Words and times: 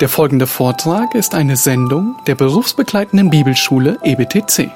Der 0.00 0.10
folgende 0.10 0.46
Vortrag 0.46 1.14
ist 1.14 1.34
eine 1.34 1.56
Sendung 1.56 2.16
der 2.26 2.34
berufsbegleitenden 2.34 3.30
Bibelschule 3.30 3.98
EBTC. 4.02 4.70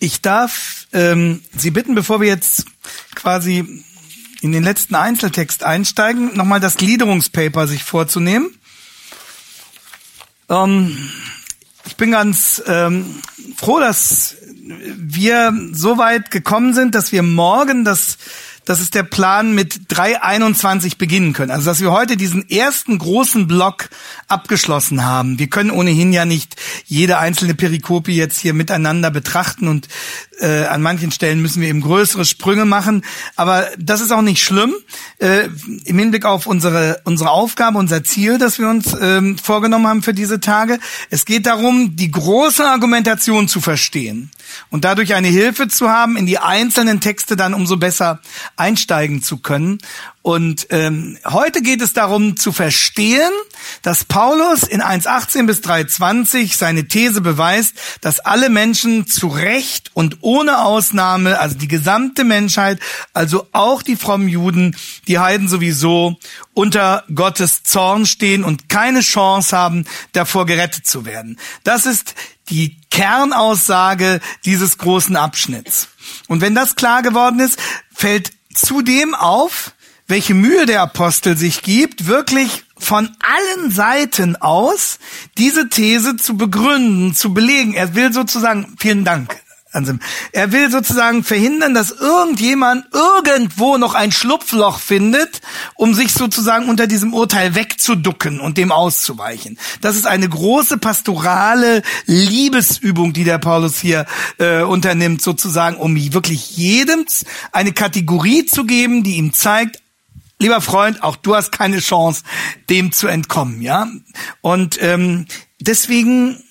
Ich 0.00 0.20
darf 0.22 0.88
ähm, 0.92 1.40
Sie 1.56 1.70
bitten, 1.70 1.94
bevor 1.94 2.20
wir 2.20 2.26
jetzt 2.26 2.66
quasi 3.14 3.84
in 4.44 4.52
den 4.52 4.62
letzten 4.62 4.94
Einzeltext 4.94 5.64
einsteigen, 5.64 6.36
nochmal 6.36 6.60
das 6.60 6.76
Gliederungspaper 6.76 7.66
sich 7.66 7.82
vorzunehmen. 7.82 8.54
Ähm, 10.50 11.10
ich 11.86 11.96
bin 11.96 12.10
ganz 12.10 12.62
ähm, 12.66 13.22
froh, 13.56 13.80
dass 13.80 14.36
wir 14.96 15.50
so 15.72 15.96
weit 15.96 16.30
gekommen 16.30 16.74
sind, 16.74 16.94
dass 16.94 17.10
wir 17.10 17.22
morgen 17.22 17.86
das 17.86 18.18
das 18.64 18.80
ist 18.80 18.94
der 18.94 19.02
Plan, 19.02 19.54
mit 19.54 19.74
3.21 19.90 20.98
beginnen 20.98 21.32
können. 21.32 21.50
Also 21.50 21.66
dass 21.66 21.80
wir 21.80 21.92
heute 21.92 22.16
diesen 22.16 22.48
ersten 22.48 22.98
großen 22.98 23.46
Block 23.46 23.88
abgeschlossen 24.28 25.04
haben. 25.04 25.38
Wir 25.38 25.48
können 25.48 25.70
ohnehin 25.70 26.12
ja 26.12 26.24
nicht 26.24 26.56
jede 26.84 27.18
einzelne 27.18 27.54
Perikope 27.54 28.12
jetzt 28.12 28.38
hier 28.40 28.54
miteinander 28.54 29.10
betrachten 29.10 29.68
und 29.68 29.88
äh, 30.40 30.64
an 30.64 30.82
manchen 30.82 31.10
Stellen 31.10 31.42
müssen 31.42 31.60
wir 31.60 31.68
eben 31.68 31.80
größere 31.80 32.24
Sprünge 32.24 32.64
machen. 32.64 33.04
Aber 33.36 33.68
das 33.78 34.00
ist 34.00 34.12
auch 34.12 34.22
nicht 34.22 34.42
schlimm 34.42 34.74
äh, 35.18 35.48
im 35.84 35.98
Hinblick 35.98 36.24
auf 36.24 36.46
unsere, 36.46 37.00
unsere 37.04 37.30
Aufgabe, 37.30 37.78
unser 37.78 38.04
Ziel, 38.04 38.38
das 38.38 38.58
wir 38.58 38.68
uns 38.68 38.96
ähm, 39.00 39.38
vorgenommen 39.38 39.86
haben 39.86 40.02
für 40.02 40.14
diese 40.14 40.40
Tage. 40.40 40.78
Es 41.10 41.24
geht 41.24 41.46
darum, 41.46 41.96
die 41.96 42.10
große 42.10 42.64
Argumentation 42.64 43.48
zu 43.48 43.60
verstehen 43.60 44.30
und 44.70 44.84
dadurch 44.84 45.14
eine 45.14 45.28
Hilfe 45.28 45.68
zu 45.68 45.88
haben, 45.88 46.16
in 46.16 46.26
die 46.26 46.38
einzelnen 46.38 47.00
Texte 47.00 47.36
dann 47.36 47.54
umso 47.54 47.76
besser 47.76 48.20
einsteigen 48.56 49.22
zu 49.22 49.38
können. 49.38 49.78
Und 50.24 50.68
ähm, 50.70 51.18
heute 51.26 51.60
geht 51.60 51.82
es 51.82 51.92
darum 51.92 52.38
zu 52.38 52.50
verstehen, 52.50 53.30
dass 53.82 54.06
Paulus 54.06 54.62
in 54.62 54.80
1.18 54.80 55.44
bis 55.44 55.60
3.20 55.60 56.56
seine 56.56 56.88
These 56.88 57.20
beweist, 57.20 57.74
dass 58.00 58.20
alle 58.20 58.48
Menschen 58.48 59.06
zu 59.06 59.28
Recht 59.28 59.90
und 59.92 60.16
ohne 60.22 60.64
Ausnahme, 60.64 61.38
also 61.40 61.58
die 61.58 61.68
gesamte 61.68 62.24
Menschheit, 62.24 62.80
also 63.12 63.48
auch 63.52 63.82
die 63.82 63.96
frommen 63.96 64.28
Juden, 64.28 64.74
die 65.08 65.18
Heiden 65.18 65.46
sowieso, 65.46 66.18
unter 66.54 67.04
Gottes 67.14 67.62
Zorn 67.62 68.06
stehen 68.06 68.44
und 68.44 68.70
keine 68.70 69.02
Chance 69.02 69.54
haben, 69.54 69.84
davor 70.12 70.46
gerettet 70.46 70.86
zu 70.86 71.04
werden. 71.04 71.38
Das 71.64 71.84
ist 71.84 72.14
die 72.48 72.78
Kernaussage 72.88 74.20
dieses 74.46 74.78
großen 74.78 75.16
Abschnitts. 75.16 75.88
Und 76.28 76.40
wenn 76.40 76.54
das 76.54 76.76
klar 76.76 77.02
geworden 77.02 77.40
ist, 77.40 77.58
fällt 77.94 78.32
zudem 78.54 79.14
auf, 79.14 79.73
welche 80.06 80.34
Mühe 80.34 80.66
der 80.66 80.82
Apostel 80.82 81.36
sich 81.36 81.62
gibt, 81.62 82.06
wirklich 82.06 82.64
von 82.76 83.08
allen 83.20 83.70
Seiten 83.70 84.36
aus 84.36 84.98
diese 85.38 85.68
These 85.68 86.16
zu 86.16 86.36
begründen, 86.36 87.14
zu 87.14 87.32
belegen. 87.32 87.74
Er 87.74 87.94
will 87.94 88.12
sozusagen, 88.12 88.76
vielen 88.78 89.04
Dank, 89.04 89.36
er 90.30 90.52
will 90.52 90.70
sozusagen 90.70 91.24
verhindern, 91.24 91.74
dass 91.74 91.90
irgendjemand 91.90 92.86
irgendwo 92.92 93.76
noch 93.76 93.94
ein 93.94 94.12
Schlupfloch 94.12 94.78
findet, 94.78 95.40
um 95.74 95.94
sich 95.94 96.12
sozusagen 96.12 96.68
unter 96.68 96.86
diesem 96.86 97.12
Urteil 97.12 97.56
wegzuducken 97.56 98.38
und 98.38 98.56
dem 98.56 98.70
auszuweichen. 98.70 99.58
Das 99.80 99.96
ist 99.96 100.06
eine 100.06 100.28
große 100.28 100.78
pastorale 100.78 101.82
Liebesübung, 102.06 103.12
die 103.12 103.24
der 103.24 103.38
Paulus 103.38 103.80
hier 103.80 104.06
äh, 104.38 104.62
unternimmt, 104.62 105.22
sozusagen, 105.22 105.76
um 105.76 105.96
wirklich 105.96 106.56
jedem 106.56 107.04
eine 107.50 107.72
Kategorie 107.72 108.46
zu 108.46 108.64
geben, 108.64 109.02
die 109.02 109.16
ihm 109.16 109.32
zeigt, 109.32 109.80
lieber 110.38 110.60
Freund, 110.60 111.02
auch 111.02 111.16
du 111.16 111.34
hast 111.34 111.52
keine 111.52 111.78
Chance, 111.78 112.22
dem 112.68 112.92
zu 112.92 113.06
entkommen, 113.06 113.62
ja. 113.62 113.88
Und 114.40 114.78
ähm, 114.80 115.26
deswegen 115.60 116.42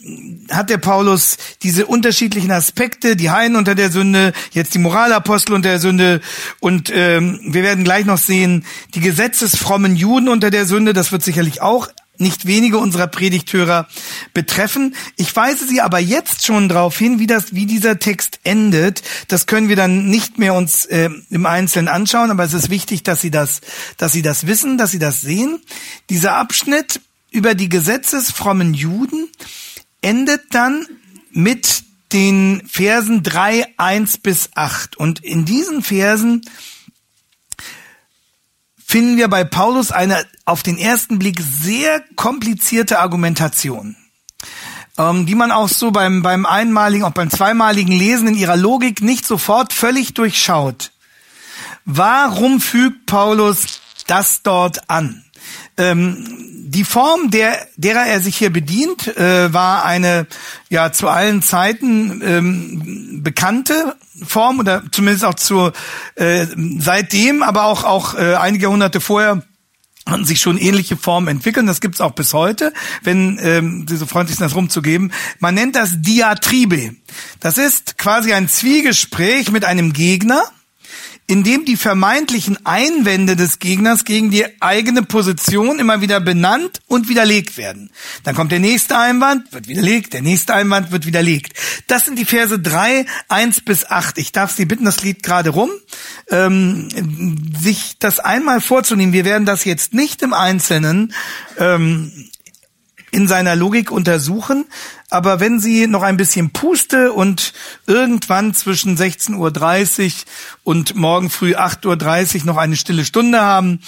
hat 0.49 0.69
der 0.69 0.77
Paulus 0.77 1.37
diese 1.61 1.85
unterschiedlichen 1.85 2.51
Aspekte, 2.51 3.15
die 3.15 3.29
Heiden 3.29 3.55
unter 3.55 3.75
der 3.75 3.91
Sünde, 3.91 4.33
jetzt 4.51 4.73
die 4.73 4.79
Moralapostel 4.79 5.53
unter 5.53 5.69
der 5.69 5.79
Sünde 5.79 6.21
und 6.59 6.91
ähm, 6.93 7.39
wir 7.43 7.63
werden 7.63 7.83
gleich 7.83 8.05
noch 8.05 8.17
sehen, 8.17 8.65
die 8.95 8.99
gesetzesfrommen 8.99 9.95
Juden 9.95 10.29
unter 10.29 10.49
der 10.49 10.65
Sünde, 10.65 10.93
das 10.93 11.11
wird 11.11 11.23
sicherlich 11.23 11.61
auch 11.61 11.89
nicht 12.17 12.45
wenige 12.45 12.77
unserer 12.77 13.07
Predigthörer 13.07 13.87
betreffen. 14.33 14.95
Ich 15.15 15.35
weise 15.35 15.67
Sie 15.67 15.81
aber 15.81 15.99
jetzt 15.99 16.45
schon 16.45 16.69
darauf 16.69 16.97
hin, 16.97 17.19
wie 17.19 17.27
das, 17.27 17.53
wie 17.55 17.65
dieser 17.65 17.99
Text 17.99 18.39
endet. 18.43 19.01
Das 19.27 19.47
können 19.47 19.67
wir 19.67 19.75
dann 19.75 20.07
nicht 20.09 20.37
mehr 20.37 20.53
uns 20.53 20.85
äh, 20.85 21.09
im 21.29 21.45
Einzelnen 21.45 21.87
anschauen, 21.87 22.31
aber 22.31 22.43
es 22.43 22.53
ist 22.53 22.69
wichtig, 22.69 23.03
dass 23.03 23.21
Sie 23.21 23.31
das, 23.31 23.61
dass 23.97 24.11
Sie 24.11 24.21
das 24.21 24.45
wissen, 24.45 24.77
dass 24.77 24.91
Sie 24.91 24.99
das 24.99 25.21
sehen. 25.21 25.59
Dieser 26.09 26.35
Abschnitt 26.35 27.01
über 27.31 27.55
die 27.55 27.69
gesetzesfrommen 27.69 28.73
Juden 28.73 29.27
endet 30.01 30.41
dann 30.51 30.85
mit 31.31 31.83
den 32.13 32.61
Versen 32.67 33.23
3, 33.23 33.65
1 33.77 34.19
bis 34.19 34.49
8. 34.53 34.95
Und 34.95 35.23
in 35.23 35.45
diesen 35.45 35.81
Versen 35.81 36.41
finden 38.93 39.17
wir 39.17 39.27
bei 39.27 39.43
Paulus 39.43 39.91
eine 39.91 40.23
auf 40.45 40.61
den 40.61 40.77
ersten 40.77 41.17
Blick 41.17 41.41
sehr 41.41 42.03
komplizierte 42.15 42.99
Argumentation, 42.99 43.95
ähm, 44.99 45.25
die 45.25 45.33
man 45.33 45.51
auch 45.51 45.67
so 45.67 45.89
beim, 45.89 46.21
beim 46.21 46.45
einmaligen, 46.45 47.03
auch 47.03 47.09
beim 47.09 47.31
zweimaligen 47.31 47.91
Lesen 47.91 48.27
in 48.27 48.35
ihrer 48.35 48.55
Logik 48.55 49.01
nicht 49.01 49.25
sofort 49.25 49.73
völlig 49.73 50.13
durchschaut. 50.13 50.91
Warum 51.85 52.61
fügt 52.61 53.07
Paulus 53.07 53.81
das 54.05 54.43
dort 54.43 54.87
an? 54.91 55.22
Ähm, 55.77 56.25
die 56.65 56.83
Form, 56.83 57.29
der, 57.29 57.67
derer 57.77 58.05
er 58.05 58.19
sich 58.19 58.35
hier 58.35 58.51
bedient, 58.51 59.15
äh, 59.15 59.53
war 59.53 59.85
eine 59.85 60.27
ja 60.69 60.91
zu 60.91 61.07
allen 61.07 61.41
Zeiten 61.41 62.21
ähm, 62.23 63.21
bekannte 63.23 63.95
Form 64.23 64.59
oder 64.59 64.83
zumindest 64.91 65.25
auch 65.25 65.35
zu 65.35 65.71
äh, 66.15 66.47
seitdem, 66.79 67.43
aber 67.43 67.65
auch 67.65 67.83
auch 67.83 68.15
äh, 68.15 68.35
einige 68.35 68.63
Jahrhunderte 68.63 69.01
vorher 69.01 69.43
hatten 70.05 70.25
sich 70.25 70.41
schon 70.41 70.57
ähnliche 70.57 70.97
Formen 70.97 71.27
entwickelt. 71.27 71.67
Das 71.67 71.79
gibt's 71.79 72.01
auch 72.01 72.11
bis 72.11 72.33
heute, 72.33 72.73
wenn 73.03 73.39
ähm, 73.41 73.85
Sie 73.87 73.95
so 73.95 74.05
freundlich 74.05 74.37
sind, 74.37 74.45
das 74.45 74.55
rumzugeben. 74.55 75.13
Man 75.39 75.55
nennt 75.55 75.75
das 75.75 76.01
Diatribe. 76.01 76.95
Das 77.39 77.57
ist 77.57 77.97
quasi 77.97 78.33
ein 78.33 78.49
Zwiegespräch 78.49 79.51
mit 79.51 79.63
einem 79.63 79.93
Gegner 79.93 80.43
in 81.25 81.43
dem 81.43 81.63
die 81.65 81.77
vermeintlichen 81.77 82.65
Einwände 82.65 83.35
des 83.35 83.59
Gegners 83.59 84.03
gegen 84.03 84.29
die 84.29 84.45
eigene 84.61 85.03
Position 85.03 85.79
immer 85.79 86.01
wieder 86.01 86.19
benannt 86.19 86.81
und 86.87 87.07
widerlegt 87.07 87.57
werden. 87.57 87.91
Dann 88.23 88.35
kommt 88.35 88.51
der 88.51 88.59
nächste 88.59 88.97
Einwand, 88.97 89.53
wird 89.53 89.67
widerlegt, 89.67 90.13
der 90.13 90.21
nächste 90.21 90.53
Einwand 90.53 90.91
wird 90.91 91.05
widerlegt. 91.05 91.53
Das 91.87 92.05
sind 92.05 92.19
die 92.19 92.25
Verse 92.25 92.59
drei, 92.59 93.05
eins 93.29 93.61
bis 93.61 93.85
acht. 93.85 94.17
Ich 94.17 94.31
darf 94.33 94.51
Sie 94.51 94.65
bitten, 94.65 94.85
das 94.85 95.01
Lied 95.01 95.23
gerade 95.23 95.51
rum, 95.51 95.71
ähm, 96.29 96.89
sich 97.59 97.97
das 97.99 98.19
einmal 98.19 98.59
vorzunehmen. 98.59 99.13
Wir 99.13 99.25
werden 99.25 99.45
das 99.45 99.63
jetzt 99.63 99.93
nicht 99.93 100.21
im 100.23 100.33
Einzelnen 100.33 101.13
ähm, 101.57 102.11
in 103.13 103.27
seiner 103.27 103.55
Logik 103.55 103.91
untersuchen. 103.91 104.65
Aber 105.09 105.39
wenn 105.39 105.59
Sie 105.59 105.87
noch 105.87 106.01
ein 106.01 106.17
bisschen 106.17 106.49
Puste 106.49 107.13
und 107.13 107.53
irgendwann 107.85 108.53
zwischen 108.53 108.97
16.30 108.97 110.05
Uhr 110.05 110.11
und 110.63 110.95
morgen 110.95 111.29
früh 111.29 111.55
8.30 111.55 112.39
Uhr 112.39 112.45
noch 112.45 112.57
eine 112.57 112.75
stille 112.75 113.05
Stunde 113.05 113.39
haben, 113.39 113.79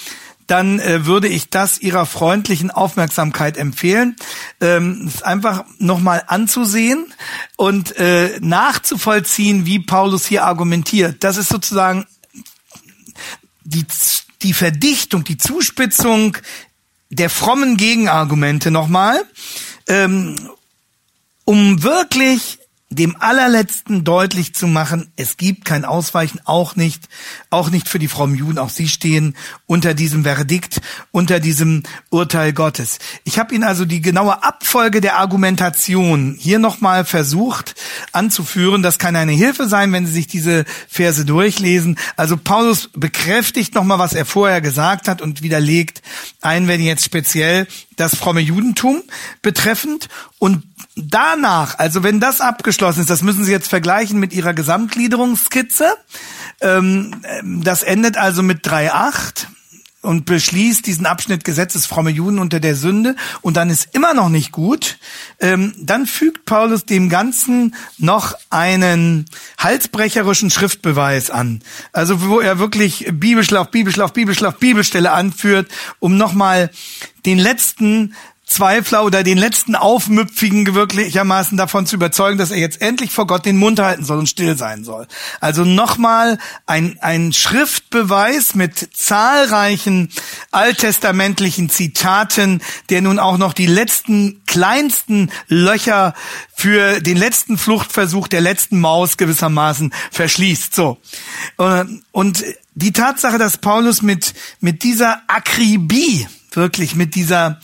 dann 0.46 0.78
äh, 0.78 1.06
würde 1.06 1.26
ich 1.26 1.50
das 1.50 1.78
Ihrer 1.78 2.06
freundlichen 2.06 2.70
Aufmerksamkeit 2.70 3.56
empfehlen, 3.56 4.14
ähm, 4.60 5.10
es 5.12 5.22
einfach 5.22 5.64
nochmal 5.78 6.22
anzusehen 6.28 7.12
und 7.56 7.96
äh, 7.96 8.38
nachzuvollziehen, 8.40 9.66
wie 9.66 9.80
Paulus 9.80 10.24
hier 10.24 10.44
argumentiert. 10.44 11.24
Das 11.24 11.36
ist 11.36 11.48
sozusagen 11.48 12.06
die, 13.64 13.84
die 14.42 14.52
Verdichtung, 14.52 15.24
die 15.24 15.36
Zuspitzung 15.38 16.36
der 17.10 17.30
frommen 17.30 17.76
Gegenargumente 17.76 18.70
nochmal, 18.70 19.22
ähm, 19.88 20.36
um 21.44 21.82
wirklich 21.82 22.58
dem 22.96 23.16
allerletzten 23.20 24.04
deutlich 24.04 24.54
zu 24.54 24.66
machen, 24.66 25.12
es 25.16 25.36
gibt 25.36 25.64
kein 25.64 25.84
Ausweichen, 25.84 26.40
auch 26.44 26.76
nicht, 26.76 27.08
auch 27.50 27.70
nicht 27.70 27.88
für 27.88 27.98
die 27.98 28.08
frommen 28.08 28.34
Juden, 28.34 28.58
auch 28.58 28.70
sie 28.70 28.88
stehen 28.88 29.36
unter 29.66 29.94
diesem 29.94 30.24
Verdikt, 30.24 30.80
unter 31.12 31.38
diesem 31.38 31.82
Urteil 32.10 32.52
Gottes. 32.52 32.98
Ich 33.24 33.38
habe 33.38 33.54
Ihnen 33.54 33.64
also 33.64 33.84
die 33.84 34.00
genaue 34.00 34.42
Abfolge 34.42 35.00
der 35.00 35.18
Argumentation 35.18 36.36
hier 36.38 36.58
nochmal 36.58 37.04
versucht 37.04 37.74
anzuführen. 38.12 38.82
Das 38.82 38.98
kann 38.98 39.14
eine 39.14 39.32
Hilfe 39.32 39.68
sein, 39.68 39.92
wenn 39.92 40.06
Sie 40.06 40.12
sich 40.12 40.26
diese 40.26 40.64
Verse 40.88 41.24
durchlesen. 41.24 41.98
Also 42.16 42.36
Paulus 42.36 42.90
bekräftigt 42.94 43.74
nochmal, 43.74 43.98
was 43.98 44.14
er 44.14 44.24
vorher 44.24 44.60
gesagt 44.60 45.06
hat 45.06 45.20
und 45.20 45.42
widerlegt 45.42 46.02
ein, 46.40 46.66
wenn 46.66 46.80
jetzt 46.80 47.04
speziell 47.04 47.66
das 47.96 48.14
fromme 48.14 48.40
Judentum 48.40 49.02
betreffend 49.42 50.08
und 50.38 50.62
danach, 50.96 51.78
also 51.78 52.02
wenn 52.02 52.18
das 52.20 52.40
abgeschlossen 52.40 53.00
ist, 53.00 53.10
das 53.10 53.22
müssen 53.22 53.44
Sie 53.44 53.52
jetzt 53.52 53.68
vergleichen 53.68 54.18
mit 54.18 54.32
Ihrer 54.32 54.54
Gesamtgliederungsskizze. 54.54 55.96
Ähm, 56.60 57.14
das 57.42 57.82
endet 57.82 58.16
also 58.16 58.42
mit 58.42 58.66
3.8 58.66 59.46
und 60.06 60.24
beschließt 60.24 60.86
diesen 60.86 61.04
Abschnitt 61.04 61.44
Gesetzes 61.44 61.84
fromme 61.84 62.10
Juden 62.10 62.38
unter 62.38 62.60
der 62.60 62.76
Sünde 62.76 63.16
und 63.42 63.56
dann 63.56 63.70
ist 63.70 63.88
immer 63.92 64.14
noch 64.14 64.28
nicht 64.28 64.52
gut, 64.52 64.98
ähm, 65.40 65.74
dann 65.78 66.06
fügt 66.06 66.46
Paulus 66.46 66.84
dem 66.84 67.08
Ganzen 67.08 67.74
noch 67.98 68.34
einen 68.48 69.26
halsbrecherischen 69.58 70.50
Schriftbeweis 70.50 71.30
an. 71.30 71.60
Also 71.92 72.22
wo 72.22 72.40
er 72.40 72.58
wirklich 72.58 73.06
Bibelschlaf, 73.12 73.70
Bibelschlaf, 73.70 74.12
Bibelschlaf, 74.12 74.56
Bibelstelle 74.56 75.12
anführt, 75.12 75.68
um 75.98 76.16
nochmal 76.16 76.70
den 77.26 77.38
letzten 77.38 78.14
Zweifler 78.48 79.04
oder 79.04 79.24
den 79.24 79.38
letzten 79.38 79.74
Aufmüpfigen 79.74 80.64
gewirklichermaßen 80.64 81.58
davon 81.58 81.84
zu 81.84 81.96
überzeugen, 81.96 82.38
dass 82.38 82.52
er 82.52 82.58
jetzt 82.58 82.80
endlich 82.80 83.10
vor 83.10 83.26
Gott 83.26 83.44
den 83.44 83.56
Mund 83.56 83.80
halten 83.80 84.04
soll 84.04 84.18
und 84.18 84.28
still 84.28 84.56
sein 84.56 84.84
soll. 84.84 85.08
Also 85.40 85.64
nochmal 85.64 86.38
ein, 86.64 86.96
ein 87.00 87.32
Schriftbeweis 87.32 88.54
mit 88.54 88.88
zahlreichen 88.94 90.10
alttestamentlichen 90.52 91.70
Zitaten, 91.70 92.62
der 92.88 93.02
nun 93.02 93.18
auch 93.18 93.36
noch 93.36 93.52
die 93.52 93.66
letzten 93.66 94.40
kleinsten 94.46 95.32
Löcher 95.48 96.14
für 96.54 97.00
den 97.00 97.16
letzten 97.16 97.58
Fluchtversuch 97.58 98.28
der 98.28 98.42
letzten 98.42 98.78
Maus 98.78 99.16
gewissermaßen 99.16 99.92
verschließt. 100.12 100.72
So. 100.72 100.98
Und 102.12 102.44
die 102.74 102.92
Tatsache, 102.92 103.38
dass 103.38 103.58
Paulus 103.58 104.02
mit, 104.02 104.34
mit 104.60 104.84
dieser 104.84 105.22
Akribie, 105.26 106.28
wirklich 106.52 106.94
mit 106.94 107.16
dieser 107.16 107.60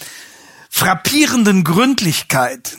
frappierenden 0.73 1.63
Gründlichkeit 1.65 2.79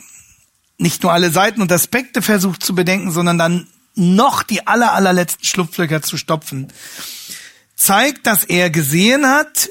nicht 0.76 1.04
nur 1.04 1.12
alle 1.12 1.30
Seiten 1.30 1.62
und 1.62 1.70
Aspekte 1.70 2.20
versucht 2.20 2.62
zu 2.64 2.74
bedenken, 2.74 3.12
sondern 3.12 3.38
dann 3.38 3.68
noch 3.94 4.42
die 4.42 4.66
aller, 4.66 4.92
allerletzten 4.92 5.44
Schlupflöcher 5.44 6.02
zu 6.02 6.16
stopfen, 6.16 6.72
zeigt, 7.76 8.26
dass 8.26 8.42
er 8.42 8.68
gesehen 8.70 9.26
hat, 9.26 9.70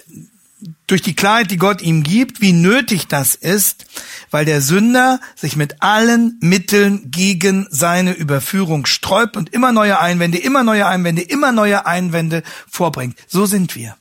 durch 0.88 1.02
die 1.02 1.16
Klarheit, 1.16 1.52
die 1.52 1.58
Gott 1.58 1.82
ihm 1.82 2.04
gibt, 2.04 2.40
wie 2.40 2.54
nötig 2.54 3.08
das 3.10 3.36
ist, 3.36 3.86
weil 4.32 4.46
der 4.46 4.62
Sünder 4.62 5.20
sich 5.36 5.58
mit 5.58 5.82
allen 5.82 6.38
Mitteln 6.40 7.12
gegen 7.12 7.68
seine 7.70 8.14
Überführung 8.14 8.86
sträubt 8.86 9.36
und 9.36 9.54
immer 9.54 9.74
neue 9.74 10.00
Einwände, 10.00 10.38
immer 10.38 10.64
neue 10.64 10.88
Einwände, 10.88 11.22
immer 11.22 11.52
neue 11.52 11.86
Einwände 11.86 12.44
vorbringt. 12.70 13.18
So 13.28 13.46
sind 13.46 13.76
wir. 13.76 13.98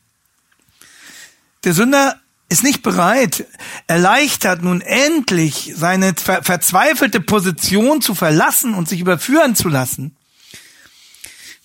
Der 1.64 1.72
Sünder 1.74 2.21
ist 2.52 2.62
nicht 2.62 2.82
bereit, 2.82 3.46
erleichtert 3.86 4.62
nun 4.62 4.82
endlich 4.82 5.72
seine 5.74 6.14
ver 6.14 6.42
verzweifelte 6.42 7.20
Position 7.20 8.02
zu 8.02 8.14
verlassen 8.14 8.74
und 8.74 8.88
sich 8.88 9.00
überführen 9.00 9.56
zu 9.56 9.68
lassen. 9.68 10.16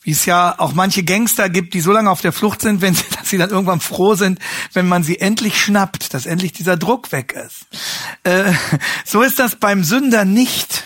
Wie 0.02 0.12
es 0.12 0.26
ja 0.26 0.58
auch 0.58 0.74
manche 0.74 1.04
Gangster 1.04 1.50
gibt, 1.50 1.74
die 1.74 1.82
so 1.82 1.92
lange 1.92 2.10
auf 2.10 2.22
der 2.22 2.32
Flucht 2.32 2.62
sind, 2.62 2.80
wenn 2.80 2.96
sie, 2.96 3.04
dass 3.18 3.30
sie 3.30 3.38
dann 3.38 3.50
irgendwann 3.50 3.82
froh 3.82 4.16
sind, 4.16 4.40
wenn 4.72 4.88
man 4.88 5.04
sie 5.04 5.20
endlich 5.20 5.62
schnappt, 5.62 6.14
dass 6.14 6.26
endlich 6.26 6.54
dieser 6.54 6.78
Druck 6.78 7.12
weg 7.12 7.34
ist. 7.34 7.68
Äh, 8.24 8.54
so 9.06 9.22
ist 9.22 9.40
das 9.40 9.58
beim 9.58 9.84
Sünder 9.84 10.24
nicht, 10.24 10.86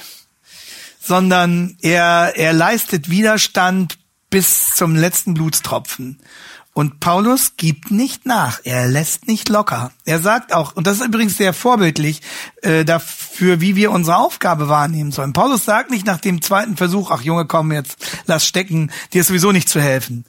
sondern 0.99 1.77
er, 1.81 2.33
er 2.35 2.53
leistet 2.53 3.11
Widerstand 3.11 3.99
bis 4.31 4.73
zum 4.73 4.95
letzten 4.95 5.35
Blutstropfen. 5.35 6.19
Und 6.73 7.01
Paulus 7.01 7.57
gibt 7.57 7.91
nicht 7.91 8.25
nach, 8.25 8.59
er 8.63 8.87
lässt 8.87 9.27
nicht 9.27 9.49
locker. 9.49 9.91
Er 10.05 10.19
sagt 10.19 10.53
auch, 10.53 10.73
und 10.73 10.87
das 10.87 10.97
ist 10.97 11.05
übrigens 11.05 11.35
sehr 11.35 11.53
vorbildlich 11.53 12.21
äh, 12.61 12.85
dafür, 12.85 13.59
wie 13.59 13.75
wir 13.75 13.91
unsere 13.91 14.17
Aufgabe 14.17 14.69
wahrnehmen 14.69 15.11
sollen. 15.11 15.33
Paulus 15.33 15.65
sagt 15.65 15.91
nicht 15.91 16.05
nach 16.05 16.21
dem 16.21 16.41
zweiten 16.41 16.77
Versuch, 16.77 17.11
ach 17.11 17.21
Junge, 17.21 17.45
komm 17.45 17.73
jetzt, 17.73 17.97
lass 18.25 18.45
stecken, 18.45 18.89
dir 19.11 19.21
ist 19.21 19.27
sowieso 19.27 19.51
nicht 19.51 19.67
zu 19.67 19.81
helfen 19.81 20.25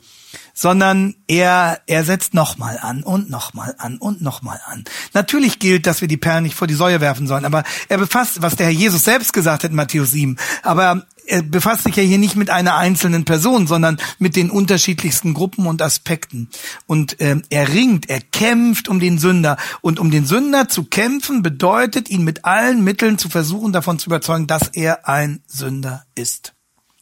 sondern 0.54 1.14
er, 1.28 1.80
er 1.86 2.04
setzt 2.04 2.34
nochmal 2.34 2.78
an 2.80 3.02
und 3.02 3.30
nochmal 3.30 3.74
an 3.78 3.96
und 3.98 4.20
nochmal 4.20 4.60
an. 4.66 4.84
Natürlich 5.14 5.58
gilt, 5.58 5.86
dass 5.86 6.00
wir 6.00 6.08
die 6.08 6.16
Perlen 6.16 6.44
nicht 6.44 6.56
vor 6.56 6.66
die 6.66 6.74
Säue 6.74 7.00
werfen 7.00 7.26
sollen, 7.26 7.44
aber 7.44 7.64
er 7.88 7.98
befasst, 7.98 8.42
was 8.42 8.56
der 8.56 8.66
Herr 8.66 8.72
Jesus 8.72 9.04
selbst 9.04 9.32
gesagt 9.32 9.64
hat 9.64 9.70
in 9.70 9.76
Matthäus 9.76 10.10
7, 10.10 10.36
aber 10.62 11.06
er 11.26 11.42
befasst 11.42 11.84
sich 11.84 11.96
ja 11.96 12.02
hier 12.02 12.18
nicht 12.18 12.36
mit 12.36 12.50
einer 12.50 12.76
einzelnen 12.76 13.24
Person, 13.24 13.66
sondern 13.66 13.98
mit 14.18 14.36
den 14.36 14.50
unterschiedlichsten 14.50 15.34
Gruppen 15.34 15.66
und 15.66 15.82
Aspekten. 15.82 16.48
Und 16.86 17.20
äh, 17.20 17.36
er 17.50 17.68
ringt, 17.68 18.10
er 18.10 18.20
kämpft 18.20 18.88
um 18.88 19.00
den 19.00 19.18
Sünder. 19.18 19.56
Und 19.80 19.98
um 19.98 20.10
den 20.10 20.26
Sünder 20.26 20.68
zu 20.68 20.84
kämpfen, 20.84 21.42
bedeutet, 21.42 22.10
ihn 22.10 22.24
mit 22.24 22.44
allen 22.44 22.82
Mitteln 22.84 23.18
zu 23.18 23.28
versuchen, 23.28 23.72
davon 23.72 23.98
zu 23.98 24.08
überzeugen, 24.08 24.46
dass 24.46 24.68
er 24.68 25.08
ein 25.08 25.42
Sünder 25.46 26.04
ist. 26.14 26.54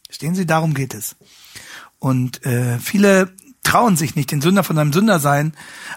Verstehen 0.05 0.35
Sie, 0.35 0.45
darum 0.45 0.73
geht 0.73 0.93
es. 0.93 1.15
Und 1.99 2.45
äh, 2.45 2.79
viele 2.79 3.33
trauen 3.63 3.95
sich 3.95 4.15
nicht, 4.15 4.31
den 4.31 4.41
Sünder 4.41 4.63
von 4.63 4.75
seinem 4.75 4.93
Sündersein 4.93 5.53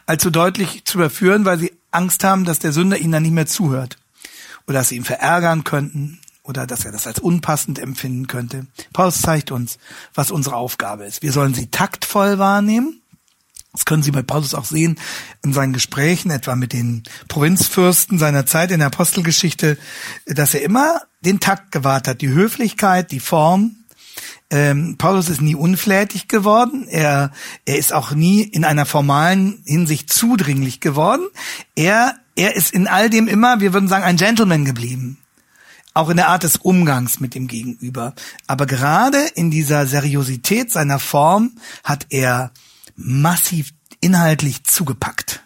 allzu 0.06 0.30
deutlich 0.30 0.84
zu 0.84 0.98
überführen, 0.98 1.44
weil 1.44 1.58
sie 1.58 1.72
Angst 1.90 2.24
haben, 2.24 2.44
dass 2.44 2.58
der 2.58 2.72
Sünder 2.72 2.98
ihnen 2.98 3.12
dann 3.12 3.22
nicht 3.22 3.32
mehr 3.32 3.46
zuhört. 3.46 3.98
Oder 4.66 4.78
dass 4.78 4.90
sie 4.90 4.96
ihn 4.96 5.04
verärgern 5.04 5.64
könnten 5.64 6.20
oder 6.44 6.66
dass 6.66 6.84
er 6.84 6.92
das 6.92 7.06
als 7.06 7.18
unpassend 7.18 7.78
empfinden 7.78 8.26
könnte. 8.26 8.66
Paulus 8.92 9.20
zeigt 9.20 9.50
uns, 9.50 9.78
was 10.14 10.30
unsere 10.30 10.56
Aufgabe 10.56 11.04
ist. 11.04 11.22
Wir 11.22 11.32
sollen 11.32 11.54
sie 11.54 11.70
taktvoll 11.70 12.38
wahrnehmen. 12.38 13.00
Das 13.72 13.86
können 13.86 14.04
Sie 14.04 14.12
bei 14.12 14.22
Paulus 14.22 14.54
auch 14.54 14.66
sehen 14.66 15.00
in 15.42 15.52
seinen 15.52 15.72
Gesprächen, 15.72 16.30
etwa 16.30 16.54
mit 16.54 16.72
den 16.72 17.02
Provinzfürsten 17.26 18.20
seiner 18.20 18.46
Zeit 18.46 18.70
in 18.70 18.78
der 18.78 18.86
Apostelgeschichte, 18.86 19.78
dass 20.26 20.54
er 20.54 20.62
immer 20.62 21.00
den 21.22 21.40
Takt 21.40 21.72
gewahrt 21.72 22.06
hat, 22.06 22.20
die 22.20 22.28
Höflichkeit, 22.28 23.10
die 23.10 23.18
Form, 23.18 23.84
ähm, 24.50 24.96
Paulus 24.98 25.28
ist 25.28 25.40
nie 25.40 25.56
unflätig 25.56 26.28
geworden. 26.28 26.86
Er, 26.88 27.32
er 27.64 27.78
ist 27.78 27.92
auch 27.92 28.12
nie 28.12 28.42
in 28.42 28.64
einer 28.64 28.86
formalen 28.86 29.62
Hinsicht 29.64 30.12
zudringlich 30.12 30.80
geworden. 30.80 31.26
Er, 31.74 32.14
er 32.36 32.54
ist 32.54 32.72
in 32.72 32.86
all 32.86 33.10
dem 33.10 33.26
immer, 33.26 33.60
wir 33.60 33.72
würden 33.72 33.88
sagen, 33.88 34.04
ein 34.04 34.16
Gentleman 34.16 34.64
geblieben. 34.64 35.18
Auch 35.94 36.10
in 36.10 36.16
der 36.16 36.28
Art 36.28 36.42
des 36.42 36.56
Umgangs 36.56 37.20
mit 37.20 37.34
dem 37.34 37.46
Gegenüber. 37.46 38.14
Aber 38.46 38.66
gerade 38.66 39.18
in 39.34 39.50
dieser 39.50 39.86
Seriosität 39.86 40.70
seiner 40.70 40.98
Form 40.98 41.52
hat 41.84 42.06
er 42.10 42.50
massiv 42.96 43.70
inhaltlich 44.00 44.64
zugepackt. 44.64 45.44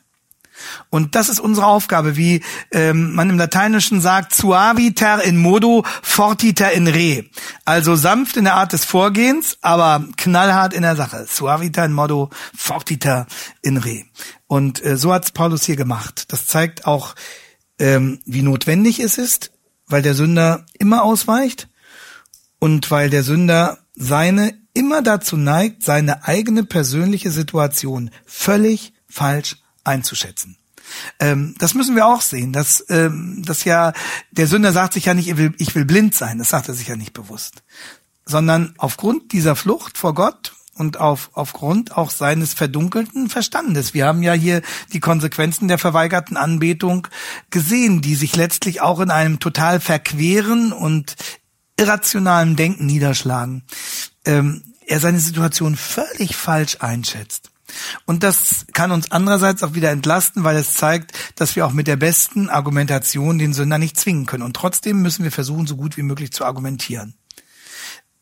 Und 0.91 1.15
das 1.15 1.29
ist 1.29 1.41
unsere 1.41 1.67
Aufgabe, 1.67 2.17
wie 2.17 2.43
ähm, 2.73 3.15
man 3.15 3.31
im 3.31 3.39
Lateinischen 3.39 4.01
sagt, 4.01 4.35
suaviter 4.35 5.23
in 5.23 5.37
modo, 5.37 5.85
fortiter 6.03 6.73
in 6.73 6.89
re. 6.89 7.25
Also 7.65 7.97
sanft 7.97 8.37
in 8.37 8.45
der 8.45 8.55
Art 8.55 8.73
des 8.73 8.85
Vorgehens, 8.85 9.59
aber 9.61 10.05
knallhart 10.17 10.73
in 10.73 10.83
der 10.83 10.97
Sache. 10.97 11.27
Suaviter 11.29 11.85
in 11.85 11.93
modo, 11.93 12.31
fortiter 12.57 13.27
in 13.63 13.77
re. 13.77 14.05
Und 14.47 14.85
äh, 14.85 14.97
so 14.97 15.13
hat's 15.13 15.31
Paulus 15.31 15.65
hier 15.65 15.77
gemacht. 15.77 16.33
Das 16.33 16.47
zeigt 16.47 16.87
auch, 16.87 17.15
ähm, 17.79 18.19
wie 18.25 18.43
notwendig 18.43 18.99
es 18.99 19.19
ist, 19.19 19.53
weil 19.89 20.03
der 20.03 20.15
Sünder 20.15 20.67
immer 20.79 21.03
ausweicht 21.03 21.69
und 22.59 22.91
weil 22.91 23.11
der 23.11 23.23
Sünder 23.23 23.79
seine 23.95 24.55
immer 24.75 25.03
dazu 25.03 25.37
neigt, 25.37 25.83
seine 25.83 26.25
eigene 26.25 26.65
persönliche 26.65 27.31
Situation 27.31 28.11
völlig 28.27 28.93
falsch 29.09 29.57
einzuschätzen. 29.83 30.57
Ähm, 31.19 31.55
das 31.59 31.75
müssen 31.75 31.97
wir 31.97 32.07
auch 32.07 32.23
sehen, 32.23 32.53
dass, 32.53 32.85
ähm, 32.89 33.43
dass 33.45 33.65
ja 33.65 33.93
der 34.31 34.47
Sünder 34.47 34.73
sagt 34.73 34.95
sich 34.95 35.07
ja 35.07 35.15
nicht, 35.15 35.29
ich 35.29 35.37
will, 35.37 35.55
ich 35.59 35.75
will 35.75 35.85
blind 35.85 36.15
sein, 36.15 36.39
das 36.39 36.51
sagt 36.51 36.69
er 36.69 36.75
sich 36.75 36.89
ja 36.89 36.97
nicht 36.97 37.13
bewusst, 37.13 37.63
sondern 38.25 38.75
aufgrund 38.79 39.33
dieser 39.33 39.57
Flucht 39.57 39.99
vor 39.99 40.15
Gott 40.15 40.53
und 40.79 40.99
auf, 40.99 41.31
aufgrund 41.35 41.97
auch 41.97 42.11
seines 42.11 42.55
verdunkelten 42.55 43.29
Verstandes. 43.29 43.95
Wir 43.95 44.07
haben 44.07 44.23
ja 44.23 44.33
hier 44.33 44.63
die 44.93 45.01
Konsequenzen 45.01 45.69
der 45.69 45.79
verweigerten 45.79 46.37
Anbetung 46.37 47.09
gesehen, 47.51 48.01
die 48.01 48.15
sich 48.15 48.37
letztlich 48.37 48.81
auch 48.81 49.01
in 49.01 49.11
einem 49.11 49.41
total 49.41 49.81
verqueren 49.81 50.73
und 50.73 51.17
irrationalen 51.79 52.57
Denken 52.57 52.87
niederschlagen. 52.87 53.65
Ähm, 54.25 54.63
er 54.87 55.01
seine 55.01 55.21
Situation 55.21 55.77
völlig 55.77 56.35
falsch 56.35 56.79
einschätzt. 56.81 57.51
Und 58.07 58.23
das 58.23 58.67
kann 58.73 58.93
uns 58.93 59.11
andererseits 59.11 59.63
auch 59.63 59.75
wieder 59.75 59.91
entlasten, 59.91 60.45
weil 60.45 60.57
es 60.57 60.73
zeigt, 60.73 61.13
dass 61.37 61.55
wir 61.55 61.67
auch 61.67 61.73
mit 61.73 61.87
der 61.87 61.97
besten 61.97 62.49
Argumentation 62.49 63.39
den 63.39 63.53
Sünder 63.53 63.79
nicht 63.79 63.99
zwingen 63.99 64.27
können. 64.27 64.43
Und 64.43 64.57
trotzdem 64.57 65.03
müssen 65.03 65.25
wir 65.25 65.33
versuchen, 65.33 65.67
so 65.67 65.77
gut 65.77 65.97
wie 65.97 66.03
möglich 66.03 66.33
zu 66.33 66.45
argumentieren. 66.45 67.15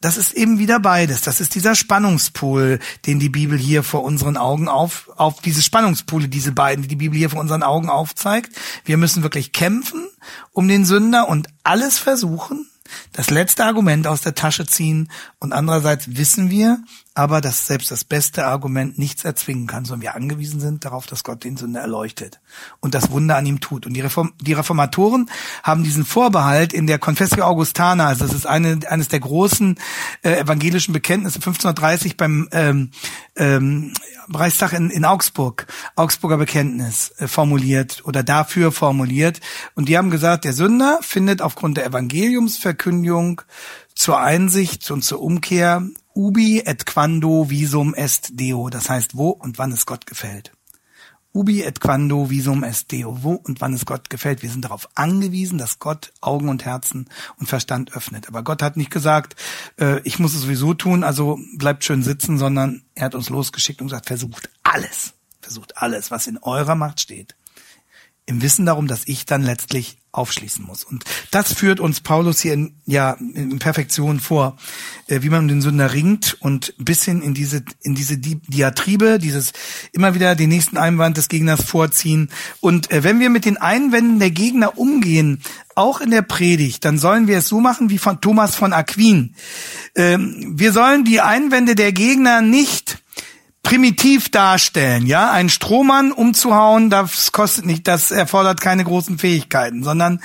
Das 0.07 0.17
ist 0.17 0.35
eben 0.35 0.61
wieder 0.61 0.79
beides. 0.79 1.23
Das 1.23 1.41
ist 1.41 1.57
dieser 1.57 1.75
Spannungspol, 1.75 2.79
den 3.07 3.19
die 3.19 3.29
Bibel 3.29 3.59
hier 3.59 3.83
vor 3.83 4.05
unseren 4.05 4.37
Augen 4.37 4.69
auf, 4.69 5.11
auf 5.17 5.41
diese 5.41 5.63
Spannungspole, 5.63 6.29
diese 6.29 6.53
beiden, 6.53 6.83
die 6.83 6.89
die 6.89 6.95
Bibel 6.95 7.19
hier 7.19 7.29
vor 7.29 7.41
unseren 7.41 7.65
Augen 7.65 7.91
aufzeigt. 7.91 8.55
Wir 8.85 8.99
müssen 8.99 9.25
wirklich 9.25 9.51
kämpfen 9.51 10.07
um 10.53 10.69
den 10.69 10.85
Sünder 10.85 11.29
und 11.29 11.49
alles 11.65 11.99
versuchen, 11.99 12.69
das 13.15 13.31
letzte 13.31 13.65
Argument 13.65 14.07
aus 14.07 14.21
der 14.21 14.37
Tasche 14.37 14.65
ziehen 14.65 15.11
und 15.41 15.53
andererseits 15.53 16.17
wissen 16.17 16.51
wir, 16.51 16.79
aber 17.17 17.41
dass 17.41 17.67
selbst 17.67 17.91
das 17.91 18.05
beste 18.05 18.45
Argument 18.45 18.99
nichts 18.99 19.25
erzwingen 19.25 19.67
kann, 19.67 19.87
sondern 19.87 20.03
wir 20.03 20.15
angewiesen 20.15 20.61
sind 20.61 20.85
darauf, 20.85 21.07
dass 21.07 21.25
Gott 21.25 21.45
den 21.45 21.57
Sünder 21.57 21.81
erleuchtet 21.81 22.41
und 22.81 22.95
das 22.95 23.11
Wunder 23.11 23.37
an 23.37 23.47
ihm 23.47 23.61
tut. 23.61 23.87
Und 23.87 23.95
die, 23.95 24.03
Reform 24.03 24.35
die 24.39 24.53
Reformatoren 24.53 25.31
haben 25.63 25.83
diesen 25.83 26.05
Vorbehalt 26.05 26.75
in 26.75 26.87
der 26.87 26.99
Confessio 26.99 27.45
Augustana, 27.45 28.09
also 28.09 28.27
das 28.27 28.35
ist 28.35 28.45
eine, 28.45 28.81
eines 28.91 29.09
der 29.09 29.21
großen 29.21 29.79
äh, 30.23 30.41
evangelischen 30.41 30.93
Bekenntnisse 30.93 31.37
1530 31.37 32.19
beim 32.19 32.51
ähm, 32.53 32.91
ähm, 33.35 33.95
Reichstag 34.29 34.75
in, 34.75 34.91
in 34.91 35.07
Augsburg, 35.07 35.69
Augsburger 35.95 36.37
Bekenntnis 36.37 37.15
äh, 37.17 37.29
formuliert 37.29 38.03
oder 38.05 38.23
dafür 38.25 38.73
formuliert. 38.73 39.41
Und 39.75 39.89
die 39.89 39.97
haben 39.97 40.11
gesagt, 40.11 40.45
der 40.45 40.53
Sünder 40.53 40.99
findet 41.01 41.41
aufgrund 41.41 41.79
der 41.79 41.87
Evangeliumsverkündigung 41.87 43.41
zur 43.95 44.21
Einsicht 44.21 44.91
und 44.91 45.03
zur 45.03 45.23
Umkehr 45.23 45.83
ubi 46.17 46.61
et 46.61 46.87
quando 46.87 47.49
visum 47.49 47.95
est 47.95 48.41
Deo. 48.41 48.71
Das 48.71 48.89
heißt, 48.89 49.17
wo 49.17 49.31
und 49.31 49.59
wann 49.59 49.71
es 49.71 49.87
Gott 49.87 50.07
gefällt. 50.07 50.53
Ubi 51.33 51.63
et 51.63 51.81
quando 51.81 52.31
visum 52.31 52.65
est 52.65 52.91
Deo. 52.91 53.23
Wo 53.23 53.35
und 53.35 53.61
wann 53.61 53.75
es 53.75 53.85
Gott 53.85 54.09
gefällt. 54.09 54.43
Wir 54.43 54.51
sind 54.51 54.65
darauf 54.65 54.89
angewiesen, 54.95 55.59
dass 55.59 55.79
Gott 55.79 56.13
Augen 56.23 56.49
und 56.49 56.65
Herzen 56.65 57.11
und 57.37 57.47
Verstand 57.47 57.95
öffnet. 57.95 58.29
Aber 58.29 58.43
Gott 58.43 58.63
hat 58.63 58.79
nicht 58.79 58.91
gesagt, 58.91 59.37
äh, 59.79 60.01
ich 60.05 60.19
muss 60.19 60.35
es 60.35 60.43
sowieso 60.43 60.73
tun, 60.73 61.05
also 61.05 61.39
bleibt 61.59 61.85
schön 61.85 62.03
sitzen, 62.03 62.39
sondern 62.39 62.83
er 62.95 63.05
hat 63.05 63.15
uns 63.15 63.29
losgeschickt 63.29 63.83
und 63.83 63.89
gesagt, 63.89 64.07
versucht 64.07 64.49
alles. 64.63 65.13
Versucht 65.43 65.77
alles, 65.77 66.11
was 66.11 66.27
in 66.27 66.39
eurer 66.39 66.75
Macht 66.75 67.01
steht 67.01 67.37
im 68.27 68.43
Wissen 68.43 68.67
darum, 68.67 68.89
dass 68.89 69.07
ich 69.07 69.25
dann 69.25 69.43
letztlich 69.43 69.99
aufschließen 70.17 70.65
muss. 70.65 70.85
Und 70.85 71.05
das 71.31 71.53
führt 71.53 71.81
uns 71.81 72.01
Paulus 72.01 72.41
hier 72.41 72.55
in, 72.55 72.75
ja, 72.87 73.13
in 73.13 73.59
Perfektion 73.59 74.21
vor, 74.21 74.57
äh, 75.09 75.23
wie 75.23 75.29
man 75.29 75.49
den 75.49 75.61
Sünder 75.61 75.93
ringt 75.93 76.37
und 76.41 76.75
bis 76.79 77.05
hin 77.05 77.23
in 77.23 77.35
diese, 77.35 77.65
in 77.83 77.95
diese 77.95 78.19
Di 78.19 78.41
Diatribe, 78.47 79.19
dieses 79.19 79.53
immer 79.93 80.15
wieder 80.15 80.35
den 80.35 80.49
nächsten 80.49 80.77
Einwand 80.77 81.17
des 81.17 81.29
Gegners 81.29 81.65
vorziehen. 81.65 82.31
Und 82.61 82.91
äh, 82.91 83.05
wenn 83.05 83.21
wir 83.21 83.31
mit 83.31 83.45
den 83.45 83.57
Einwänden 83.57 84.19
der 84.19 84.31
Gegner 84.31 84.79
umgehen, 84.79 85.43
auch 85.75 86.01
in 86.01 86.11
der 86.11 86.23
Predigt, 86.23 86.85
dann 86.87 86.99
sollen 86.99 87.27
wir 87.29 87.39
es 87.39 87.49
so 87.49 87.61
machen 87.61 87.91
wie 87.91 87.99
von 87.99 88.21
Thomas 88.23 88.55
von 88.55 88.73
Aquin. 88.73 89.35
Ähm, 89.95 90.55
wir 90.57 90.73
sollen 90.73 91.05
die 91.05 91.21
Einwände 91.21 91.75
der 91.75 91.93
Gegner 91.93 92.41
nicht 92.41 92.86
primitiv 93.67 94.29
darstellen, 94.29 95.07
ja, 95.07 95.33
einen 95.33 95.49
Strohmann 95.49 96.13
umzuhauen, 96.13 96.89
das 96.89 97.33
kostet 97.33 97.67
nicht, 97.67 97.89
das 97.89 98.13
erfordert 98.13 98.61
keine 98.61 98.85
großen 98.85 99.19
Fähigkeiten, 99.19 99.83
sondern 99.83 100.21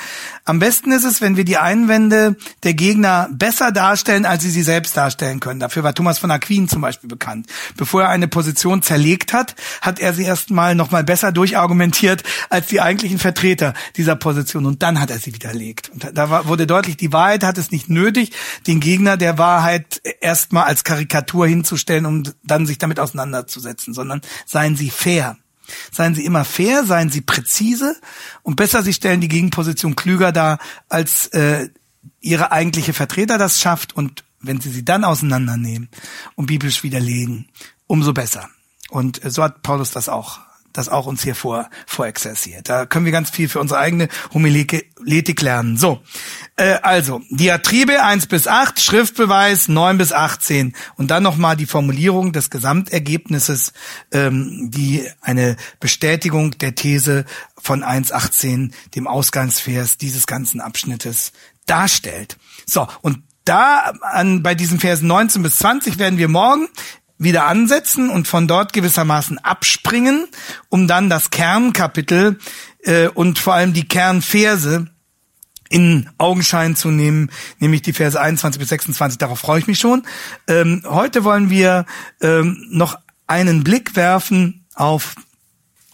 am 0.45 0.59
besten 0.59 0.91
ist 0.91 1.05
es, 1.05 1.21
wenn 1.21 1.37
wir 1.37 1.43
die 1.43 1.57
Einwände 1.57 2.35
der 2.61 2.75
Gegner 2.75 3.29
besser 3.31 3.71
darstellen, 3.71 4.27
als 4.27 4.43
sie 4.43 4.51
sie 4.51 4.61
selbst 4.61 4.95
darstellen 4.95 5.39
können. 5.39 5.59
Dafür 5.59 5.83
war 5.83 5.95
Thomas 5.95 6.19
von 6.19 6.29
Aquin 6.29 6.69
zum 6.69 6.81
Beispiel 6.81 7.09
bekannt. 7.09 7.47
Bevor 7.77 8.03
er 8.03 8.09
eine 8.09 8.27
Position 8.27 8.83
zerlegt 8.83 9.33
hat, 9.33 9.55
hat 9.81 9.99
er 9.99 10.13
sie 10.13 10.23
erstmal 10.23 10.75
nochmal 10.75 11.03
besser 11.03 11.31
durchargumentiert 11.31 12.23
als 12.51 12.67
die 12.67 12.79
eigentlichen 12.79 13.17
Vertreter 13.17 13.73
dieser 13.97 14.15
Position 14.15 14.67
und 14.67 14.83
dann 14.83 14.99
hat 14.99 15.09
er 15.09 15.17
sie 15.17 15.33
widerlegt. 15.33 15.89
Und 15.89 16.11
da 16.13 16.47
wurde 16.47 16.67
deutlich, 16.67 16.95
die 16.95 17.11
Wahrheit 17.11 17.43
hat 17.43 17.57
es 17.57 17.71
nicht 17.71 17.89
nötig, 17.89 18.33
den 18.67 18.81
Gegner 18.81 19.17
der 19.17 19.39
Wahrheit 19.39 19.99
erstmal 20.21 20.65
als 20.65 20.83
Karikatur 20.83 21.47
hinzustellen, 21.47 22.05
um 22.05 22.23
dann 22.43 22.67
sich 22.67 22.77
damit 22.77 22.99
auseinanderzusetzen 22.99 23.30
auseinanderzusetzen, 23.31 23.93
sondern 23.93 24.21
seien 24.45 24.75
Sie 24.75 24.89
fair. 24.89 25.37
Seien 25.91 26.15
Sie 26.15 26.25
immer 26.25 26.43
fair, 26.43 26.85
seien 26.85 27.09
Sie 27.09 27.21
präzise 27.21 27.95
und 28.43 28.55
besser, 28.55 28.83
Sie 28.83 28.93
stellen 28.93 29.21
die 29.21 29.29
Gegenposition 29.29 29.95
klüger 29.95 30.31
dar, 30.31 30.59
als 30.89 31.27
äh, 31.27 31.69
Ihre 32.19 32.51
eigentliche 32.51 32.93
Vertreter 32.93 33.37
das 33.37 33.59
schafft. 33.59 33.95
Und 33.95 34.23
wenn 34.39 34.59
Sie 34.59 34.69
sie 34.69 34.83
dann 34.83 35.03
auseinandernehmen 35.03 35.89
und 36.35 36.47
biblisch 36.47 36.83
widerlegen, 36.83 37.49
umso 37.87 38.13
besser. 38.13 38.49
Und 38.89 39.21
so 39.23 39.43
hat 39.43 39.61
Paulus 39.61 39.91
das 39.91 40.09
auch 40.09 40.39
das 40.73 40.89
auch 40.89 41.05
uns 41.05 41.23
hier 41.23 41.35
vor, 41.35 41.69
vorexerziert. 41.85 42.69
Da 42.69 42.85
können 42.85 43.05
wir 43.05 43.11
ganz 43.11 43.29
viel 43.29 43.49
für 43.49 43.59
unsere 43.59 43.79
eigene 43.79 44.07
Homiletik 44.33 45.41
lernen. 45.41 45.77
So, 45.77 46.01
äh, 46.55 46.77
also 46.81 47.21
Diatribe 47.29 48.03
1 48.03 48.27
bis 48.27 48.47
8, 48.47 48.79
Schriftbeweis 48.79 49.67
9 49.67 49.97
bis 49.97 50.13
18 50.13 50.73
und 50.95 51.11
dann 51.11 51.23
nochmal 51.23 51.55
die 51.55 51.65
Formulierung 51.65 52.31
des 52.33 52.49
Gesamtergebnisses, 52.49 53.73
ähm, 54.11 54.69
die 54.71 55.07
eine 55.21 55.55
Bestätigung 55.79 56.57
der 56.57 56.75
These 56.75 57.25
von 57.57 57.83
1.18, 57.83 58.71
dem 58.95 59.07
Ausgangsvers 59.07 59.97
dieses 59.97 60.27
ganzen 60.27 60.61
Abschnittes 60.61 61.31
darstellt. 61.65 62.37
So, 62.65 62.87
und 63.01 63.23
da 63.45 63.93
an, 64.01 64.43
bei 64.43 64.55
diesen 64.55 64.79
Versen 64.79 65.07
19 65.07 65.41
bis 65.41 65.57
20 65.57 65.97
werden 65.97 66.19
wir 66.19 66.27
morgen 66.27 66.67
wieder 67.21 67.45
ansetzen 67.45 68.09
und 68.09 68.27
von 68.27 68.47
dort 68.47 68.73
gewissermaßen 68.73 69.37
abspringen, 69.37 70.27
um 70.69 70.87
dann 70.87 71.09
das 71.09 71.29
Kernkapitel 71.29 72.39
äh, 72.83 73.07
und 73.07 73.37
vor 73.37 73.53
allem 73.53 73.73
die 73.73 73.87
Kernverse 73.87 74.87
in 75.69 76.09
Augenschein 76.17 76.75
zu 76.75 76.89
nehmen, 76.89 77.31
nämlich 77.59 77.83
die 77.83 77.93
Verse 77.93 78.19
21 78.19 78.59
bis 78.59 78.69
26. 78.69 79.19
Darauf 79.19 79.39
freue 79.39 79.59
ich 79.59 79.67
mich 79.67 79.79
schon. 79.79 80.03
Ähm, 80.47 80.83
heute 80.85 81.23
wollen 81.23 81.49
wir 81.49 81.85
ähm, 82.21 82.65
noch 82.69 82.97
einen 83.27 83.63
Blick 83.63 83.95
werfen 83.95 84.65
auf 84.73 85.15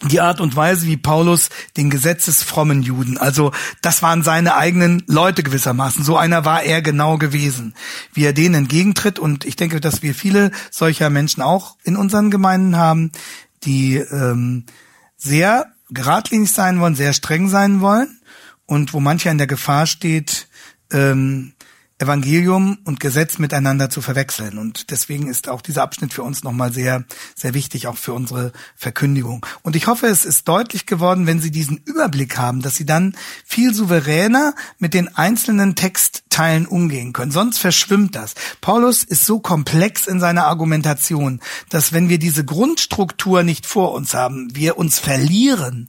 die 0.02 0.20
Art 0.20 0.40
und 0.40 0.54
Weise, 0.54 0.86
wie 0.86 0.96
Paulus 0.96 1.48
den 1.76 1.90
gesetzesfrommen 1.90 2.82
Juden, 2.82 3.18
also 3.18 3.52
das 3.82 4.00
waren 4.00 4.22
seine 4.22 4.54
eigenen 4.54 5.02
Leute 5.06 5.42
gewissermaßen, 5.42 6.04
so 6.04 6.16
einer 6.16 6.44
war 6.44 6.62
er 6.62 6.82
genau 6.82 7.18
gewesen, 7.18 7.74
wie 8.12 8.24
er 8.24 8.32
denen 8.32 8.54
entgegentritt. 8.54 9.18
Und 9.18 9.44
ich 9.44 9.56
denke, 9.56 9.80
dass 9.80 10.02
wir 10.02 10.14
viele 10.14 10.52
solcher 10.70 11.10
Menschen 11.10 11.42
auch 11.42 11.76
in 11.82 11.96
unseren 11.96 12.30
Gemeinden 12.30 12.76
haben, 12.76 13.10
die 13.64 13.96
ähm, 13.96 14.64
sehr 15.16 15.72
geradlinig 15.90 16.52
sein 16.52 16.78
wollen, 16.80 16.94
sehr 16.94 17.12
streng 17.12 17.48
sein 17.48 17.80
wollen 17.80 18.20
und 18.66 18.92
wo 18.92 19.00
mancher 19.00 19.30
in 19.30 19.38
der 19.38 19.46
Gefahr 19.46 19.86
steht, 19.86 20.48
ähm, 20.92 21.54
Evangelium 21.98 22.78
und 22.84 23.00
Gesetz 23.00 23.38
miteinander 23.38 23.90
zu 23.90 24.00
verwechseln. 24.00 24.56
Und 24.56 24.90
deswegen 24.90 25.28
ist 25.28 25.48
auch 25.48 25.60
dieser 25.60 25.82
Abschnitt 25.82 26.14
für 26.14 26.22
uns 26.22 26.44
nochmal 26.44 26.72
sehr, 26.72 27.04
sehr 27.34 27.54
wichtig, 27.54 27.88
auch 27.88 27.96
für 27.96 28.12
unsere 28.12 28.52
Verkündigung. 28.76 29.44
Und 29.62 29.74
ich 29.74 29.88
hoffe, 29.88 30.06
es 30.06 30.24
ist 30.24 30.46
deutlich 30.46 30.86
geworden, 30.86 31.26
wenn 31.26 31.40
Sie 31.40 31.50
diesen 31.50 31.78
Überblick 31.78 32.38
haben, 32.38 32.62
dass 32.62 32.76
Sie 32.76 32.86
dann 32.86 33.16
viel 33.44 33.74
souveräner 33.74 34.54
mit 34.78 34.94
den 34.94 35.14
einzelnen 35.16 35.74
Textteilen 35.74 36.66
umgehen 36.66 37.12
können. 37.12 37.32
Sonst 37.32 37.58
verschwimmt 37.58 38.14
das. 38.14 38.34
Paulus 38.60 39.02
ist 39.02 39.24
so 39.24 39.40
komplex 39.40 40.06
in 40.06 40.20
seiner 40.20 40.46
Argumentation, 40.46 41.40
dass 41.68 41.92
wenn 41.92 42.08
wir 42.08 42.20
diese 42.20 42.44
Grundstruktur 42.44 43.42
nicht 43.42 43.66
vor 43.66 43.92
uns 43.92 44.14
haben, 44.14 44.54
wir 44.54 44.78
uns 44.78 45.00
verlieren 45.00 45.88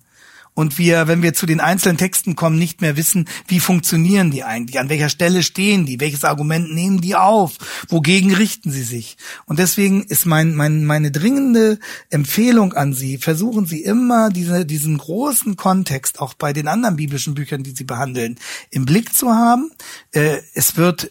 und 0.60 0.78
wir, 0.78 1.08
wenn 1.08 1.24
wir 1.24 1.34
zu 1.34 1.46
den 1.46 1.62
einzelnen 1.62 1.98
Texten 1.98 2.36
kommen, 2.36 2.60
nicht 2.60 2.82
mehr 2.82 2.98
wissen, 2.98 3.30
wie 3.48 3.62
funktionieren 3.62 4.30
die 4.30 4.44
eigentlich, 4.44 4.78
an 4.78 4.90
welcher 4.90 5.08
Stelle 5.08 5.42
stehen 5.42 5.86
die, 5.86 6.02
welches 6.02 6.26
Argument 6.26 6.76
nehmen 6.76 7.00
die 7.00 7.16
auf, 7.16 7.54
wogegen 7.88 8.34
richten 8.34 8.70
sie 8.70 8.84
sich. 8.84 9.16
Und 9.46 9.58
deswegen 9.58 10.04
ist 10.04 10.26
mein, 10.26 10.56
mein, 10.56 10.84
meine 10.84 11.12
dringende 11.12 11.80
Empfehlung 12.10 12.74
an 12.74 12.92
Sie, 12.92 13.20
versuchen 13.20 13.68
Sie 13.68 13.82
immer 13.82 14.32
diese, 14.32 14.66
diesen 14.66 14.98
großen 14.98 15.56
Kontext 15.56 16.20
auch 16.20 16.34
bei 16.34 16.52
den 16.52 16.68
anderen 16.68 16.98
biblischen 16.98 17.36
Büchern, 17.36 17.64
die 17.64 17.72
Sie 17.72 17.86
behandeln, 17.86 18.38
im 18.70 18.86
Blick 18.86 19.16
zu 19.16 19.30
haben. 19.30 19.72
Äh, 20.12 20.40
es 20.56 20.76
wird 20.76 21.10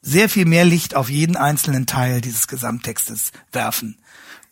sehr 0.00 0.28
viel 0.28 0.46
mehr 0.46 0.64
Licht 0.64 0.94
auf 0.94 1.10
jeden 1.10 1.34
einzelnen 1.34 1.86
Teil 1.86 2.20
dieses 2.20 2.46
Gesamttextes 2.46 3.32
werfen. 3.50 3.98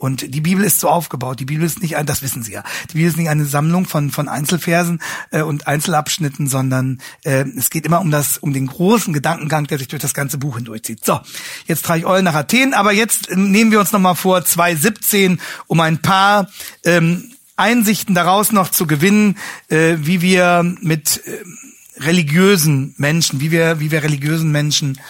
Und 0.05 0.35
die 0.35 0.43
Bibel 0.43 0.63
ist 0.67 0.81
so 0.81 0.91
aufgebaut. 0.91 1.41
Die 1.41 1.47
Bibel 1.47 1.65
ist 1.65 1.81
nicht 1.81 1.97
ein, 1.97 2.05
das 2.05 2.21
wissen 2.21 2.43
Sie 2.43 2.53
ja. 2.53 2.63
Die 2.91 2.99
Bibel 2.99 3.09
ist 3.09 3.17
nicht 3.17 3.31
eine 3.31 3.47
Sammlung 3.47 3.87
von 3.87 4.11
von 4.11 4.29
Einzelversen 4.29 5.01
äh, 5.31 5.41
und 5.41 5.67
Einzelabschnitten, 5.67 6.47
sondern 6.47 7.01
äh, 7.23 7.47
es 7.57 7.71
geht 7.71 7.87
immer 7.87 8.03
um 8.03 8.11
das 8.11 8.37
um 8.37 8.53
den 8.53 8.67
großen 8.67 9.15
Gedankengang, 9.15 9.67
der 9.67 9.79
sich 9.79 9.89
durch 9.89 10.03
das 10.03 10.13
ganze 10.13 10.37
Buch 10.37 10.57
hindurchzieht. 10.57 11.03
So, 11.03 11.21
jetzt 11.65 11.87
trage 11.87 12.01
ich 12.01 12.07
Eulen 12.07 12.27
nach 12.27 12.35
Athen, 12.35 12.75
aber 12.75 12.93
jetzt 12.93 13.31
äh, 13.31 13.37
nehmen 13.37 13.71
wir 13.71 13.81
uns 13.81 13.93
noch 13.93 13.99
mal 13.99 14.15
vor 14.15 14.45
2017, 14.45 15.41
um 15.69 15.81
ein 15.81 16.03
paar 16.03 16.51
ähm, 16.85 17.33
Einsichten 17.57 18.15
daraus 18.15 18.53
noch 18.53 18.69
zu 18.71 18.87
gewinnen, 18.87 19.39
äh, 19.69 19.97
wie 20.01 20.21
wir 20.21 20.71
mit 20.83 21.23
äh, 21.25 22.03
religiösen 22.03 22.95
Menschen, 22.99 23.41
wie 23.41 23.51
wir 23.51 23.81
wie 23.81 23.91
wir 23.91 24.03
religiösen 24.03 24.53
Menschen 24.53 25.01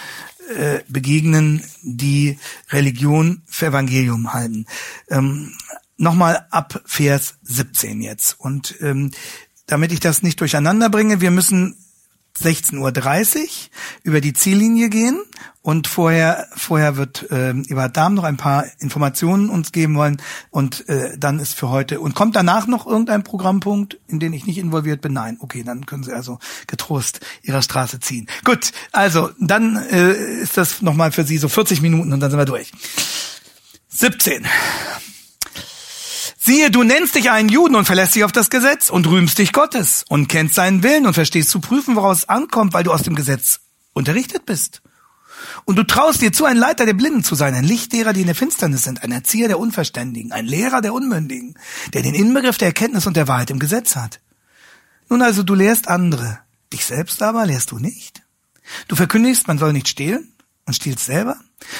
äh, 0.56 0.80
begegnen, 0.88 1.62
die 1.82 2.38
Religion 2.70 3.42
für 3.46 3.66
Evangelium 3.66 4.32
halten. 4.32 4.66
Ähm, 5.08 5.52
Nochmal 5.96 6.46
ab 6.50 6.82
Vers 6.86 7.34
17 7.42 8.02
jetzt. 8.02 8.38
Und 8.40 8.74
ähm, 8.80 9.12
damit 9.66 9.92
ich 9.92 10.00
das 10.00 10.22
nicht 10.22 10.40
durcheinander 10.40 10.90
bringe, 10.90 11.20
wir 11.20 11.30
müssen 11.30 11.76
16.30 12.40 13.38
Uhr 13.38 13.48
über 14.02 14.20
die 14.20 14.32
Ziellinie 14.32 14.88
gehen 14.88 15.22
und 15.64 15.88
vorher 15.88 16.46
vorher 16.54 16.98
wird 16.98 17.30
äh, 17.30 17.50
Eberhard 17.50 17.96
Dahm 17.96 18.12
noch 18.12 18.24
ein 18.24 18.36
paar 18.36 18.66
Informationen 18.80 19.48
uns 19.48 19.72
geben 19.72 19.96
wollen 19.96 20.20
und 20.50 20.86
äh, 20.90 21.16
dann 21.16 21.38
ist 21.38 21.54
für 21.54 21.70
heute 21.70 22.00
und 22.00 22.14
kommt 22.14 22.36
danach 22.36 22.66
noch 22.66 22.86
irgendein 22.86 23.24
Programmpunkt, 23.24 23.98
in 24.06 24.20
den 24.20 24.34
ich 24.34 24.44
nicht 24.44 24.58
involviert 24.58 25.00
bin? 25.00 25.14
Nein, 25.14 25.38
okay, 25.40 25.62
dann 25.64 25.86
können 25.86 26.02
Sie 26.02 26.12
also 26.12 26.38
getrost 26.66 27.20
Ihrer 27.42 27.62
Straße 27.62 27.98
ziehen. 27.98 28.28
Gut, 28.44 28.72
also 28.92 29.30
dann 29.40 29.76
äh, 29.90 30.12
ist 30.42 30.58
das 30.58 30.82
nochmal 30.82 31.12
für 31.12 31.24
Sie 31.24 31.38
so 31.38 31.48
40 31.48 31.80
Minuten 31.80 32.12
und 32.12 32.20
dann 32.20 32.30
sind 32.30 32.38
wir 32.38 32.44
durch. 32.44 32.70
17. 33.88 34.46
Siehe, 36.38 36.70
du 36.70 36.82
nennst 36.82 37.14
dich 37.14 37.30
einen 37.30 37.48
Juden 37.48 37.74
und 37.74 37.86
verlässt 37.86 38.14
dich 38.14 38.24
auf 38.24 38.32
das 38.32 38.50
Gesetz 38.50 38.90
und 38.90 39.06
rühmst 39.06 39.38
dich 39.38 39.54
Gottes 39.54 40.04
und 40.10 40.28
kennst 40.28 40.56
seinen 40.56 40.82
Willen 40.82 41.06
und 41.06 41.14
verstehst 41.14 41.48
zu 41.48 41.60
prüfen, 41.60 41.96
woraus 41.96 42.18
es 42.18 42.28
ankommt, 42.28 42.74
weil 42.74 42.84
du 42.84 42.92
aus 42.92 43.02
dem 43.02 43.14
Gesetz 43.14 43.60
unterrichtet 43.94 44.44
bist. 44.44 44.82
Und 45.64 45.76
du 45.76 45.84
traust 45.84 46.20
dir 46.20 46.32
zu, 46.32 46.44
ein 46.44 46.56
Leiter 46.56 46.86
der 46.86 46.94
Blinden 46.94 47.24
zu 47.24 47.34
sein, 47.34 47.54
ein 47.54 47.64
Licht 47.64 47.92
derer, 47.92 48.12
die 48.12 48.20
in 48.20 48.26
der 48.26 48.34
Finsternis 48.34 48.82
sind, 48.82 49.02
ein 49.02 49.12
Erzieher 49.12 49.48
der 49.48 49.58
Unverständigen, 49.58 50.32
ein 50.32 50.46
Lehrer 50.46 50.80
der 50.80 50.94
Unmündigen, 50.94 51.58
der 51.92 52.02
den 52.02 52.14
Inbegriff 52.14 52.58
der 52.58 52.68
Erkenntnis 52.68 53.06
und 53.06 53.16
der 53.16 53.28
Wahrheit 53.28 53.50
im 53.50 53.58
Gesetz 53.58 53.96
hat. 53.96 54.20
Nun 55.08 55.22
also, 55.22 55.42
du 55.42 55.54
lehrst 55.54 55.88
andere, 55.88 56.38
dich 56.72 56.84
selbst 56.84 57.22
aber 57.22 57.46
lehrst 57.46 57.70
du 57.70 57.78
nicht. 57.78 58.22
Du 58.88 58.96
verkündigst, 58.96 59.46
man 59.46 59.58
soll 59.58 59.72
nicht 59.72 59.88
stehlen 59.88 60.32
und 60.66 60.74
stiehlst 60.74 61.04
selber. 61.04 61.36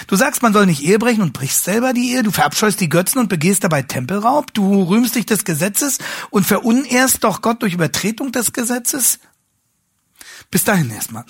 Du 0.07 0.17
sagst, 0.17 0.43
man 0.43 0.53
soll 0.53 0.67
nicht 0.67 0.83
Ehe 0.83 0.99
brechen 0.99 1.23
und 1.23 1.33
brichst 1.33 1.65
selber 1.65 1.93
die 1.93 2.13
Ehe. 2.13 2.23
Du 2.23 2.31
verabscheust 2.31 2.81
die 2.81 2.89
Götzen 2.89 3.21
und 3.21 3.29
begehst 3.29 3.65
dabei 3.65 3.83
Tempelraub. 3.83 4.53
Du 4.55 4.83
rühmst 4.83 5.15
dich 5.15 5.27
des 5.27 5.45
Gesetzes 5.45 5.99
und 6.31 6.47
verunehrst 6.47 7.25
doch 7.25 7.43
Gott 7.43 7.63
durch 7.63 7.75
Übertretung 7.75 8.33
des 8.33 8.53
Gesetzes. 8.53 9.19
Bis 10.51 10.65
dahin 10.65 10.91
erstmal. 10.91 11.25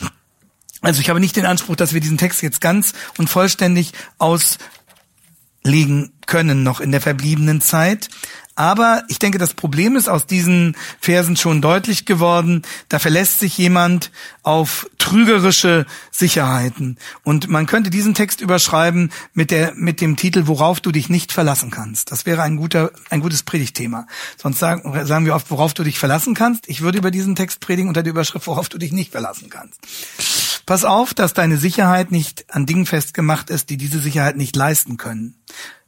Also 0.85 1.00
ich 1.00 1.09
habe 1.09 1.21
nicht 1.21 1.37
den 1.37 1.47
Anspruch, 1.47 1.76
dass 1.76 1.95
wir 1.95 2.00
diesen 2.00 2.19
Text 2.19 2.43
jetzt 2.43 2.61
ganz 2.61 2.93
und 3.19 3.31
vollständig 3.31 3.93
auslegen 4.19 6.12
können 6.26 6.62
noch 6.62 6.81
in 6.81 6.93
der 6.93 7.00
verbliebenen 7.00 7.61
Zeit. 7.61 8.09
Aber 8.57 9.03
ich 9.09 9.19
denke, 9.19 9.38
das 9.38 9.55
Problem 9.55 9.97
ist 9.97 10.09
aus 10.09 10.26
diesen 10.26 10.76
Versen 11.00 11.37
schon 11.37 11.61
deutlich 11.61 12.05
geworden. 12.05 12.62
Da 12.88 13.00
verlässt 13.00 13.41
sich 13.41 13.59
jemand 13.59 14.12
auf 14.45 14.88
trügerische 14.99 15.87
Sicherheiten. 16.12 16.99
Und 17.25 17.49
man 17.49 17.67
könnte 17.67 17.91
diesen 17.91 18.14
Text 18.14 18.41
überschreiben 18.41 19.11
mit 19.33 19.50
der, 19.50 19.75
mit 19.75 20.00
dem 20.00 20.17
Titel, 20.17 20.47
worauf 20.47 20.81
du 20.81 20.93
dich 20.93 21.09
nicht 21.09 21.33
verlassen 21.33 21.73
kannst. 21.73 22.12
Das 22.12 22.26
wäre 22.26 22.43
ein 22.43 22.57
guter, 22.57 22.93
ein 23.11 23.21
gutes 23.21 23.43
Predigtthema. 23.43 24.07
Sonst 24.37 24.61
sagen, 24.61 25.05
sagen 25.05 25.26
wir 25.26 25.35
oft, 25.35 25.50
worauf 25.50 25.75
du 25.75 25.83
dich 25.83 25.99
verlassen 25.99 26.35
kannst. 26.35 26.69
Ich 26.69 26.81
würde 26.81 26.99
über 26.99 27.11
diesen 27.11 27.35
Text 27.35 27.59
predigen 27.59 27.88
unter 27.88 28.05
der 28.05 28.12
Überschrift, 28.12 28.47
worauf 28.47 28.69
du 28.69 28.79
dich 28.79 28.93
nicht 28.93 29.11
verlassen 29.11 29.50
kannst. 29.50 29.81
Pass 30.66 30.85
auf, 30.85 31.14
dass 31.14 31.35
deine 31.35 31.56
Sicherheit 31.56 32.11
nicht 32.11 32.47
an 32.54 32.66
Dingen 32.66 32.87
festgemacht 32.87 33.50
ist, 33.50 33.71
die 33.71 33.76
diese 33.76 34.00
Sicherheit 34.00 34.37
nicht 34.37 34.56
leisten 34.56 34.97
können 34.97 35.37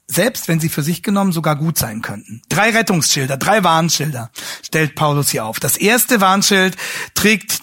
selbst 0.08 0.48
wenn 0.48 0.60
sie 0.60 0.68
für 0.68 0.82
sich 0.82 1.02
genommen 1.02 1.32
sogar 1.32 1.56
gut 1.56 1.78
sein 1.78 2.02
könnten. 2.02 2.42
Drei 2.48 2.70
Rettungsschilder, 2.70 3.36
drei 3.36 3.64
Warnschilder 3.64 4.30
stellt 4.62 4.94
Paulus 4.94 5.30
hier 5.30 5.44
auf. 5.44 5.58
Das 5.58 5.76
erste 5.76 6.20
Warnschild 6.20 6.76
trägt 7.14 7.60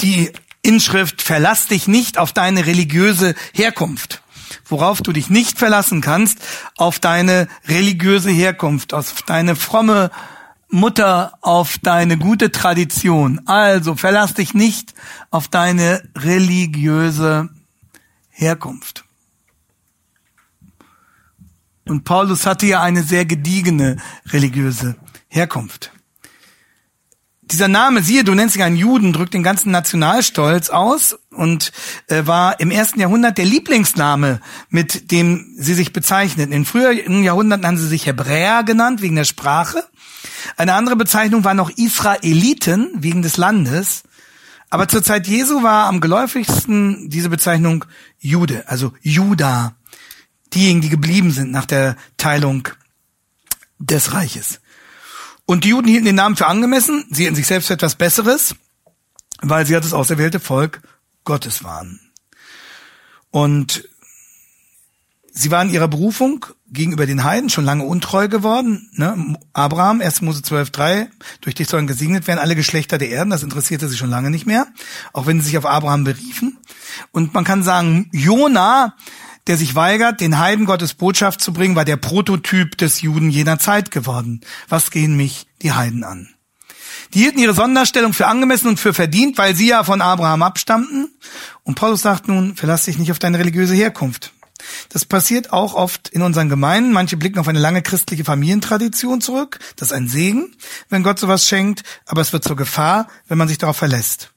die 0.00 0.30
Inschrift, 0.62 1.22
verlass 1.22 1.66
dich 1.66 1.88
nicht 1.88 2.18
auf 2.18 2.32
deine 2.32 2.66
religiöse 2.66 3.34
Herkunft. 3.52 4.22
Worauf 4.66 5.00
du 5.00 5.12
dich 5.12 5.30
nicht 5.30 5.58
verlassen 5.58 6.02
kannst, 6.02 6.38
auf 6.76 6.98
deine 6.98 7.48
religiöse 7.66 8.30
Herkunft, 8.30 8.92
auf 8.92 9.22
deine 9.22 9.56
fromme 9.56 10.10
Mutter, 10.72 11.34
auf 11.42 11.78
deine 11.78 12.16
gute 12.16 12.50
Tradition. 12.50 13.46
Also 13.46 13.94
verlass 13.94 14.34
dich 14.34 14.54
nicht 14.54 14.94
auf 15.30 15.48
deine 15.48 16.02
religiöse 16.16 17.50
Herkunft. 18.30 19.04
Und 21.86 22.04
Paulus 22.04 22.46
hatte 22.46 22.66
ja 22.66 22.82
eine 22.82 23.02
sehr 23.02 23.26
gediegene 23.26 23.98
religiöse 24.26 24.96
Herkunft. 25.28 25.92
Dieser 27.52 27.68
Name, 27.68 28.02
siehe, 28.02 28.24
du 28.24 28.34
nennst 28.34 28.54
dich 28.54 28.62
einen 28.62 28.76
Juden, 28.76 29.12
drückt 29.12 29.34
den 29.34 29.42
ganzen 29.42 29.70
Nationalstolz 29.70 30.70
aus 30.70 31.18
und 31.28 31.70
äh, 32.06 32.26
war 32.26 32.58
im 32.60 32.70
ersten 32.70 32.98
Jahrhundert 32.98 33.36
der 33.36 33.44
Lieblingsname, 33.44 34.40
mit 34.70 35.10
dem 35.10 35.54
sie 35.58 35.74
sich 35.74 35.92
bezeichneten. 35.92 36.50
In 36.50 36.64
früheren 36.64 37.22
Jahrhunderten 37.22 37.66
haben 37.66 37.76
sie 37.76 37.86
sich 37.86 38.06
Hebräer 38.06 38.62
genannt, 38.62 39.02
wegen 39.02 39.16
der 39.16 39.24
Sprache. 39.24 39.84
Eine 40.56 40.72
andere 40.72 40.96
Bezeichnung 40.96 41.44
war 41.44 41.52
noch 41.52 41.68
Israeliten, 41.68 42.90
wegen 42.94 43.20
des 43.20 43.36
Landes. 43.36 44.04
Aber 44.70 44.88
zur 44.88 45.02
Zeit 45.02 45.26
Jesu 45.26 45.62
war 45.62 45.88
am 45.88 46.00
geläufigsten 46.00 47.10
diese 47.10 47.28
Bezeichnung 47.28 47.84
Jude, 48.18 48.64
also 48.66 48.94
Juda 49.02 49.76
diejenigen, 50.54 50.80
die 50.80 50.88
geblieben 50.88 51.32
sind 51.32 51.50
nach 51.50 51.66
der 51.66 51.96
Teilung 52.16 52.66
des 53.78 54.14
Reiches. 54.14 54.61
Und 55.46 55.64
die 55.64 55.70
Juden 55.70 55.88
hielten 55.88 56.06
den 56.06 56.16
Namen 56.16 56.36
für 56.36 56.46
angemessen, 56.46 57.04
sie 57.10 57.26
in 57.26 57.34
sich 57.34 57.46
selbst 57.46 57.66
für 57.66 57.74
etwas 57.74 57.96
Besseres, 57.96 58.54
weil 59.40 59.66
sie 59.66 59.72
ja 59.72 59.80
das 59.80 59.92
auserwählte 59.92 60.40
Volk 60.40 60.80
Gottes 61.24 61.64
waren. 61.64 62.00
Und 63.30 63.88
sie 65.32 65.50
waren 65.50 65.70
ihrer 65.70 65.88
Berufung 65.88 66.46
gegenüber 66.72 67.06
den 67.06 67.24
Heiden 67.24 67.50
schon 67.50 67.64
lange 67.64 67.84
untreu 67.84 68.28
geworden. 68.28 68.88
Ne? 68.92 69.36
Abraham, 69.52 70.00
1. 70.00 70.22
Mose 70.22 70.42
12, 70.42 70.70
3, 70.70 71.10
durch 71.40 71.54
dich 71.54 71.68
sollen 71.68 71.86
gesegnet 71.86 72.26
werden 72.26 72.38
alle 72.38 72.56
Geschlechter 72.56 72.98
der 72.98 73.10
Erden, 73.10 73.30
das 73.30 73.42
interessierte 73.42 73.88
sie 73.88 73.96
schon 73.96 74.10
lange 74.10 74.30
nicht 74.30 74.46
mehr, 74.46 74.66
auch 75.12 75.26
wenn 75.26 75.40
sie 75.40 75.46
sich 75.46 75.58
auf 75.58 75.66
Abraham 75.66 76.04
beriefen. 76.04 76.58
Und 77.10 77.34
man 77.34 77.44
kann 77.44 77.62
sagen, 77.62 78.08
Jona 78.12 78.96
der 79.46 79.56
sich 79.56 79.74
weigert, 79.74 80.20
den 80.20 80.38
Heiden 80.38 80.66
Gottes 80.66 80.94
Botschaft 80.94 81.40
zu 81.40 81.52
bringen, 81.52 81.76
war 81.76 81.84
der 81.84 81.96
Prototyp 81.96 82.78
des 82.78 83.00
Juden 83.00 83.30
jener 83.30 83.58
Zeit 83.58 83.90
geworden. 83.90 84.40
Was 84.68 84.90
gehen 84.90 85.16
mich 85.16 85.46
die 85.62 85.72
Heiden 85.72 86.04
an? 86.04 86.28
Die 87.14 87.20
hielten 87.20 87.40
ihre 87.40 87.54
Sonderstellung 87.54 88.12
für 88.14 88.26
angemessen 88.26 88.68
und 88.68 88.80
für 88.80 88.94
verdient, 88.94 89.36
weil 89.36 89.54
sie 89.54 89.68
ja 89.68 89.84
von 89.84 90.00
Abraham 90.00 90.42
abstammten. 90.42 91.10
Und 91.62 91.74
Paulus 91.74 92.02
sagt 92.02 92.28
nun, 92.28 92.56
verlass 92.56 92.84
dich 92.84 92.98
nicht 92.98 93.10
auf 93.10 93.18
deine 93.18 93.38
religiöse 93.38 93.74
Herkunft. 93.74 94.32
Das 94.88 95.04
passiert 95.04 95.52
auch 95.52 95.74
oft 95.74 96.08
in 96.08 96.22
unseren 96.22 96.48
Gemeinden. 96.48 96.92
Manche 96.92 97.16
blicken 97.16 97.38
auf 97.38 97.48
eine 97.48 97.58
lange 97.58 97.82
christliche 97.82 98.24
Familientradition 98.24 99.20
zurück. 99.20 99.58
Das 99.76 99.88
ist 99.88 99.92
ein 99.92 100.08
Segen, 100.08 100.54
wenn 100.88 101.02
Gott 101.02 101.18
sowas 101.18 101.46
schenkt, 101.46 101.82
aber 102.06 102.20
es 102.20 102.32
wird 102.32 102.44
zur 102.44 102.56
Gefahr, 102.56 103.08
wenn 103.26 103.38
man 103.38 103.48
sich 103.48 103.58
darauf 103.58 103.76
verlässt. 103.76 104.32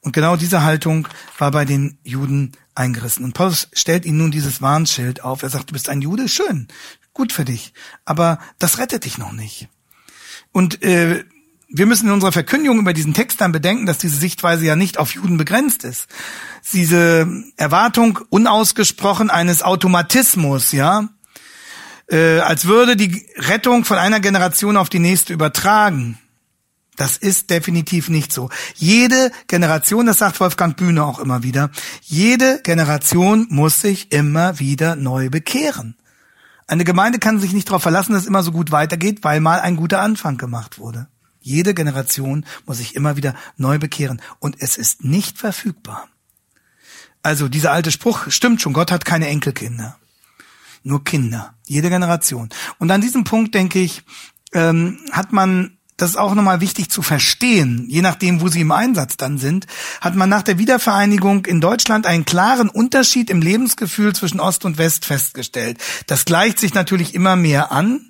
Und 0.00 0.12
genau 0.12 0.36
diese 0.36 0.62
Haltung 0.62 1.08
war 1.38 1.50
bei 1.50 1.64
den 1.64 1.98
Juden 2.04 2.52
eingerissen. 2.74 3.24
Und 3.24 3.34
Paulus 3.34 3.68
stellt 3.72 4.04
ihnen 4.04 4.18
nun 4.18 4.30
dieses 4.30 4.62
Warnschild 4.62 5.22
auf. 5.22 5.42
Er 5.42 5.50
sagt, 5.50 5.70
du 5.70 5.72
bist 5.72 5.88
ein 5.88 6.02
Jude, 6.02 6.28
schön, 6.28 6.68
gut 7.12 7.32
für 7.32 7.44
dich, 7.44 7.72
aber 8.04 8.38
das 8.58 8.78
rettet 8.78 9.04
dich 9.04 9.18
noch 9.18 9.32
nicht. 9.32 9.68
Und 10.52 10.82
äh, 10.82 11.24
wir 11.68 11.86
müssen 11.86 12.06
in 12.06 12.12
unserer 12.12 12.32
Verkündigung 12.32 12.78
über 12.78 12.92
diesen 12.92 13.14
Text 13.14 13.40
dann 13.40 13.50
bedenken, 13.50 13.86
dass 13.86 13.98
diese 13.98 14.16
Sichtweise 14.16 14.64
ja 14.64 14.76
nicht 14.76 14.98
auf 14.98 15.12
Juden 15.12 15.36
begrenzt 15.36 15.82
ist. 15.82 16.06
Diese 16.72 17.26
Erwartung 17.56 18.20
unausgesprochen 18.30 19.28
eines 19.28 19.62
Automatismus, 19.62 20.70
ja, 20.70 21.08
äh, 22.06 22.38
als 22.38 22.66
würde 22.66 22.96
die 22.96 23.26
Rettung 23.36 23.84
von 23.84 23.98
einer 23.98 24.20
Generation 24.20 24.76
auf 24.76 24.88
die 24.88 24.98
nächste 25.00 25.32
übertragen. 25.32 26.18
Das 26.96 27.16
ist 27.16 27.50
definitiv 27.50 28.08
nicht 28.08 28.32
so. 28.32 28.50
Jede 28.74 29.32
Generation, 29.48 30.06
das 30.06 30.18
sagt 30.18 30.38
Wolfgang 30.40 30.76
Bühne 30.76 31.04
auch 31.04 31.18
immer 31.18 31.42
wieder, 31.42 31.70
jede 32.02 32.60
Generation 32.62 33.46
muss 33.50 33.80
sich 33.80 34.12
immer 34.12 34.58
wieder 34.58 34.94
neu 34.94 35.28
bekehren. 35.28 35.96
Eine 36.66 36.84
Gemeinde 36.84 37.18
kann 37.18 37.40
sich 37.40 37.52
nicht 37.52 37.68
darauf 37.68 37.82
verlassen, 37.82 38.12
dass 38.12 38.22
es 38.22 38.28
immer 38.28 38.42
so 38.42 38.52
gut 38.52 38.70
weitergeht, 38.70 39.18
weil 39.22 39.40
mal 39.40 39.60
ein 39.60 39.76
guter 39.76 40.00
Anfang 40.00 40.36
gemacht 40.36 40.78
wurde. 40.78 41.08
Jede 41.40 41.74
Generation 41.74 42.46
muss 42.64 42.78
sich 42.78 42.94
immer 42.94 43.16
wieder 43.16 43.34
neu 43.56 43.78
bekehren 43.78 44.22
und 44.38 44.56
es 44.60 44.78
ist 44.78 45.04
nicht 45.04 45.36
verfügbar. 45.36 46.08
Also 47.22 47.48
dieser 47.48 47.72
alte 47.72 47.90
Spruch 47.90 48.30
stimmt 48.30 48.62
schon, 48.62 48.72
Gott 48.72 48.90
hat 48.90 49.04
keine 49.04 49.28
Enkelkinder, 49.28 49.98
nur 50.82 51.04
Kinder, 51.04 51.54
jede 51.66 51.90
Generation. 51.90 52.48
Und 52.78 52.90
an 52.90 53.00
diesem 53.00 53.24
Punkt, 53.24 53.54
denke 53.54 53.78
ich, 53.78 54.04
ähm, 54.52 55.00
hat 55.12 55.32
man 55.32 55.76
das 55.96 56.10
ist 56.10 56.16
auch 56.16 56.34
nochmal 56.34 56.60
wichtig 56.60 56.90
zu 56.90 57.02
verstehen, 57.02 57.86
je 57.88 58.02
nachdem, 58.02 58.40
wo 58.40 58.48
sie 58.48 58.60
im 58.60 58.72
Einsatz 58.72 59.16
dann 59.16 59.38
sind, 59.38 59.66
hat 60.00 60.16
man 60.16 60.28
nach 60.28 60.42
der 60.42 60.58
Wiedervereinigung 60.58 61.46
in 61.46 61.60
Deutschland 61.60 62.06
einen 62.06 62.24
klaren 62.24 62.68
Unterschied 62.68 63.30
im 63.30 63.40
Lebensgefühl 63.40 64.12
zwischen 64.12 64.40
Ost 64.40 64.64
und 64.64 64.76
West 64.76 65.04
festgestellt. 65.04 65.78
Das 66.08 66.24
gleicht 66.24 66.58
sich 66.58 66.74
natürlich 66.74 67.14
immer 67.14 67.36
mehr 67.36 67.70
an. 67.70 68.08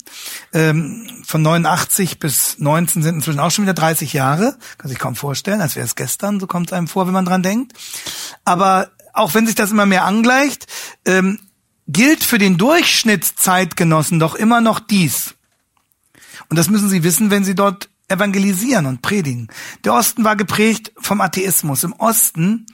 Ähm, 0.55 1.07
von 1.27 1.42
89 1.42 2.18
bis 2.18 2.59
19 2.59 3.03
sind 3.03 3.16
inzwischen 3.16 3.40
auch 3.40 3.51
schon 3.51 3.64
wieder 3.64 3.75
30 3.75 4.14
Jahre. 4.14 4.57
Kann 4.79 4.88
sich 4.88 4.99
kaum 4.99 5.14
vorstellen, 5.14 5.61
als 5.61 5.77
wäre 5.77 5.87
es 5.87 5.94
gestern, 5.94 6.40
so 6.40 6.47
kommt 6.47 6.68
es 6.68 6.73
einem 6.73 6.88
vor, 6.88 7.07
wenn 7.07 7.12
man 7.12 7.27
dran 7.27 7.42
denkt. 7.42 7.73
Aber 8.44 8.88
auch 9.12 9.35
wenn 9.35 9.47
sich 9.47 9.55
das 9.55 9.70
immer 9.70 9.87
mehr 9.87 10.05
angleicht, 10.05 10.66
ähm, 11.05 11.38
gilt 11.87 12.25
für 12.25 12.38
den 12.38 12.57
Durchschnittszeitgenossen 12.57 14.18
doch 14.18 14.35
immer 14.35 14.62
noch 14.62 14.81
dies. 14.81 15.34
Und 16.48 16.59
das 16.59 16.68
müssen 16.68 16.88
Sie 16.88 17.02
wissen, 17.02 17.30
wenn 17.30 17.44
Sie 17.44 17.54
dort 17.54 17.88
evangelisieren 18.09 18.87
und 18.87 19.02
predigen. 19.02 19.48
Der 19.85 19.94
Osten 19.94 20.24
war 20.24 20.37
geprägt 20.37 20.92
vom 20.98 21.20
Atheismus. 21.20 21.85
Im 21.85 21.92
Osten 21.94 22.66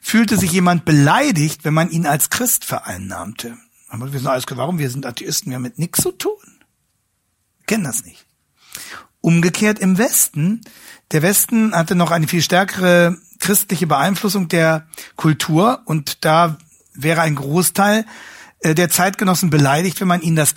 fühlte 0.00 0.36
sich 0.36 0.52
jemand 0.52 0.84
beleidigt, 0.84 1.64
wenn 1.64 1.74
man 1.74 1.90
ihn 1.90 2.06
als 2.06 2.30
Christ 2.30 2.64
vereinnahmte. 2.64 3.56
Aber 3.88 4.12
wir 4.12 4.20
sind 4.20 4.28
alles, 4.28 4.44
warum? 4.48 4.78
Wir 4.78 4.90
sind 4.90 5.04
Atheisten, 5.04 5.50
wir 5.50 5.56
haben 5.56 5.62
mit 5.62 5.78
nichts 5.78 6.02
zu 6.02 6.12
tun. 6.12 6.38
kennen 7.66 7.84
das 7.84 8.04
nicht. 8.04 8.26
Umgekehrt 9.20 9.78
im 9.80 9.98
Westen, 9.98 10.62
der 11.10 11.22
Westen 11.22 11.74
hatte 11.74 11.94
noch 11.94 12.10
eine 12.10 12.28
viel 12.28 12.40
stärkere 12.40 13.18
christliche 13.40 13.86
Beeinflussung 13.86 14.48
der 14.48 14.86
Kultur 15.16 15.82
und 15.84 16.24
da 16.24 16.56
wäre 16.94 17.20
ein 17.22 17.34
Großteil 17.34 18.06
äh, 18.60 18.74
der 18.74 18.90
Zeitgenossen 18.90 19.50
beleidigt, 19.50 20.00
wenn 20.00 20.08
man 20.08 20.22
ihnen 20.22 20.36
das 20.36 20.54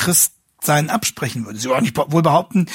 Christsein 0.63 0.89
absprechen 0.89 1.45
würde. 1.45 1.59
Sie 1.59 1.67
wollen 1.67 1.83
nicht 1.83 1.97
wohl 1.97 2.21
behaupten, 2.21 2.67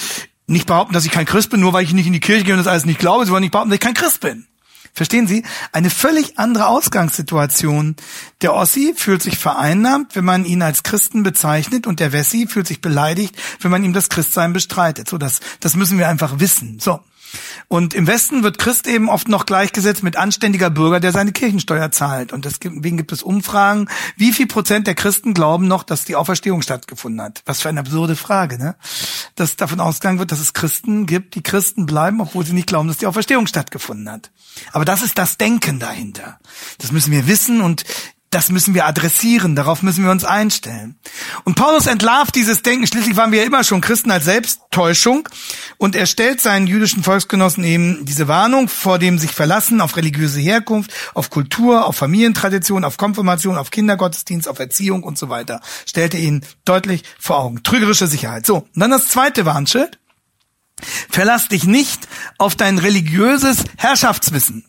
nicht 0.47 0.67
behaupten, 0.67 0.93
dass 0.93 1.07
ich 1.07 1.11
kein 1.11 1.25
Christ 1.25 1.49
bin, 1.49 1.61
nur 1.61 1.73
weil 1.73 1.85
ich 1.85 1.95
nicht 1.95 2.07
in 2.07 2.13
die 2.13 2.21
Kirche 2.21 2.45
gehe 2.45 2.53
und 2.53 2.59
das 2.59 2.67
alles 2.67 2.85
nicht 2.85 3.01
glaube. 3.01 3.25
Sie 3.25 3.33
wollen 3.33 3.41
nicht 3.41 3.53
behaupten, 3.53 3.71
dass 3.71 3.77
ich 3.77 3.81
kein 3.81 3.95
Christ 3.95 4.21
bin. 4.21 4.47
Verstehen 4.93 5.27
Sie? 5.27 5.43
Eine 5.73 5.89
völlig 5.89 6.39
andere 6.39 6.67
Ausgangssituation. 6.67 7.97
Der 8.43 8.53
Ossi 8.53 8.93
fühlt 8.95 9.23
sich 9.23 9.39
vereinnahmt, 9.39 10.17
wenn 10.17 10.25
man 10.25 10.45
ihn 10.45 10.61
als 10.61 10.83
Christen 10.83 11.23
bezeichnet 11.23 11.87
und 11.87 11.99
der 11.99 12.13
Wessi 12.13 12.47
fühlt 12.47 12.67
sich 12.67 12.83
beleidigt, 12.83 13.35
wenn 13.61 13.71
man 13.71 13.85
ihm 13.85 13.95
das 13.95 14.11
Christsein 14.11 14.53
bestreitet. 14.53 15.09
So, 15.09 15.17
das, 15.17 15.41
das 15.61 15.75
müssen 15.75 15.99
wir 15.99 16.09
einfach 16.09 16.41
wissen. 16.41 16.79
So. 16.81 17.01
Und 17.69 17.95
im 17.95 18.07
Westen 18.07 18.43
wird 18.43 18.59
Christ 18.59 18.87
eben 18.87 19.09
oft 19.09 19.29
noch 19.29 19.45
gleichgesetzt 19.45 20.03
mit 20.03 20.17
anständiger 20.17 20.71
Bürger, 20.71 21.01
der 21.01 21.13
seine 21.13 21.33
Kirchensteuer 21.33 21.91
zahlt. 21.91 22.33
Und 22.33 22.45
deswegen 22.45 22.97
gibt 22.97 23.13
es 23.13 23.23
Umfragen, 23.23 23.89
wie 24.17 24.33
viel 24.33 24.47
Prozent 24.47 24.87
der 24.87 24.95
Christen 24.95 25.35
glauben 25.35 25.69
noch, 25.69 25.83
dass 25.83 26.05
die 26.05 26.17
Auferstehung 26.17 26.63
stattgefunden 26.63 27.21
hat. 27.21 27.43
Was 27.45 27.61
für 27.61 27.69
eine 27.69 27.81
absurde 27.81 28.17
Frage, 28.17 28.59
ne? 28.59 28.77
Dass 29.35 29.57
davon 29.57 29.81
ausgegangen 29.81 30.19
wird, 30.19 30.33
dass 30.33 30.41
es 30.41 30.55
Christen 30.55 31.07
gibt, 31.07 31.35
die 31.35 31.43
Christen 31.43 31.87
bleiben, 31.87 32.21
obwohl 32.21 32.45
sie 32.45 32.55
nicht 32.55 32.69
glauben, 32.69 32.89
dass 32.89 32.99
die 32.99 33.07
Auferstehung 33.07 33.47
stattgefunden 33.47 34.11
hat. 34.11 34.31
Aber 34.73 34.85
das 34.85 35.03
ist 35.03 35.19
das 35.19 35.37
Denken 35.37 35.79
dahinter. 35.79 36.39
Das 36.79 36.93
müssen 36.93 37.13
wir 37.13 37.27
wissen 37.27 37.61
und 37.61 37.85
das 38.31 38.51
müssen 38.51 38.75
wir 38.75 38.87
adressieren, 38.87 39.57
darauf 39.57 39.83
müssen 39.83 40.05
wir 40.05 40.11
uns 40.11 40.25
einstellen. 40.25 40.99
Und 41.45 41.55
Paulus 41.55 41.87
entlarvt 41.87 42.35
dieses 42.35 42.63
Denken, 42.63 42.87
schließlich 42.87 43.17
waren 43.17 43.33
wir 43.33 43.41
ja 43.41 43.47
immer 43.47 43.65
schon 43.65 43.81
Christen 43.81 44.11
als 44.11 44.27
Selbsttäuschung 44.27 45.29
und 45.79 45.97
er 45.97 46.07
stellt 46.07 46.41
seinen 46.41 46.67
jüdischen 46.67 47.03
Volksgenossen 47.03 47.65
eben 47.65 48.05
diese 48.05 48.29
Warnung 48.29 48.69
vor 48.69 48.99
dem 48.99 49.19
sich 49.19 49.33
verlassen 49.33 49.81
auf 49.81 49.97
religiöse 49.97 50.41
Herkunft, 50.41 50.93
auf 51.15 51.31
Kultur, 51.31 51.87
auf 51.87 51.97
Familientradition, 51.97 52.85
auf 52.85 52.99
Konfirmation, 52.99 53.57
auf 53.57 53.71
Kindergottesdienst, 53.71 54.47
auf 54.47 54.59
Erziehung 54.59 55.05
und 55.05 55.17
so 55.17 55.31
weiter. 55.31 55.61
Stellt 55.87 56.13
er 56.13 56.21
ihnen 56.21 56.45
deutlich 56.65 57.05
vor 57.19 57.39
Augen. 57.39 57.63
Trügerische 57.63 58.07
Sicherheit. 58.07 58.45
So, 58.45 58.57
und 58.57 58.69
dann 58.75 58.91
das 58.91 59.09
zweite 59.09 59.47
Warnschild. 59.47 59.99
Verlass 61.11 61.49
dich 61.49 61.65
nicht 61.65 62.07
auf 62.37 62.55
dein 62.55 62.79
religiöses 62.79 63.65
Herrschaftswissen. 63.77 64.68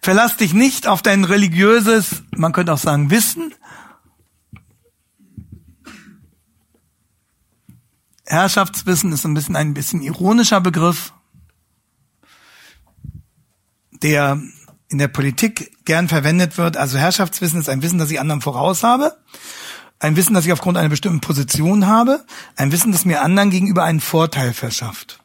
Verlass 0.00 0.36
dich 0.36 0.54
nicht 0.54 0.86
auf 0.86 1.02
dein 1.02 1.24
religiöses, 1.24 2.22
man 2.36 2.52
könnte 2.52 2.72
auch 2.72 2.78
sagen, 2.78 3.10
Wissen. 3.10 3.54
Herrschaftswissen 8.26 9.12
ist 9.12 9.24
ein 9.24 9.34
bisschen 9.34 9.56
ein 9.56 9.74
bisschen 9.74 10.02
ironischer 10.02 10.60
Begriff, 10.60 11.12
der 13.90 14.40
in 14.88 14.98
der 14.98 15.08
Politik 15.08 15.72
gern 15.84 16.08
verwendet 16.08 16.56
wird. 16.56 16.76
Also 16.76 16.98
Herrschaftswissen 16.98 17.60
ist 17.60 17.68
ein 17.68 17.82
Wissen, 17.82 17.98
das 17.98 18.10
ich 18.10 18.20
anderen 18.20 18.40
voraus 18.40 18.82
habe. 18.82 19.16
Ein 19.98 20.16
Wissen, 20.16 20.34
das 20.34 20.46
ich 20.46 20.52
aufgrund 20.52 20.76
einer 20.76 20.88
bestimmten 20.88 21.20
Position 21.20 21.86
habe. 21.86 22.24
Ein 22.56 22.72
Wissen, 22.72 22.92
das 22.92 23.04
mir 23.04 23.22
anderen 23.22 23.50
gegenüber 23.50 23.84
einen 23.84 24.00
Vorteil 24.00 24.52
verschafft. 24.52 25.23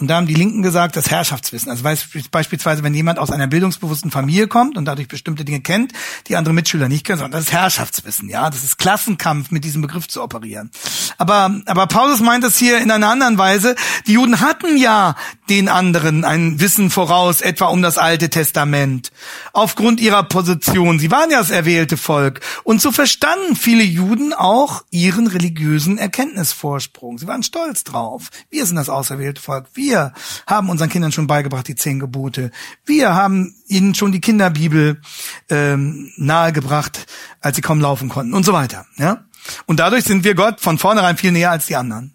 Und 0.00 0.06
da 0.06 0.14
haben 0.14 0.28
die 0.28 0.34
Linken 0.34 0.62
gesagt, 0.62 0.94
das 0.94 1.10
Herrschaftswissen. 1.10 1.72
Also 1.72 1.82
beispielsweise, 2.30 2.84
wenn 2.84 2.94
jemand 2.94 3.18
aus 3.18 3.32
einer 3.32 3.48
bildungsbewussten 3.48 4.12
Familie 4.12 4.46
kommt 4.46 4.76
und 4.76 4.84
dadurch 4.84 5.08
bestimmte 5.08 5.44
Dinge 5.44 5.60
kennt, 5.60 5.92
die 6.28 6.36
andere 6.36 6.54
Mitschüler 6.54 6.88
nicht 6.88 7.04
kennen, 7.04 7.18
sondern 7.18 7.40
das 7.40 7.48
ist 7.48 7.52
Herrschaftswissen. 7.52 8.28
Ja, 8.28 8.48
das 8.48 8.62
ist 8.62 8.78
Klassenkampf, 8.78 9.50
mit 9.50 9.64
diesem 9.64 9.82
Begriff 9.82 10.06
zu 10.06 10.22
operieren. 10.22 10.70
Aber, 11.16 11.60
aber 11.66 11.88
Paulus 11.88 12.20
meint 12.20 12.44
das 12.44 12.56
hier 12.56 12.78
in 12.78 12.92
einer 12.92 13.08
anderen 13.08 13.38
Weise. 13.38 13.74
Die 14.06 14.12
Juden 14.12 14.40
hatten 14.40 14.76
ja 14.76 15.16
den 15.50 15.68
anderen 15.68 16.24
ein 16.24 16.60
Wissen 16.60 16.90
voraus, 16.90 17.40
etwa 17.40 17.66
um 17.66 17.82
das 17.82 17.98
Alte 17.98 18.30
Testament. 18.30 19.10
Aufgrund 19.52 19.98
ihrer 19.98 20.22
Position. 20.22 21.00
Sie 21.00 21.10
waren 21.10 21.32
ja 21.32 21.40
das 21.40 21.50
erwählte 21.50 21.96
Volk. 21.96 22.40
Und 22.62 22.80
so 22.80 22.92
verstanden 22.92 23.56
viele 23.56 23.82
Juden 23.82 24.32
auch 24.32 24.84
ihren 24.90 25.26
religiösen 25.26 25.98
Erkenntnisvorsprung. 25.98 27.18
Sie 27.18 27.26
waren 27.26 27.42
stolz 27.42 27.82
drauf. 27.82 28.28
Wir 28.48 28.64
sind 28.64 28.76
das 28.76 28.88
auserwählte 28.88 29.42
Volk. 29.42 29.66
Wir 29.74 29.87
wir 29.88 30.12
haben 30.46 30.68
unseren 30.68 30.90
Kindern 30.90 31.12
schon 31.12 31.26
beigebracht 31.26 31.66
die 31.66 31.74
zehn 31.74 31.98
Gebote. 31.98 32.50
Wir 32.84 33.14
haben 33.14 33.54
ihnen 33.68 33.94
schon 33.94 34.12
die 34.12 34.20
Kinderbibel 34.20 35.00
ähm, 35.48 36.12
nahegebracht, 36.16 37.06
als 37.40 37.56
sie 37.56 37.62
kaum 37.62 37.80
laufen 37.80 38.10
konnten 38.10 38.34
und 38.34 38.44
so 38.44 38.52
weiter. 38.52 38.84
Ja? 38.96 39.24
Und 39.64 39.80
dadurch 39.80 40.04
sind 40.04 40.24
wir 40.24 40.34
Gott 40.34 40.60
von 40.60 40.76
vornherein 40.76 41.16
viel 41.16 41.32
näher 41.32 41.50
als 41.50 41.66
die 41.66 41.76
anderen. 41.76 42.12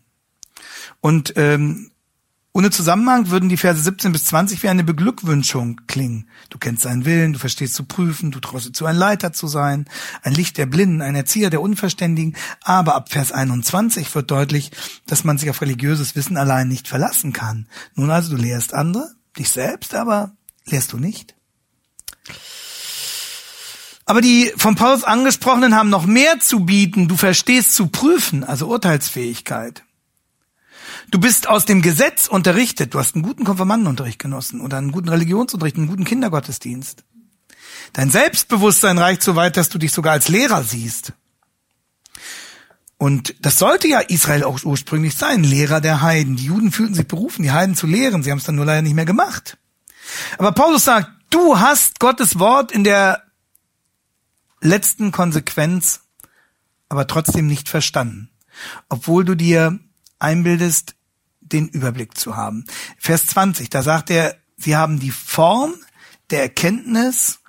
Und 1.02 1.34
ähm, 1.36 1.90
ohne 2.56 2.70
Zusammenhang 2.70 3.32
würden 3.32 3.50
die 3.50 3.58
Verse 3.58 3.82
17 3.82 4.12
bis 4.12 4.26
20 4.26 4.62
wie 4.62 4.70
eine 4.70 4.84
Beglückwünschung 4.84 5.82
klingen. 5.88 6.30
Du 6.52 6.60
kennst 6.60 6.84
seinen 6.84 7.04
Willen, 7.04 7.34
du 7.34 7.40
verstehst 7.40 7.74
zu 7.74 7.84
prüfen, 7.84 8.30
du 8.30 8.40
traust 8.40 8.76
zu, 8.76 8.86
ein 8.86 8.96
Leiter 8.96 9.34
zu 9.34 9.48
sein, 9.48 9.86
ein 10.22 10.34
Licht 10.34 10.60
der 10.60 10.68
Blinden, 10.68 11.02
ein 11.02 11.16
Erzieher 11.16 11.50
der 11.50 11.62
Unverständigen. 11.62 12.36
Aber 12.62 12.94
ab 12.94 13.12
Vers 13.12 13.32
21 13.32 14.14
wird 14.14 14.30
deutlich, 14.30 14.70
dass 15.08 15.24
man 15.24 15.40
sich 15.40 15.50
auf 15.50 15.62
religiöses 15.62 16.16
Wissen 16.16 16.38
allein 16.38 16.68
nicht 16.68 16.88
verlassen 16.88 17.34
kann. 17.34 17.68
Nun 17.96 18.12
also, 18.12 18.36
du 18.36 18.42
lehrst 18.42 18.76
andere, 18.76 19.10
dich 19.36 19.50
selbst, 19.50 19.96
aber 19.96 20.34
lehrst 20.66 20.94
du 20.94 21.00
nicht. 21.00 21.34
Aber 24.06 24.22
die 24.22 24.54
von 24.58 24.76
Paulus 24.76 25.04
angesprochenen 25.04 25.76
haben 25.76 25.90
noch 25.90 26.06
mehr 26.06 26.40
zu 26.40 26.60
bieten. 26.60 27.08
Du 27.08 27.18
verstehst 27.18 27.74
zu 27.74 27.88
prüfen, 27.88 28.44
also 28.44 28.68
Urteilsfähigkeit. 28.68 29.84
Du 31.14 31.20
bist 31.20 31.48
aus 31.48 31.66
dem 31.66 31.84
Gesetz 31.84 32.28
unterrichtet. 32.28 32.96
Du 32.96 32.98
hast 32.98 33.14
einen 33.14 33.24
guten 33.24 33.44
Konfirmandenunterricht 33.44 34.18
genossen 34.18 34.62
oder 34.62 34.80
einen 34.80 34.92
guten 34.92 35.10
Religionsunterricht, 35.10 35.78
einen 35.78 35.86
guten 35.86 36.06
Kindergottesdienst. 36.06 37.04
Dein 37.94 38.10
Selbstbewusstsein 38.10 38.98
reicht 38.98 39.22
so 39.22 39.36
weit, 39.36 39.56
dass 39.56 39.70
du 39.70 39.78
dich 39.78 39.92
sogar 39.92 40.14
als 40.14 40.28
Lehrer 40.28 40.64
siehst. 40.64 41.14
Und 42.98 43.36
das 43.42 43.60
sollte 43.60 43.88
ja 43.88 44.00
Israel 44.00 44.44
auch 44.44 44.64
ursprünglich 44.64 45.16
sein, 45.16 45.44
Lehrer 45.44 45.82
der 45.82 46.02
Heiden. 46.02 46.36
Die 46.36 46.46
Juden 46.46 46.72
fühlten 46.72 46.96
sich 46.96 47.08
berufen, 47.08 47.44
die 47.44 47.52
Heiden 47.52 47.76
zu 47.76 47.86
lehren. 47.86 48.24
Sie 48.24 48.32
haben 48.32 48.40
es 48.40 48.46
dann 48.46 48.56
nur 48.56 48.66
leider 48.66 48.82
nicht 48.82 48.96
mehr 48.96 49.06
gemacht. 49.06 49.60
Aber 50.40 50.52
Paulus 50.52 50.86
sagt, 50.86 51.12
du 51.30 51.60
hast 51.60 52.00
Gottes 52.00 52.40
Wort 52.40 52.72
in 52.72 52.84
der 52.84 53.22
letzten 54.62 55.12
Konsequenz 55.12 56.00
aber 56.90 57.06
trotzdem 57.06 57.46
nicht 57.46 57.70
verstanden. 57.70 58.32
Obwohl 58.90 59.26
du 59.26 59.36
dir 59.36 59.78
einbildest, 60.18 60.96
den 61.54 61.68
Überblick 61.70 62.18
zu 62.18 62.36
haben. 62.36 62.66
Vers 62.98 63.28
20, 63.28 63.70
da 63.70 63.84
sagt 63.84 64.10
er, 64.10 64.36
sie 64.58 64.76
haben 64.76 65.00
die 65.00 65.12
Form 65.12 65.76
der 66.30 66.42
Erkenntnis 66.42 67.40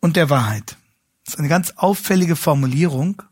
und 0.00 0.16
der 0.16 0.30
Wahrheit. 0.30 0.76
Das 1.24 1.34
ist 1.34 1.40
eine 1.40 1.48
ganz 1.48 1.72
auffällige 1.76 2.36
Formulierung, 2.36 3.22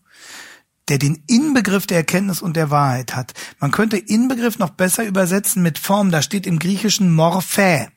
der 0.88 0.98
den 0.98 1.22
Inbegriff 1.26 1.86
der 1.86 1.98
Erkenntnis 1.98 2.42
und 2.42 2.56
der 2.56 2.70
Wahrheit 2.70 3.14
hat. 3.14 3.32
Man 3.58 3.70
könnte 3.70 3.96
Inbegriff 3.96 4.58
noch 4.58 4.70
besser 4.70 5.04
übersetzen 5.04 5.62
mit 5.62 5.78
Form. 5.78 6.10
Da 6.10 6.20
steht 6.20 6.46
im 6.46 6.58
Griechischen 6.58 7.14
Morphä. 7.14 7.88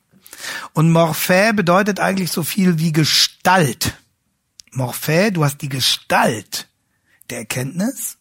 Und 0.74 0.92
Morphä 0.92 1.52
bedeutet 1.54 2.00
eigentlich 2.00 2.32
so 2.32 2.44
viel 2.44 2.80
wie 2.80 2.92
Gestalt. 2.92 3.98
Morphä, 4.72 5.32
du 5.32 5.44
hast 5.44 5.62
die 5.62 5.70
Gestalt 5.70 6.70
der 7.30 7.40
Erkenntnis 7.40 8.18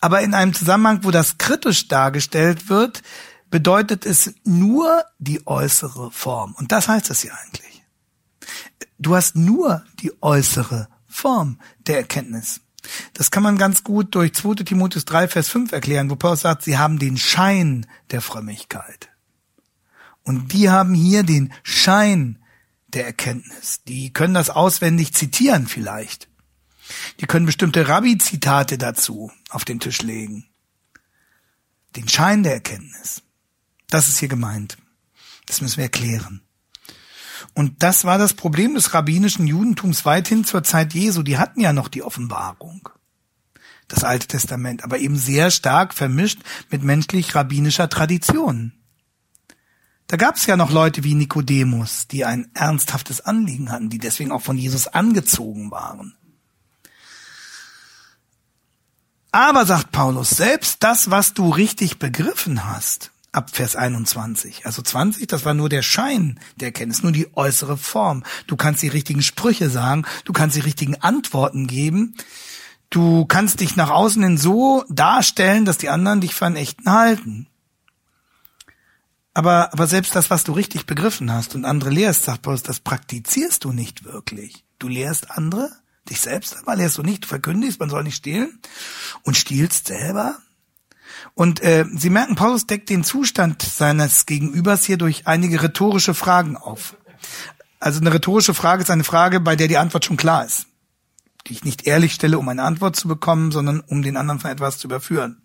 aber 0.00 0.22
in 0.22 0.34
einem 0.34 0.54
Zusammenhang, 0.54 1.04
wo 1.04 1.10
das 1.10 1.38
kritisch 1.38 1.88
dargestellt 1.88 2.68
wird, 2.68 3.02
bedeutet 3.50 4.06
es 4.06 4.34
nur 4.44 5.04
die 5.18 5.46
äußere 5.46 6.10
Form. 6.10 6.54
Und 6.54 6.72
das 6.72 6.88
heißt 6.88 7.10
es 7.10 7.22
ja 7.22 7.32
eigentlich. 7.34 7.82
Du 8.98 9.16
hast 9.16 9.36
nur 9.36 9.84
die 10.00 10.12
äußere 10.22 10.88
Form 11.08 11.58
der 11.86 11.98
Erkenntnis. 11.98 12.60
Das 13.12 13.30
kann 13.30 13.42
man 13.42 13.58
ganz 13.58 13.84
gut 13.84 14.14
durch 14.14 14.32
2 14.34 14.64
Timotheus 14.64 15.04
3, 15.04 15.28
Vers 15.28 15.48
5 15.48 15.72
erklären, 15.72 16.08
wo 16.10 16.16
Paulus 16.16 16.40
sagt, 16.40 16.62
sie 16.62 16.78
haben 16.78 16.98
den 16.98 17.16
Schein 17.18 17.86
der 18.10 18.22
Frömmigkeit. 18.22 19.10
Und 20.22 20.52
die 20.52 20.70
haben 20.70 20.94
hier 20.94 21.22
den 21.22 21.52
Schein 21.62 22.38
der 22.88 23.06
Erkenntnis. 23.06 23.82
Die 23.86 24.12
können 24.12 24.34
das 24.34 24.50
auswendig 24.50 25.14
zitieren 25.14 25.66
vielleicht. 25.66 26.28
Die 27.20 27.26
können 27.26 27.46
bestimmte 27.46 27.88
Rabbi-Zitate 27.88 28.78
dazu 28.78 29.30
auf 29.50 29.64
den 29.64 29.80
Tisch 29.80 30.02
legen. 30.02 30.46
Den 31.96 32.08
Schein 32.08 32.42
der 32.42 32.54
Erkenntnis. 32.54 33.22
Das 33.88 34.08
ist 34.08 34.18
hier 34.18 34.28
gemeint. 34.28 34.78
Das 35.46 35.60
müssen 35.60 35.78
wir 35.78 35.84
erklären. 35.84 36.42
Und 37.54 37.82
das 37.82 38.04
war 38.04 38.18
das 38.18 38.34
Problem 38.34 38.74
des 38.74 38.94
rabbinischen 38.94 39.46
Judentums 39.46 40.04
weithin 40.04 40.44
zur 40.44 40.62
Zeit 40.62 40.94
Jesu. 40.94 41.22
Die 41.22 41.38
hatten 41.38 41.60
ja 41.60 41.72
noch 41.72 41.88
die 41.88 42.02
Offenbarung. 42.02 42.88
Das 43.88 44.04
Alte 44.04 44.28
Testament, 44.28 44.84
aber 44.84 44.98
eben 44.98 45.16
sehr 45.16 45.50
stark 45.50 45.94
vermischt 45.94 46.40
mit 46.70 46.84
menschlich-rabbinischer 46.84 47.88
Tradition. 47.88 48.72
Da 50.06 50.16
gab 50.16 50.36
es 50.36 50.46
ja 50.46 50.56
noch 50.56 50.70
Leute 50.70 51.02
wie 51.02 51.14
Nikodemus, 51.14 52.06
die 52.06 52.24
ein 52.24 52.50
ernsthaftes 52.54 53.20
Anliegen 53.20 53.70
hatten, 53.70 53.90
die 53.90 53.98
deswegen 53.98 54.32
auch 54.32 54.42
von 54.42 54.58
Jesus 54.58 54.86
angezogen 54.86 55.70
waren. 55.70 56.14
Aber, 59.32 59.64
sagt 59.64 59.92
Paulus, 59.92 60.30
selbst 60.30 60.82
das, 60.82 61.10
was 61.10 61.34
du 61.34 61.50
richtig 61.50 61.98
begriffen 61.98 62.64
hast, 62.64 63.12
ab 63.32 63.50
Vers 63.52 63.76
21. 63.76 64.66
Also 64.66 64.82
20, 64.82 65.26
das 65.28 65.44
war 65.44 65.54
nur 65.54 65.68
der 65.68 65.82
Schein 65.82 66.40
der 66.56 66.68
Erkenntnis, 66.68 67.02
nur 67.02 67.12
die 67.12 67.28
äußere 67.36 67.76
Form. 67.76 68.24
Du 68.46 68.56
kannst 68.56 68.82
die 68.82 68.88
richtigen 68.88 69.22
Sprüche 69.22 69.70
sagen, 69.70 70.04
du 70.24 70.32
kannst 70.32 70.56
die 70.56 70.60
richtigen 70.60 70.96
Antworten 71.00 71.66
geben, 71.66 72.16
du 72.90 73.24
kannst 73.24 73.60
dich 73.60 73.76
nach 73.76 73.90
außen 73.90 74.22
hin 74.22 74.36
so 74.36 74.84
darstellen, 74.88 75.64
dass 75.64 75.78
die 75.78 75.90
anderen 75.90 76.20
dich 76.20 76.34
für 76.34 76.46
einen 76.46 76.56
echten 76.56 76.90
halten. 76.90 77.46
Aber, 79.32 79.72
aber 79.72 79.86
selbst 79.86 80.16
das, 80.16 80.28
was 80.28 80.42
du 80.42 80.52
richtig 80.52 80.86
begriffen 80.86 81.32
hast 81.32 81.54
und 81.54 81.64
andere 81.64 81.90
lehrst, 81.90 82.24
sagt 82.24 82.42
Paulus, 82.42 82.64
das 82.64 82.80
praktizierst 82.80 83.62
du 83.62 83.72
nicht 83.72 84.04
wirklich. 84.04 84.64
Du 84.80 84.88
lehrst 84.88 85.30
andere, 85.30 85.70
dich 86.10 86.20
selbst 86.20 86.56
aber 86.58 86.76
lehrst 86.76 86.98
du 86.98 87.02
nicht, 87.02 87.26
verkündigst, 87.26 87.80
man 87.80 87.90
soll 87.90 88.02
nicht 88.02 88.16
stehlen 88.16 88.58
und 89.22 89.36
stiehlst 89.36 89.86
selber. 89.86 90.38
Und 91.34 91.60
äh, 91.62 91.84
Sie 91.94 92.10
merken, 92.10 92.34
Paulus 92.34 92.66
deckt 92.66 92.90
den 92.90 93.04
Zustand 93.04 93.62
seines 93.62 94.26
Gegenübers 94.26 94.84
hier 94.84 94.96
durch 94.96 95.26
einige 95.26 95.62
rhetorische 95.62 96.14
Fragen 96.14 96.56
auf. 96.56 96.96
Also 97.78 98.00
eine 98.00 98.12
rhetorische 98.12 98.54
Frage 98.54 98.82
ist 98.82 98.90
eine 98.90 99.04
Frage, 99.04 99.40
bei 99.40 99.56
der 99.56 99.68
die 99.68 99.78
Antwort 99.78 100.04
schon 100.04 100.16
klar 100.16 100.44
ist. 100.44 100.66
Die 101.46 101.54
ich 101.54 101.64
nicht 101.64 101.86
ehrlich 101.86 102.12
stelle, 102.12 102.38
um 102.38 102.48
eine 102.48 102.62
Antwort 102.62 102.96
zu 102.96 103.08
bekommen, 103.08 103.50
sondern 103.50 103.80
um 103.80 104.02
den 104.02 104.16
anderen 104.16 104.40
von 104.40 104.50
etwas 104.50 104.78
zu 104.78 104.86
überführen. 104.86 105.42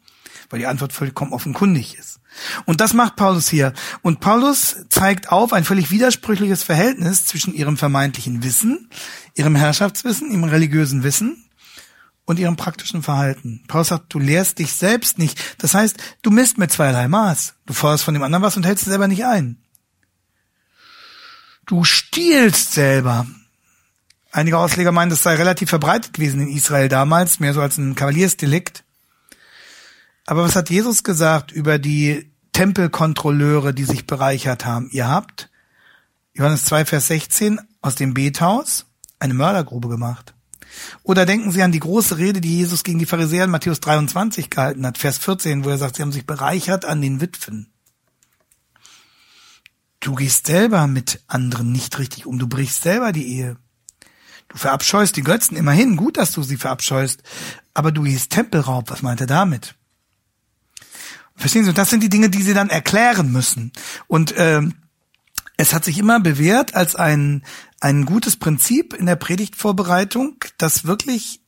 Weil 0.50 0.60
die 0.60 0.68
Antwort 0.68 0.94
vollkommen 0.94 1.34
offenkundig 1.34 1.98
ist. 1.98 2.20
Und 2.66 2.82
das 2.82 2.94
macht 2.94 3.16
Paulus 3.16 3.48
hier. 3.48 3.74
Und 4.02 4.20
Paulus 4.20 4.86
zeigt 4.90 5.32
auf 5.32 5.54
ein 5.54 5.64
völlig 5.64 5.92
widersprüchliches 5.92 6.64
Verhältnis 6.64 7.26
zwischen 7.26 7.54
ihrem 7.54 7.78
vermeintlichen 7.78 8.44
Wissen, 8.44 8.90
ihrem 9.36 9.56
Herrschaftswissen, 9.56 10.32
ihrem 10.32 10.44
religiösen 10.44 11.04
Wissen 11.04 11.46
und 12.26 12.40
ihrem 12.40 12.56
praktischen 12.56 13.04
Verhalten. 13.04 13.64
Paulus 13.68 13.90
sagt, 13.90 14.14
du 14.14 14.20
lehrst 14.20 14.60
dich 14.60 14.74
selbst 14.74 15.18
nicht. 15.18 15.40
Das 15.60 15.74
heißt, 15.74 15.98
du 16.22 16.32
misst 16.32 16.58
mit 16.58 16.72
zweierlei 16.72 17.08
Maß. 17.08 17.54
Du 17.66 17.74
forderst 17.74 18.04
von 18.04 18.14
dem 18.14 18.24
anderen 18.24 18.44
was 18.44 18.58
und 18.58 18.66
hältst 18.66 18.84
es 18.84 18.90
selber 18.90 19.08
nicht 19.08 19.26
ein. 19.26 19.58
Du 21.66 21.84
stiehlst 21.84 22.74
selber. 22.74 23.26
Einige 24.32 24.58
Ausleger 24.58 24.92
meinen, 24.92 25.10
das 25.10 25.24
sei 25.24 25.36
relativ 25.36 25.70
verbreitet 25.70 26.14
gewesen 26.14 26.42
in 26.42 26.50
Israel 26.50 26.90
damals, 26.90 27.40
mehr 27.40 27.54
so 27.54 27.62
als 27.62 27.78
ein 27.78 27.96
Kavaliersdelikt. 27.96 28.84
Aber 30.26 30.44
was 30.44 30.56
hat 30.56 30.70
Jesus 30.70 31.04
gesagt 31.04 31.52
über 31.52 31.78
die 31.78 32.32
Tempelkontrolleure, 32.52 33.74
die 33.74 33.86
sich 33.86 34.08
bereichert 34.08 34.66
haben? 34.66 34.90
Ihr 34.92 35.08
habt, 35.08 35.50
Johannes 36.34 36.66
2, 36.66 36.86
Vers 36.86 37.08
16, 37.08 37.62
aus 37.82 37.96
dem 37.96 38.14
Bethaus 38.14 38.86
eine 39.20 39.36
Mördergrube 39.36 39.88
gemacht. 39.88 40.34
Oder 41.04 41.26
denken 41.26 41.52
Sie 41.52 41.62
an 41.64 41.72
die 41.72 41.80
große 41.80 42.18
Rede, 42.18 42.42
die 42.42 42.58
Jesus 42.58 42.84
gegen 42.84 43.00
die 43.00 43.06
Pharisäer 43.06 43.46
in 43.46 43.52
Matthäus 43.52 43.80
23 43.80 44.50
gehalten 44.50 44.86
hat, 44.86 44.98
Vers 44.98 45.18
14, 45.20 45.64
wo 45.64 45.70
er 45.70 45.78
sagt, 45.78 45.96
sie 45.96 46.02
haben 46.02 46.12
sich 46.12 46.26
bereichert 46.26 46.84
an 46.86 47.02
den 47.02 47.22
Witwen. 47.22 47.68
Du 50.00 50.16
gehst 50.16 50.48
selber 50.48 50.88
mit 50.88 51.22
anderen 51.28 51.72
nicht 51.72 51.98
richtig 51.98 52.26
um, 52.26 52.38
du 52.38 52.48
brichst 52.48 52.84
selber 52.84 53.12
die 53.12 53.28
Ehe. 53.28 53.58
Du 54.50 54.58
verabscheust 54.58 55.16
die 55.16 55.24
Götzen 55.24 55.58
immerhin, 55.58 55.96
gut, 55.96 56.18
dass 56.18 56.32
du 56.32 56.44
sie 56.44 56.58
verabscheust, 56.58 57.24
aber 57.74 57.92
du 57.92 58.04
gehst 58.04 58.32
Tempelraub, 58.32 58.92
was 58.92 59.02
meint 59.02 59.22
er 59.22 59.28
damit? 59.28 59.76
Verstehen 61.36 61.64
Sie? 61.64 61.70
Und 61.70 61.78
das 61.78 61.90
sind 61.90 62.02
die 62.02 62.10
Dinge, 62.10 62.30
die 62.30 62.42
Sie 62.42 62.54
dann 62.54 62.70
erklären 62.70 63.32
müssen. 63.32 63.72
Und 64.08 64.34
ähm, 64.38 64.74
es 65.58 65.74
hat 65.74 65.86
sich 65.86 65.98
immer 65.98 66.20
bewährt 66.20 66.76
als 66.76 66.96
ein, 66.96 67.44
ein 67.80 68.06
gutes 68.06 68.38
Prinzip 68.38 68.94
in 68.94 69.06
der 69.06 69.16
Predigtvorbereitung, 69.16 70.38
dass 70.58 70.86
wirklich 70.86 71.42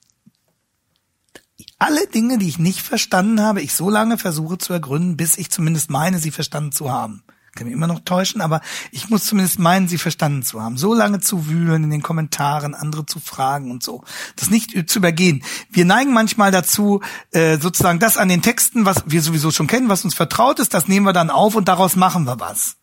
alle 1.80 2.08
Dinge, 2.08 2.38
die 2.38 2.48
ich 2.48 2.60
nicht 2.60 2.82
verstanden 2.82 3.42
habe, 3.42 3.62
ich 3.62 3.74
so 3.74 3.90
lange 3.90 4.18
versuche 4.18 4.58
zu 4.58 4.74
ergründen, 4.74 5.18
bis 5.18 5.38
ich 5.38 5.52
zumindest 5.52 5.90
meine, 5.90 6.20
sie 6.20 6.32
verstanden 6.32 6.72
zu 6.72 6.92
haben. 6.92 7.24
Kann 7.58 7.68
mich 7.68 7.74
immer 7.74 7.88
noch 7.88 8.00
täuschen, 8.00 8.40
aber 8.40 8.62
ich 8.92 9.10
muss 9.10 9.26
zumindest 9.26 9.60
meinen, 9.60 9.88
sie 9.88 9.98
verstanden 9.98 10.44
zu 10.44 10.62
haben. 10.62 10.78
So 10.78 10.94
lange 10.94 11.20
zu 11.20 11.48
wühlen 11.48 11.84
in 11.84 11.90
den 11.90 12.04
Kommentaren, 12.04 12.76
andere 12.76 13.06
zu 13.06 13.20
fragen 13.20 13.72
und 13.72 13.84
so. 13.84 14.04
Das 14.36 14.50
nicht 14.50 14.90
zu 14.90 15.00
übergehen. 15.00 15.44
Wir 15.70 15.86
neigen 15.86 16.14
manchmal 16.14 16.52
dazu, 16.52 17.02
äh, 17.32 17.58
sozusagen 17.58 18.00
das 18.00 18.18
an 18.18 18.30
den 18.30 18.42
Texten, 18.42 18.86
was 18.86 19.04
wir 19.08 19.22
sowieso 19.22 19.52
schon 19.52 19.68
kennen, 19.68 19.90
was 19.90 20.06
uns 20.06 20.14
vertraut 20.14 20.60
ist, 20.60 20.74
das 20.74 20.88
nehmen 20.88 21.06
wir 21.06 21.14
dann 21.14 21.30
auf 21.30 21.56
und 21.56 21.68
daraus 21.68 21.96
machen 21.96 22.26
wir 22.26 22.40
was. 22.40 22.78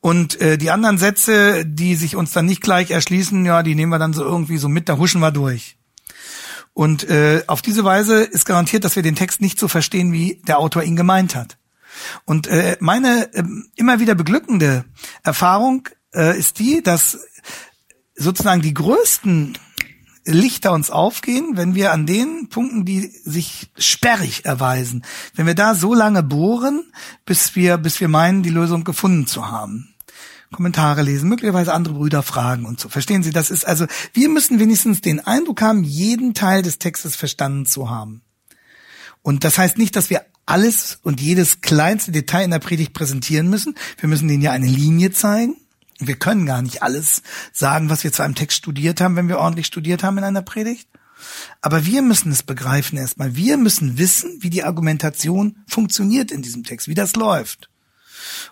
Und 0.00 0.40
äh, 0.40 0.58
die 0.58 0.70
anderen 0.70 0.98
Sätze, 0.98 1.64
die 1.64 1.94
sich 1.94 2.16
uns 2.16 2.32
dann 2.32 2.46
nicht 2.46 2.60
gleich 2.60 2.90
erschließen, 2.90 3.44
ja, 3.44 3.62
die 3.62 3.76
nehmen 3.76 3.92
wir 3.92 4.00
dann 4.00 4.12
so 4.12 4.24
irgendwie 4.24 4.58
so 4.58 4.68
mit, 4.68 4.88
da 4.88 4.96
huschen 4.96 5.20
wir 5.20 5.30
durch. 5.30 5.76
Und 6.74 7.08
äh, 7.08 7.44
auf 7.46 7.62
diese 7.62 7.84
Weise 7.84 8.22
ist 8.22 8.46
garantiert, 8.46 8.84
dass 8.84 8.96
wir 8.96 9.02
den 9.02 9.14
Text 9.14 9.40
nicht 9.40 9.60
so 9.60 9.68
verstehen, 9.68 10.12
wie 10.12 10.40
der 10.48 10.58
Autor 10.58 10.82
ihn 10.82 10.96
gemeint 10.96 11.36
hat. 11.36 11.58
Und 12.24 12.46
äh, 12.46 12.76
meine 12.80 13.32
äh, 13.34 13.44
immer 13.76 14.00
wieder 14.00 14.14
beglückende 14.14 14.84
Erfahrung 15.22 15.88
äh, 16.14 16.38
ist 16.38 16.58
die, 16.58 16.82
dass 16.82 17.18
sozusagen 18.14 18.62
die 18.62 18.74
größten 18.74 19.58
Lichter 20.24 20.72
uns 20.72 20.90
aufgehen, 20.90 21.56
wenn 21.56 21.74
wir 21.74 21.92
an 21.92 22.06
den 22.06 22.48
Punkten, 22.48 22.84
die 22.84 23.08
sich 23.24 23.70
sperrig 23.76 24.44
erweisen, 24.44 25.04
wenn 25.34 25.46
wir 25.46 25.54
da 25.54 25.74
so 25.74 25.94
lange 25.94 26.22
bohren, 26.22 26.92
bis 27.24 27.56
wir, 27.56 27.76
bis 27.76 28.00
wir 28.00 28.08
meinen, 28.08 28.42
die 28.42 28.50
Lösung 28.50 28.84
gefunden 28.84 29.26
zu 29.26 29.50
haben. 29.50 29.94
Kommentare 30.52 31.02
lesen, 31.02 31.28
möglicherweise 31.28 31.72
andere 31.72 31.94
Brüder 31.94 32.22
fragen 32.22 32.66
und 32.66 32.78
so. 32.78 32.88
Verstehen 32.88 33.22
Sie, 33.22 33.30
das 33.30 33.50
ist 33.50 33.66
also, 33.66 33.86
wir 34.12 34.28
müssen 34.28 34.60
wenigstens 34.60 35.00
den 35.00 35.18
Eindruck 35.18 35.62
haben, 35.62 35.82
jeden 35.82 36.34
Teil 36.34 36.62
des 36.62 36.78
Textes 36.78 37.16
verstanden 37.16 37.66
zu 37.66 37.90
haben. 37.90 38.22
Und 39.22 39.44
das 39.44 39.58
heißt 39.58 39.78
nicht, 39.78 39.96
dass 39.96 40.10
wir 40.10 40.24
alles 40.46 40.98
und 41.02 41.20
jedes 41.20 41.60
kleinste 41.60 42.12
Detail 42.12 42.44
in 42.44 42.50
der 42.50 42.58
Predigt 42.58 42.92
präsentieren 42.92 43.48
müssen. 43.48 43.74
Wir 43.98 44.08
müssen 44.08 44.28
denen 44.28 44.42
ja 44.42 44.52
eine 44.52 44.66
Linie 44.66 45.12
zeigen. 45.12 45.56
Wir 45.98 46.16
können 46.16 46.46
gar 46.46 46.62
nicht 46.62 46.82
alles 46.82 47.22
sagen, 47.52 47.88
was 47.88 48.02
wir 48.04 48.12
zu 48.12 48.22
einem 48.22 48.34
Text 48.34 48.58
studiert 48.58 49.00
haben, 49.00 49.16
wenn 49.16 49.28
wir 49.28 49.38
ordentlich 49.38 49.66
studiert 49.66 50.02
haben 50.02 50.18
in 50.18 50.24
einer 50.24 50.42
Predigt. 50.42 50.88
Aber 51.60 51.86
wir 51.86 52.02
müssen 52.02 52.32
es 52.32 52.42
begreifen 52.42 52.98
erstmal. 52.98 53.36
Wir 53.36 53.56
müssen 53.56 53.98
wissen, 53.98 54.38
wie 54.40 54.50
die 54.50 54.64
Argumentation 54.64 55.58
funktioniert 55.68 56.32
in 56.32 56.42
diesem 56.42 56.64
Text, 56.64 56.88
wie 56.88 56.94
das 56.94 57.14
läuft. 57.14 57.68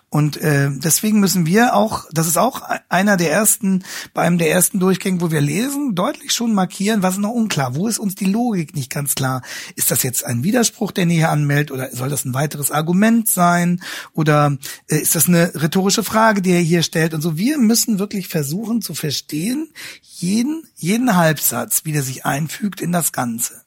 Und 0.09 0.37
äh, 0.37 0.69
deswegen 0.71 1.19
müssen 1.19 1.45
wir 1.45 1.73
auch, 1.73 2.05
das 2.11 2.27
ist 2.27 2.37
auch 2.37 2.61
einer 2.89 3.15
der 3.17 3.31
ersten, 3.31 3.83
bei 4.13 4.23
einem 4.23 4.37
der 4.37 4.51
ersten 4.51 4.79
Durchgänge, 4.79 5.21
wo 5.21 5.31
wir 5.31 5.41
lesen, 5.41 5.95
deutlich 5.95 6.33
schon 6.33 6.53
markieren, 6.53 7.01
was 7.01 7.13
ist 7.13 7.21
noch 7.21 7.31
unklar, 7.31 7.75
wo 7.75 7.87
ist 7.87 7.97
uns 7.97 8.15
die 8.15 8.25
Logik 8.25 8.75
nicht 8.75 8.89
ganz 8.89 9.15
klar. 9.15 9.41
Ist 9.75 9.89
das 9.89 10.03
jetzt 10.03 10.25
ein 10.25 10.43
Widerspruch, 10.43 10.91
der 10.91 11.05
näher 11.05 11.31
anmeldet, 11.31 11.71
oder 11.71 11.89
soll 11.95 12.09
das 12.09 12.25
ein 12.25 12.33
weiteres 12.33 12.71
Argument 12.71 13.29
sein? 13.29 13.81
Oder 14.13 14.57
äh, 14.87 14.97
ist 14.97 15.15
das 15.15 15.27
eine 15.27 15.53
rhetorische 15.55 16.03
Frage, 16.03 16.41
die 16.41 16.51
er 16.51 16.59
hier 16.59 16.83
stellt? 16.83 17.13
Und 17.13 17.21
so, 17.21 17.37
wir 17.37 17.57
müssen 17.57 17.99
wirklich 17.99 18.27
versuchen 18.27 18.81
zu 18.81 18.93
verstehen, 18.93 19.69
jeden, 20.01 20.63
jeden 20.75 21.15
Halbsatz, 21.15 21.85
wie 21.85 21.93
der 21.93 22.03
sich 22.03 22.25
einfügt 22.25 22.81
in 22.81 22.91
das 22.91 23.11
Ganze. 23.11 23.61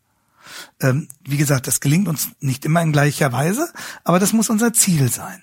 Ähm, 0.81 1.09
wie 1.27 1.37
gesagt, 1.37 1.67
das 1.67 1.81
gelingt 1.81 2.09
uns 2.09 2.29
nicht 2.41 2.65
immer 2.65 2.83
in 2.83 2.93
gleicher 2.93 3.33
Weise, 3.33 3.69
aber 4.05 4.19
das 4.19 4.33
muss 4.33 4.51
unser 4.51 4.73
Ziel 4.73 5.11
sein. 5.11 5.43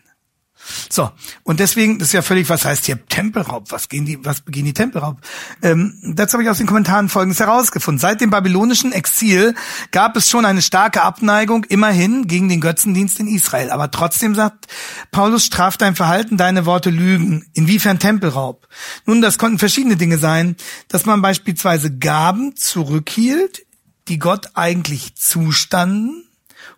So, 0.89 1.11
und 1.43 1.59
deswegen, 1.59 1.99
das 1.99 2.09
ist 2.09 2.13
ja 2.13 2.21
völlig, 2.21 2.49
was 2.49 2.65
heißt 2.65 2.85
hier 2.85 3.05
Tempelraub? 3.07 3.71
Was 3.71 3.89
gehen 3.89 4.05
die, 4.05 4.23
was 4.23 4.41
begehen 4.41 4.65
die 4.65 4.73
Tempelraub? 4.73 5.17
Ähm, 5.61 5.97
dazu 6.15 6.33
habe 6.33 6.43
ich 6.43 6.49
aus 6.49 6.57
den 6.57 6.67
Kommentaren 6.67 7.09
Folgendes 7.09 7.39
herausgefunden. 7.39 7.99
Seit 7.99 8.21
dem 8.21 8.29
babylonischen 8.29 8.91
Exil 8.91 9.55
gab 9.91 10.15
es 10.15 10.29
schon 10.29 10.45
eine 10.45 10.61
starke 10.61 11.01
Abneigung 11.01 11.65
immerhin 11.65 12.27
gegen 12.27 12.49
den 12.49 12.61
Götzendienst 12.61 13.19
in 13.19 13.27
Israel. 13.27 13.71
Aber 13.71 13.91
trotzdem 13.91 14.35
sagt 14.35 14.67
Paulus, 15.11 15.45
straf 15.45 15.77
dein 15.77 15.95
Verhalten, 15.95 16.37
deine 16.37 16.65
Worte 16.65 16.89
lügen. 16.89 17.45
Inwiefern 17.53 17.99
Tempelraub? 17.99 18.67
Nun, 19.05 19.21
das 19.21 19.37
konnten 19.37 19.59
verschiedene 19.59 19.97
Dinge 19.97 20.17
sein, 20.17 20.55
dass 20.87 21.05
man 21.05 21.21
beispielsweise 21.21 21.97
Gaben 21.97 22.55
zurückhielt, 22.55 23.65
die 24.07 24.19
Gott 24.19 24.51
eigentlich 24.55 25.15
zustanden 25.15 26.25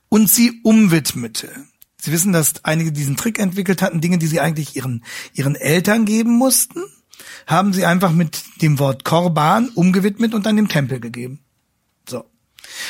und 0.09 0.29
sie 0.29 0.61
umwidmete. 0.63 1.49
Sie 2.03 2.11
wissen, 2.11 2.33
dass 2.33 2.65
einige 2.65 2.91
diesen 2.91 3.15
Trick 3.15 3.39
entwickelt 3.39 3.81
hatten, 3.81 4.01
Dinge, 4.01 4.17
die 4.17 4.27
sie 4.27 4.41
eigentlich 4.41 4.75
ihren, 4.75 5.05
ihren 5.33 5.55
Eltern 5.55 6.03
geben 6.03 6.37
mussten, 6.37 6.83
haben 7.47 7.71
sie 7.71 7.85
einfach 7.85 8.11
mit 8.11 8.43
dem 8.61 8.77
Wort 8.77 9.05
Korban 9.05 9.69
umgewidmet 9.69 10.33
und 10.33 10.45
dann 10.45 10.57
dem 10.57 10.67
Tempel 10.67 10.99
gegeben. 10.99 11.39
So. 12.05 12.25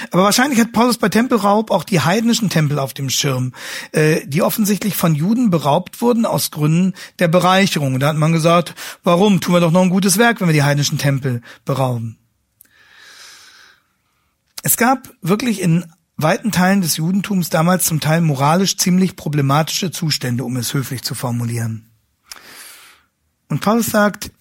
Aber 0.10 0.24
wahrscheinlich 0.24 0.60
hat 0.60 0.72
Paulus 0.72 0.98
bei 0.98 1.10
Tempelraub 1.10 1.70
auch 1.70 1.84
die 1.84 2.00
heidnischen 2.00 2.50
Tempel 2.50 2.80
auf 2.80 2.96
dem 2.96 3.12
Schirm, 3.12 3.54
äh, 3.92 4.26
die 4.26 4.42
offensichtlich 4.42 4.96
von 4.96 5.14
Juden 5.14 5.52
beraubt 5.52 6.02
wurden 6.02 6.26
aus 6.26 6.50
Gründen 6.50 6.94
der 7.20 7.28
Bereicherung. 7.28 8.00
da 8.00 8.08
hat 8.08 8.18
man 8.18 8.34
gesagt, 8.34 8.74
warum 9.04 9.42
tun 9.42 9.54
wir 9.54 9.60
doch 9.60 9.70
noch 9.70 9.84
ein 9.84 9.92
gutes 9.92 10.18
Werk, 10.18 10.42
wenn 10.42 10.48
wir 10.48 10.54
die 10.54 10.64
heidnischen 10.64 10.98
Tempel 10.98 11.44
berauben? 11.66 12.18
Es 14.64 14.76
gab 14.76 15.14
wirklich 15.22 15.62
in 15.62 15.86
weiten 16.18 16.52
Teilen 16.52 16.82
des 16.82 16.98
Judentums 16.98 17.50
damals 17.50 17.86
zum 17.86 18.00
Teil 18.00 18.22
moralisch 18.22 18.78
ziemlich 18.78 19.16
problematische 19.16 19.92
Zustände, 19.92 20.44
um 20.44 20.58
es 20.58 20.74
höflich 20.74 21.04
zu 21.04 21.16
formulieren. 21.16 21.90
Und 23.50 23.62
Paulus 23.62 23.88
sagt, 23.88 24.32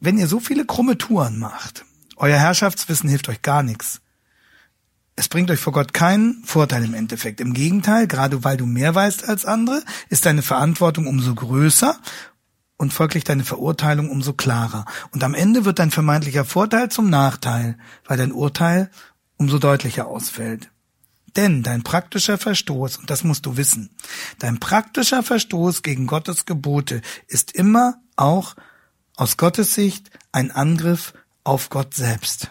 wenn 0.00 0.18
ihr 0.18 0.26
so 0.26 0.40
viele 0.40 0.64
krumme 0.64 0.98
Touren 0.98 1.38
macht, 1.38 1.84
euer 2.16 2.38
Herrschaftswissen 2.38 3.08
hilft 3.08 3.28
euch 3.28 3.42
gar 3.42 3.62
nichts. 3.62 4.00
Es 5.14 5.28
bringt 5.28 5.50
euch 5.50 5.60
vor 5.60 5.72
Gott 5.72 5.92
keinen 5.92 6.42
Vorteil 6.44 6.84
im 6.84 6.94
Endeffekt. 6.94 7.40
Im 7.40 7.52
Gegenteil, 7.52 8.06
gerade 8.06 8.44
weil 8.44 8.56
du 8.56 8.64
mehr 8.64 8.94
weißt 8.94 9.28
als 9.28 9.44
andere, 9.44 9.82
ist 10.08 10.24
deine 10.24 10.42
Verantwortung 10.42 11.06
umso 11.06 11.34
größer 11.34 11.98
und 12.78 12.92
folglich 12.92 13.22
deine 13.24 13.44
Verurteilung 13.44 14.10
umso 14.10 14.32
klarer. 14.32 14.86
Und 15.12 15.22
am 15.22 15.34
Ende 15.34 15.64
wird 15.64 15.78
dein 15.78 15.90
vermeintlicher 15.90 16.44
Vorteil 16.44 16.90
zum 16.90 17.10
Nachteil, 17.10 17.76
weil 18.06 18.16
dein 18.16 18.32
Urteil 18.32 18.90
umso 19.36 19.58
deutlicher 19.58 20.06
ausfällt. 20.06 20.70
Denn 21.36 21.62
dein 21.62 21.82
praktischer 21.82 22.36
Verstoß, 22.36 22.98
und 22.98 23.10
das 23.10 23.24
musst 23.24 23.46
du 23.46 23.56
wissen, 23.56 23.90
dein 24.38 24.60
praktischer 24.60 25.22
Verstoß 25.22 25.82
gegen 25.82 26.06
Gottes 26.06 26.44
Gebote 26.44 27.00
ist 27.26 27.52
immer 27.52 28.00
auch 28.16 28.54
aus 29.16 29.36
Gottes 29.36 29.74
Sicht 29.74 30.10
ein 30.32 30.50
Angriff 30.50 31.14
auf 31.44 31.70
Gott 31.70 31.94
selbst. 31.94 32.50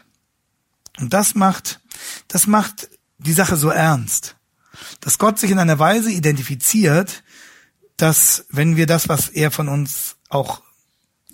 Und 1.00 1.14
das 1.14 1.36
macht, 1.36 1.80
das 2.28 2.48
macht 2.48 2.90
die 3.18 3.34
Sache 3.34 3.56
so 3.56 3.70
ernst, 3.70 4.36
dass 5.00 5.18
Gott 5.18 5.40
sich 5.40 5.52
in 5.52 5.60
einer 5.60 5.80
Weise 5.80 6.12
identifiziert, 6.12 7.24
dass 7.98 8.46
wenn 8.50 8.76
wir 8.78 8.88
das, 8.88 9.10
was 9.10 9.30
er 9.30 9.52
von 9.52 9.70
uns 9.70 10.18
auch 10.30 10.64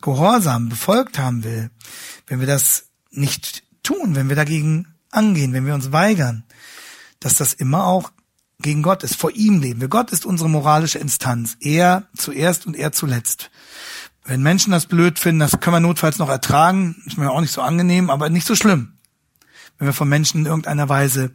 gehorsam 0.01 0.69
befolgt 0.69 1.17
haben 1.17 1.43
will, 1.43 1.69
wenn 2.27 2.39
wir 2.39 2.47
das 2.47 2.85
nicht 3.09 3.63
tun, 3.83 4.15
wenn 4.15 4.29
wir 4.29 4.35
dagegen 4.35 4.93
angehen, 5.11 5.53
wenn 5.53 5.65
wir 5.65 5.73
uns 5.73 5.91
weigern, 5.91 6.43
dass 7.19 7.35
das 7.35 7.53
immer 7.53 7.85
auch 7.85 8.11
gegen 8.59 8.81
Gott 8.81 9.03
ist. 9.03 9.15
Vor 9.15 9.31
ihm 9.31 9.61
leben 9.61 9.81
wir. 9.81 9.87
Gott 9.87 10.11
ist 10.11 10.25
unsere 10.25 10.49
moralische 10.49 10.99
Instanz. 10.99 11.57
Er 11.59 12.07
zuerst 12.15 12.65
und 12.65 12.75
er 12.75 12.91
zuletzt. 12.91 13.51
Wenn 14.25 14.41
Menschen 14.41 14.71
das 14.71 14.87
blöd 14.87 15.19
finden, 15.19 15.39
das 15.39 15.59
können 15.59 15.75
wir 15.75 15.79
notfalls 15.79 16.17
noch 16.17 16.29
ertragen. 16.29 17.01
Ist 17.05 17.17
mir 17.17 17.31
auch 17.31 17.41
nicht 17.41 17.53
so 17.53 17.61
angenehm, 17.61 18.09
aber 18.09 18.29
nicht 18.29 18.47
so 18.47 18.55
schlimm. 18.55 18.97
Wenn 19.77 19.87
wir 19.87 19.93
von 19.93 20.09
Menschen 20.09 20.41
in 20.41 20.47
irgendeiner 20.47 20.89
Weise 20.89 21.31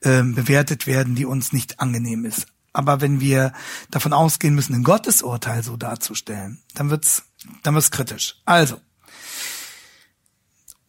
äh, 0.00 0.22
bewertet 0.22 0.86
werden, 0.86 1.16
die 1.16 1.26
uns 1.26 1.52
nicht 1.52 1.80
angenehm 1.80 2.24
ist. 2.24 2.46
Aber 2.72 3.00
wenn 3.00 3.20
wir 3.20 3.52
davon 3.90 4.12
ausgehen 4.12 4.54
müssen, 4.54 4.74
ein 4.74 4.84
Gottesurteil 4.84 5.64
so 5.64 5.76
darzustellen, 5.76 6.62
dann 6.74 6.88
wird's, 6.88 7.24
dann 7.62 7.74
wird's 7.74 7.90
kritisch. 7.90 8.36
Also. 8.44 8.80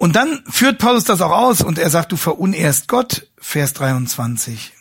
Und 0.02 0.16
dann 0.16 0.44
führt 0.50 0.80
Paulus 0.80 1.04
das 1.04 1.22
auch 1.22 1.30
aus 1.30 1.62
und 1.62 1.78
er 1.78 1.92
sagt, 1.92 2.12
du 2.12 2.18
verunehrst 2.18 2.88
Gott, 2.88 3.28
Vers 3.38 3.74
23. 3.74 4.74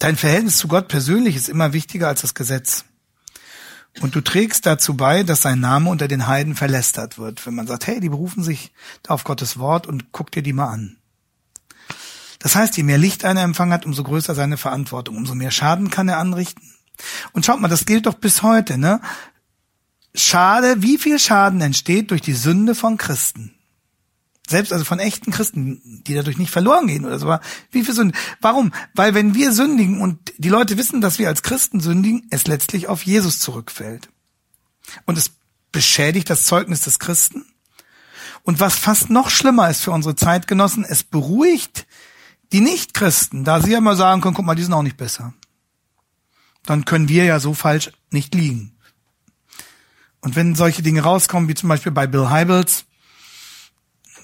Dein 0.00 0.16
Verhältnis 0.16 0.56
zu 0.56 0.66
Gott 0.66 0.88
persönlich 0.88 1.36
ist 1.36 1.48
immer 1.48 1.72
wichtiger 1.72 2.08
als 2.08 2.22
das 2.22 2.34
Gesetz. 2.34 2.84
Und 4.00 4.16
du 4.16 4.22
trägst 4.22 4.66
dazu 4.66 4.96
bei, 4.96 5.22
dass 5.22 5.42
sein 5.42 5.60
Name 5.60 5.88
unter 5.88 6.08
den 6.08 6.26
Heiden 6.26 6.56
verlästert 6.56 7.16
wird. 7.16 7.46
Wenn 7.46 7.54
man 7.54 7.68
sagt, 7.68 7.86
hey, 7.86 8.00
die 8.00 8.08
berufen 8.08 8.42
sich 8.42 8.72
da 9.04 9.14
auf 9.14 9.22
Gottes 9.22 9.56
Wort 9.56 9.86
und 9.86 10.10
guck 10.10 10.32
dir 10.32 10.42
die 10.42 10.52
mal 10.52 10.70
an. 10.70 10.96
Das 12.40 12.56
heißt, 12.56 12.76
je 12.76 12.82
mehr 12.82 12.98
Licht 12.98 13.24
einer 13.24 13.42
empfangen 13.42 13.72
hat, 13.72 13.86
umso 13.86 14.02
größer 14.02 14.34
seine 14.34 14.56
Verantwortung, 14.56 15.16
umso 15.16 15.36
mehr 15.36 15.52
Schaden 15.52 15.90
kann 15.90 16.08
er 16.08 16.18
anrichten. 16.18 16.74
Und 17.30 17.46
schaut 17.46 17.60
mal, 17.60 17.68
das 17.68 17.86
gilt 17.86 18.06
doch 18.06 18.14
bis 18.14 18.42
heute, 18.42 18.78
ne? 18.78 19.00
Schade, 20.12 20.82
wie 20.82 20.98
viel 20.98 21.20
Schaden 21.20 21.60
entsteht 21.60 22.10
durch 22.10 22.22
die 22.22 22.32
Sünde 22.32 22.74
von 22.74 22.96
Christen? 22.96 23.55
Selbst 24.48 24.72
also 24.72 24.84
von 24.84 25.00
echten 25.00 25.32
Christen, 25.32 26.02
die 26.06 26.14
dadurch 26.14 26.38
nicht 26.38 26.52
verloren 26.52 26.86
gehen 26.86 27.04
oder 27.04 27.18
so. 27.18 27.26
Aber 27.26 27.40
wie 27.72 27.84
viel 27.84 27.94
Sünde? 27.94 28.16
Warum? 28.40 28.72
Weil 28.94 29.14
wenn 29.14 29.34
wir 29.34 29.52
sündigen 29.52 30.00
und 30.00 30.32
die 30.38 30.48
Leute 30.48 30.78
wissen, 30.78 31.00
dass 31.00 31.18
wir 31.18 31.28
als 31.28 31.42
Christen 31.42 31.80
sündigen, 31.80 32.26
es 32.30 32.46
letztlich 32.46 32.86
auf 32.86 33.02
Jesus 33.02 33.40
zurückfällt. 33.40 34.08
Und 35.04 35.18
es 35.18 35.32
beschädigt 35.72 36.30
das 36.30 36.46
Zeugnis 36.46 36.82
des 36.82 36.98
Christen. 37.00 37.44
Und 38.44 38.60
was 38.60 38.76
fast 38.76 39.10
noch 39.10 39.30
schlimmer 39.30 39.68
ist 39.68 39.82
für 39.82 39.90
unsere 39.90 40.14
Zeitgenossen, 40.14 40.84
es 40.84 41.02
beruhigt 41.02 41.86
die 42.52 42.60
Nichtchristen, 42.60 43.42
da 43.42 43.60
sie 43.60 43.72
ja 43.72 43.80
mal 43.80 43.96
sagen 43.96 44.20
können, 44.20 44.34
guck 44.34 44.46
mal, 44.46 44.54
die 44.54 44.62
sind 44.62 44.72
auch 44.72 44.82
nicht 44.82 44.96
besser. 44.96 45.34
Dann 46.62 46.84
können 46.84 47.08
wir 47.08 47.24
ja 47.24 47.40
so 47.40 47.54
falsch 47.54 47.90
nicht 48.10 48.34
liegen. 48.34 48.78
Und 50.20 50.36
wenn 50.36 50.54
solche 50.54 50.82
Dinge 50.82 51.02
rauskommen, 51.02 51.48
wie 51.48 51.54
zum 51.54 51.68
Beispiel 51.68 51.92
bei 51.92 52.06
Bill 52.06 52.30
Hybels, 52.30 52.85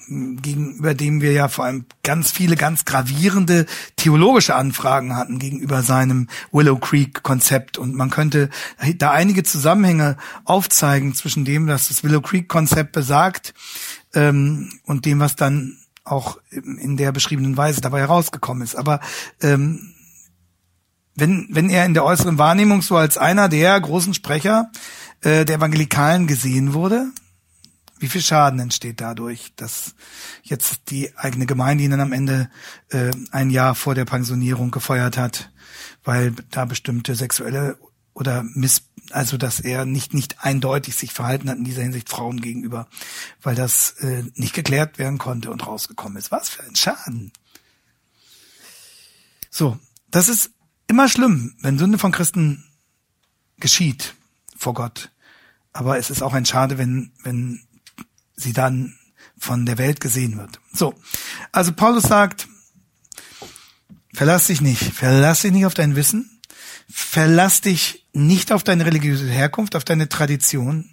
gegenüber 0.07 0.93
dem 0.93 1.21
wir 1.21 1.31
ja 1.31 1.47
vor 1.47 1.65
allem 1.65 1.85
ganz 2.03 2.31
viele 2.31 2.55
ganz 2.55 2.85
gravierende 2.85 3.65
theologische 3.95 4.55
Anfragen 4.55 5.15
hatten 5.15 5.39
gegenüber 5.39 5.81
seinem 5.81 6.27
Willow 6.51 6.77
Creek 6.77 7.23
Konzept 7.23 7.77
und 7.77 7.95
man 7.95 8.09
könnte 8.09 8.49
da 8.97 9.11
einige 9.11 9.43
Zusammenhänge 9.43 10.17
aufzeigen 10.45 11.15
zwischen 11.15 11.45
dem, 11.45 11.67
was 11.67 11.87
das 11.87 12.03
Willow 12.03 12.21
Creek 12.21 12.47
Konzept 12.47 12.91
besagt 12.91 13.53
ähm, 14.13 14.71
und 14.85 15.05
dem, 15.05 15.19
was 15.19 15.35
dann 15.35 15.77
auch 16.03 16.37
in 16.51 16.97
der 16.97 17.11
beschriebenen 17.11 17.55
Weise 17.55 17.81
dabei 17.81 17.99
herausgekommen 17.99 18.63
ist. 18.63 18.75
Aber 18.75 18.99
ähm, 19.41 19.93
wenn, 21.15 21.47
wenn 21.49 21.69
er 21.69 21.85
in 21.85 21.93
der 21.93 22.03
äußeren 22.03 22.37
Wahrnehmung 22.37 22.81
so 22.81 22.97
als 22.97 23.17
einer 23.17 23.47
der 23.47 23.79
großen 23.79 24.13
Sprecher 24.13 24.69
äh, 25.21 25.45
der 25.45 25.57
Evangelikalen 25.57 26.27
gesehen 26.27 26.73
wurde, 26.73 27.11
wie 28.03 28.09
viel 28.09 28.21
Schaden 28.21 28.59
entsteht 28.59 28.99
dadurch, 28.99 29.53
dass 29.55 29.95
jetzt 30.41 30.89
die 30.89 31.15
eigene 31.15 31.45
Gemeinde 31.45 31.85
ihn 31.85 31.91
dann 31.91 32.01
am 32.01 32.11
Ende 32.11 32.49
äh, 32.89 33.11
ein 33.31 33.49
Jahr 33.49 33.75
vor 33.75 33.95
der 33.95 34.03
Pensionierung 34.03 34.71
gefeuert 34.71 35.15
hat, 35.15 35.53
weil 36.03 36.33
da 36.51 36.65
bestimmte 36.65 37.15
sexuelle 37.15 37.77
oder 38.13 38.43
miss 38.43 38.89
also 39.11 39.37
dass 39.37 39.61
er 39.61 39.85
nicht 39.85 40.13
nicht 40.13 40.43
eindeutig 40.43 40.97
sich 40.97 41.13
verhalten 41.13 41.49
hat 41.49 41.57
in 41.57 41.63
dieser 41.63 41.81
Hinsicht 41.81 42.09
Frauen 42.09 42.41
gegenüber, 42.41 42.89
weil 43.41 43.55
das 43.55 43.91
äh, 44.01 44.25
nicht 44.35 44.53
geklärt 44.53 44.99
werden 44.99 45.17
konnte 45.17 45.49
und 45.49 45.65
rausgekommen 45.65 46.17
ist. 46.17 46.29
Was 46.29 46.49
für 46.49 46.63
ein 46.63 46.75
Schaden. 46.75 47.31
So, 49.49 49.79
das 50.11 50.27
ist 50.27 50.51
immer 50.87 51.07
schlimm, 51.07 51.55
wenn 51.61 51.79
Sünde 51.79 51.97
von 51.97 52.11
Christen 52.11 52.65
geschieht 53.59 54.13
vor 54.57 54.73
Gott. 54.73 55.09
Aber 55.71 55.97
es 55.97 56.09
ist 56.09 56.21
auch 56.21 56.33
ein 56.33 56.45
Schade, 56.45 56.77
wenn 56.77 57.13
wenn 57.23 57.61
sie 58.43 58.53
dann 58.53 58.95
von 59.37 59.65
der 59.65 59.77
Welt 59.77 59.99
gesehen 59.99 60.37
wird. 60.37 60.59
So, 60.73 60.93
also 61.51 61.73
Paulus 61.73 62.03
sagt, 62.03 62.47
verlass 64.13 64.47
dich 64.47 64.61
nicht, 64.61 64.83
verlass 64.93 65.41
dich 65.41 65.51
nicht 65.51 65.65
auf 65.65 65.73
dein 65.73 65.95
Wissen, 65.95 66.39
verlass 66.89 67.61
dich 67.61 68.05
nicht 68.13 68.51
auf 68.51 68.63
deine 68.63 68.85
religiöse 68.85 69.27
Herkunft, 69.27 69.75
auf 69.75 69.83
deine 69.83 70.09
Tradition. 70.09 70.89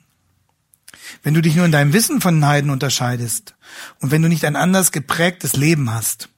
Wenn 1.23 1.35
du 1.35 1.43
dich 1.43 1.55
nur 1.55 1.67
in 1.67 1.73
deinem 1.73 1.93
Wissen 1.93 2.21
von 2.21 2.37
den 2.37 2.47
Heiden 2.47 2.71
unterscheidest 2.71 3.55
und 4.01 4.11
wenn 4.11 4.23
du 4.23 4.29
nicht 4.29 4.45
ein 4.45 4.57
anders 4.57 4.93
geprägtes 4.93 5.55
Leben 5.55 5.93
hast, 5.93 6.29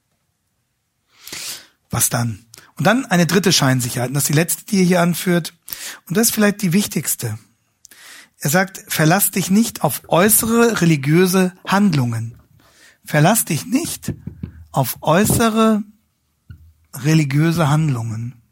was 1.90 2.08
dann? 2.08 2.46
Und 2.76 2.86
dann 2.86 3.04
eine 3.04 3.26
dritte 3.26 3.52
Scheinsicherheit, 3.52 4.08
und 4.08 4.14
das 4.14 4.24
ist 4.24 4.28
die 4.28 4.32
letzte, 4.32 4.64
die 4.64 4.78
er 4.78 4.84
hier 4.84 5.00
anführt, 5.02 5.54
und 6.08 6.16
das 6.16 6.28
ist 6.28 6.34
vielleicht 6.34 6.62
die 6.62 6.72
wichtigste. 6.72 7.38
Er 8.42 8.50
sagt, 8.50 8.82
verlass 8.88 9.30
dich 9.30 9.52
nicht 9.52 9.84
auf 9.84 10.02
äußere 10.08 10.80
religiöse 10.80 11.52
Handlungen. 11.64 12.36
Verlass 13.04 13.44
dich 13.44 13.66
nicht 13.66 14.14
auf 14.72 14.98
äußere 15.00 15.84
religiöse 16.92 17.68
Handlungen. 17.68 18.42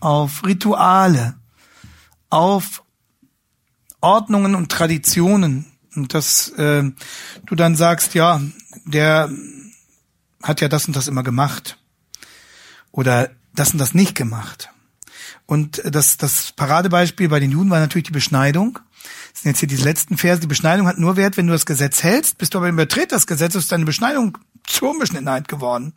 Auf 0.00 0.44
Rituale, 0.44 1.36
auf 2.28 2.82
Ordnungen 4.00 4.56
und 4.56 4.72
Traditionen. 4.72 5.66
Und 5.94 6.12
dass 6.12 6.48
äh, 6.50 6.90
du 7.46 7.54
dann 7.54 7.76
sagst, 7.76 8.14
ja, 8.14 8.40
der 8.84 9.30
hat 10.42 10.60
ja 10.60 10.66
das 10.66 10.88
und 10.88 10.96
das 10.96 11.06
immer 11.06 11.22
gemacht. 11.22 11.78
Oder 12.90 13.30
das 13.54 13.70
und 13.70 13.78
das 13.78 13.94
nicht 13.94 14.16
gemacht. 14.16 14.70
Und 15.50 15.82
das, 15.84 16.16
das 16.16 16.52
Paradebeispiel 16.52 17.28
bei 17.28 17.40
den 17.40 17.50
Juden 17.50 17.70
war 17.70 17.80
natürlich 17.80 18.06
die 18.06 18.12
Beschneidung. 18.12 18.78
Das 19.32 19.42
sind 19.42 19.50
jetzt 19.50 19.58
hier 19.58 19.66
diese 19.66 19.82
letzten 19.82 20.16
Verse. 20.16 20.40
Die 20.40 20.46
Beschneidung 20.46 20.86
hat 20.86 20.96
nur 20.96 21.16
Wert, 21.16 21.36
wenn 21.36 21.48
du 21.48 21.52
das 21.52 21.66
Gesetz 21.66 22.04
hältst. 22.04 22.38
Bist 22.38 22.54
du 22.54 22.58
aber 22.58 22.68
im 22.68 22.76
Übertritt 22.76 23.10
des 23.10 23.26
Gesetzes, 23.26 23.64
ist 23.64 23.72
deine 23.72 23.84
Beschneidung 23.84 24.38
zur 24.62 24.90
Unbeschnittenheit 24.90 25.48
geworden. 25.48 25.92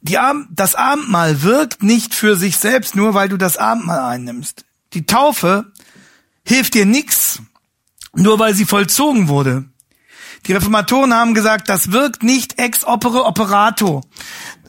Die 0.00 0.18
Ab 0.18 0.38
das 0.50 0.74
Abendmahl 0.74 1.42
wirkt 1.42 1.84
nicht 1.84 2.16
für 2.16 2.34
sich 2.34 2.56
selbst, 2.56 2.96
nur 2.96 3.14
weil 3.14 3.28
du 3.28 3.36
das 3.36 3.56
Abendmahl 3.56 4.00
einnimmst. 4.00 4.64
Die 4.94 5.06
Taufe 5.06 5.70
hilft 6.44 6.74
dir 6.74 6.84
nichts, 6.84 7.42
nur 8.12 8.40
weil 8.40 8.56
sie 8.56 8.64
vollzogen 8.64 9.28
wurde. 9.28 9.66
Die 10.46 10.52
Reformatoren 10.52 11.14
haben 11.14 11.34
gesagt, 11.34 11.68
das 11.68 11.92
wirkt 11.92 12.22
nicht 12.22 12.58
ex 12.58 12.84
opere 12.84 13.24
operato. 13.24 14.02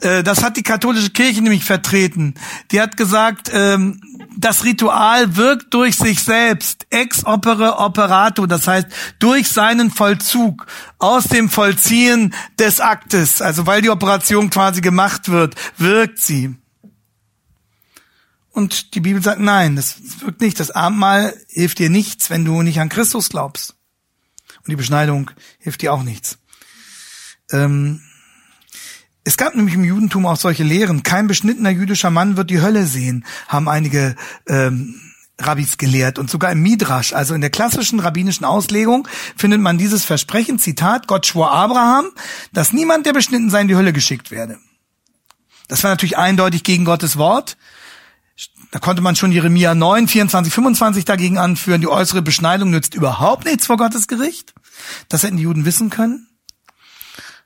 Äh, 0.00 0.22
das 0.22 0.42
hat 0.42 0.56
die 0.56 0.62
katholische 0.62 1.10
Kirche 1.10 1.40
nämlich 1.40 1.64
vertreten. 1.64 2.34
Die 2.70 2.80
hat 2.80 2.96
gesagt, 2.96 3.50
ähm, 3.52 4.00
das 4.36 4.64
Ritual 4.64 5.36
wirkt 5.36 5.72
durch 5.74 5.96
sich 5.96 6.22
selbst, 6.22 6.86
ex 6.90 7.24
opere 7.24 7.78
operato, 7.78 8.46
das 8.46 8.66
heißt 8.66 8.88
durch 9.18 9.48
seinen 9.48 9.90
Vollzug, 9.90 10.66
aus 10.98 11.24
dem 11.24 11.48
Vollziehen 11.48 12.34
des 12.58 12.80
Aktes, 12.80 13.42
also 13.42 13.66
weil 13.66 13.82
die 13.82 13.90
Operation 13.90 14.50
quasi 14.50 14.80
gemacht 14.80 15.28
wird, 15.28 15.54
wirkt 15.78 16.18
sie. 16.18 16.54
Und 18.50 18.94
die 18.94 19.00
Bibel 19.00 19.22
sagt, 19.22 19.40
nein, 19.40 19.76
das 19.76 19.96
wirkt 20.20 20.42
nicht. 20.42 20.60
Das 20.60 20.70
Abendmahl 20.70 21.34
hilft 21.48 21.78
dir 21.78 21.88
nichts, 21.88 22.28
wenn 22.28 22.44
du 22.44 22.60
nicht 22.60 22.80
an 22.80 22.90
Christus 22.90 23.30
glaubst. 23.30 23.76
Und 24.64 24.70
die 24.70 24.76
Beschneidung 24.76 25.30
hilft 25.58 25.82
dir 25.82 25.92
auch 25.92 26.02
nichts. 26.02 26.38
Ähm, 27.50 28.00
es 29.24 29.36
gab 29.36 29.54
nämlich 29.54 29.74
im 29.74 29.84
Judentum 29.84 30.26
auch 30.26 30.36
solche 30.36 30.64
Lehren. 30.64 31.02
Kein 31.02 31.26
beschnittener 31.28 31.70
jüdischer 31.70 32.10
Mann 32.10 32.36
wird 32.36 32.50
die 32.50 32.60
Hölle 32.60 32.86
sehen, 32.86 33.24
haben 33.46 33.68
einige 33.68 34.16
ähm, 34.48 35.00
Rabbis 35.38 35.78
gelehrt. 35.78 36.18
Und 36.18 36.30
sogar 36.30 36.50
im 36.52 36.62
Midrash, 36.62 37.12
also 37.12 37.34
in 37.34 37.40
der 37.40 37.50
klassischen 37.50 38.00
rabbinischen 38.00 38.44
Auslegung, 38.44 39.06
findet 39.36 39.60
man 39.60 39.78
dieses 39.78 40.04
Versprechen, 40.04 40.58
Zitat, 40.58 41.06
Gott 41.06 41.26
schwor 41.26 41.52
Abraham, 41.52 42.06
dass 42.52 42.72
niemand, 42.72 43.06
der 43.06 43.12
beschnitten 43.12 43.50
sei, 43.50 43.62
in 43.62 43.68
die 43.68 43.76
Hölle 43.76 43.92
geschickt 43.92 44.30
werde. 44.30 44.58
Das 45.68 45.84
war 45.84 45.90
natürlich 45.90 46.18
eindeutig 46.18 46.64
gegen 46.64 46.84
Gottes 46.84 47.16
Wort. 47.16 47.56
Da 48.72 48.78
konnte 48.78 49.02
man 49.02 49.14
schon 49.14 49.32
Jeremia 49.32 49.74
9, 49.74 50.08
24, 50.08 50.52
25 50.52 51.04
dagegen 51.04 51.36
anführen. 51.36 51.82
Die 51.82 51.88
äußere 51.88 52.22
Beschneidung 52.22 52.70
nützt 52.70 52.94
überhaupt 52.94 53.44
nichts 53.44 53.66
vor 53.66 53.76
Gottes 53.76 54.08
Gericht. 54.08 54.54
Das 55.10 55.22
hätten 55.22 55.36
die 55.36 55.42
Juden 55.42 55.66
wissen 55.66 55.90
können. 55.90 56.26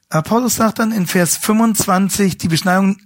Aber 0.08 0.22
Paulus 0.22 0.54
sagt 0.54 0.78
dann 0.78 0.92
in 0.92 1.08
Vers 1.08 1.36
25, 1.36 2.38
die 2.38 2.46
Beschneidung 2.46 2.98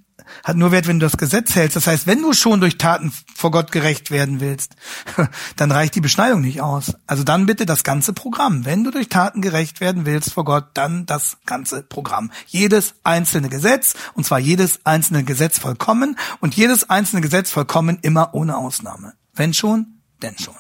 hat 0.45 0.57
nur 0.57 0.73
Wert, 0.73 0.87
wenn 0.87 1.01
du 1.01 1.07
das 1.07 1.17
Gesetz 1.17 1.55
hältst. 1.55 1.77
Das 1.77 1.87
heißt, 1.87 2.07
wenn 2.07 2.23
du 2.23 2.33
schon 2.33 2.61
durch 2.61 2.79
Taten 2.79 3.13
vor 3.35 3.51
Gott 3.51 3.73
gerecht 3.73 4.11
werden 4.11 4.41
willst, 4.41 4.75
dann 5.57 5.71
reicht 5.71 5.95
die 5.95 6.01
Beschneidung 6.01 6.41
nicht 6.41 6.61
aus. 6.61 6.95
Also 7.07 7.25
dann 7.25 7.47
bitte 7.47 7.67
das 7.67 7.85
ganze 7.85 8.13
Programm. 8.13 8.65
Wenn 8.65 8.85
du 8.85 8.91
durch 8.91 9.09
Taten 9.09 9.43
gerecht 9.43 9.81
werden 9.81 10.07
willst 10.07 10.33
vor 10.33 10.45
Gott, 10.45 10.69
dann 10.75 11.07
das 11.07 11.39
ganze 11.47 11.83
Programm. 11.83 12.31
Jedes 12.47 12.95
einzelne 13.05 13.49
Gesetz, 13.49 13.95
und 14.15 14.25
zwar 14.25 14.39
jedes 14.39 14.81
einzelne 14.85 15.25
Gesetz 15.25 15.59
vollkommen 15.59 16.17
und 16.41 16.55
jedes 16.55 16.89
einzelne 16.89 17.23
Gesetz 17.23 17.51
vollkommen 17.51 17.99
immer 18.03 18.35
ohne 18.35 18.57
Ausnahme. 18.57 19.15
Wenn 19.35 19.55
schon, 19.55 20.01
denn 20.23 20.39
schon. 20.39 20.55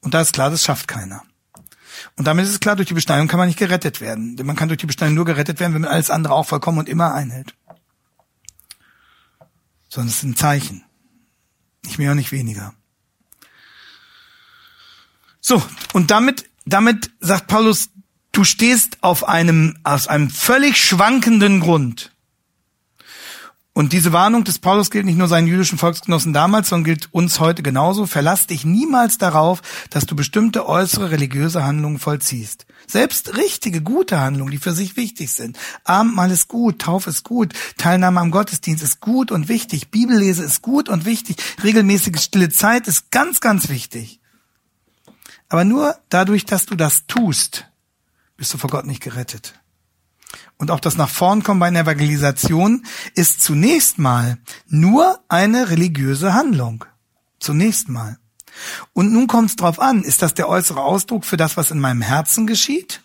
Und 0.00 0.14
da 0.14 0.20
ist 0.20 0.32
klar, 0.32 0.50
das 0.50 0.64
schafft 0.64 0.88
keiner. 0.88 1.22
Und 2.16 2.26
damit 2.26 2.44
ist 2.44 2.52
es 2.52 2.60
klar, 2.60 2.76
durch 2.76 2.88
die 2.88 2.94
Beschneidung 2.94 3.28
kann 3.28 3.38
man 3.38 3.48
nicht 3.48 3.58
gerettet 3.58 4.00
werden. 4.00 4.36
Denn 4.36 4.46
man 4.46 4.56
kann 4.56 4.68
durch 4.68 4.78
die 4.78 4.86
Beschneidung 4.86 5.14
nur 5.14 5.24
gerettet 5.24 5.60
werden, 5.60 5.74
wenn 5.74 5.82
man 5.82 5.90
alles 5.90 6.10
andere 6.10 6.34
auch 6.34 6.46
vollkommen 6.46 6.78
und 6.78 6.88
immer 6.88 7.12
einhält 7.12 7.54
sondern 9.96 10.10
es 10.10 10.18
ist 10.18 10.24
ein 10.24 10.36
Zeichen. 10.36 10.84
Nicht 11.84 11.98
mehr 11.98 12.10
und 12.10 12.18
nicht 12.18 12.32
weniger. 12.32 12.74
So, 15.40 15.62
und 15.94 16.10
damit, 16.10 16.50
damit 16.66 17.10
sagt 17.20 17.46
Paulus, 17.46 17.88
du 18.32 18.44
stehst 18.44 18.98
auf 19.02 19.26
einem, 19.26 19.78
aus 19.84 20.06
einem 20.06 20.28
völlig 20.28 20.76
schwankenden 20.76 21.60
Grund. 21.60 22.12
Und 23.72 23.94
diese 23.94 24.12
Warnung 24.12 24.44
des 24.44 24.58
Paulus 24.58 24.90
gilt 24.90 25.06
nicht 25.06 25.16
nur 25.16 25.28
seinen 25.28 25.46
jüdischen 25.46 25.78
Volksgenossen 25.78 26.34
damals, 26.34 26.68
sondern 26.68 26.84
gilt 26.84 27.08
uns 27.12 27.40
heute 27.40 27.62
genauso. 27.62 28.06
Verlass 28.06 28.46
dich 28.46 28.64
niemals 28.66 29.16
darauf, 29.16 29.62
dass 29.88 30.04
du 30.04 30.14
bestimmte 30.14 30.68
äußere 30.68 31.10
religiöse 31.10 31.64
Handlungen 31.64 31.98
vollziehst. 31.98 32.65
Selbst 32.86 33.36
richtige, 33.36 33.82
gute 33.82 34.20
Handlungen, 34.20 34.50
die 34.50 34.58
für 34.58 34.72
sich 34.72 34.96
wichtig 34.96 35.32
sind. 35.32 35.58
Abendmahl 35.84 36.30
ist 36.30 36.48
gut, 36.48 36.80
Tauf 36.80 37.06
ist 37.06 37.24
gut, 37.24 37.52
Teilnahme 37.76 38.20
am 38.20 38.30
Gottesdienst 38.30 38.82
ist 38.82 39.00
gut 39.00 39.30
und 39.30 39.48
wichtig, 39.48 39.90
Bibellese 39.90 40.44
ist 40.44 40.62
gut 40.62 40.88
und 40.88 41.04
wichtig, 41.04 41.36
regelmäßige 41.62 42.20
stille 42.20 42.48
Zeit 42.48 42.88
ist 42.88 43.10
ganz, 43.10 43.40
ganz 43.40 43.68
wichtig. 43.68 44.20
Aber 45.48 45.64
nur 45.64 45.96
dadurch, 46.08 46.44
dass 46.44 46.66
du 46.66 46.74
das 46.74 47.06
tust, 47.06 47.66
bist 48.36 48.52
du 48.52 48.58
vor 48.58 48.70
Gott 48.70 48.86
nicht 48.86 49.02
gerettet 49.02 49.54
und 50.58 50.70
auch 50.70 50.80
das 50.80 50.96
nach 50.96 51.10
vorn 51.10 51.42
kommen 51.42 51.60
bei 51.60 51.66
einer 51.66 51.80
Evangelisation 51.80 52.84
ist 53.14 53.42
zunächst 53.42 53.98
mal 53.98 54.38
nur 54.68 55.20
eine 55.28 55.70
religiöse 55.70 56.32
Handlung. 56.32 56.84
Zunächst 57.38 57.88
mal. 57.88 58.18
Und 58.92 59.12
nun 59.12 59.26
kommt 59.26 59.50
es 59.50 59.56
drauf 59.56 59.80
an, 59.80 60.02
ist 60.02 60.22
das 60.22 60.34
der 60.34 60.48
äußere 60.48 60.82
Ausdruck 60.82 61.24
für 61.24 61.36
das, 61.36 61.56
was 61.56 61.70
in 61.70 61.78
meinem 61.78 62.02
Herzen 62.02 62.46
geschieht? 62.46 63.02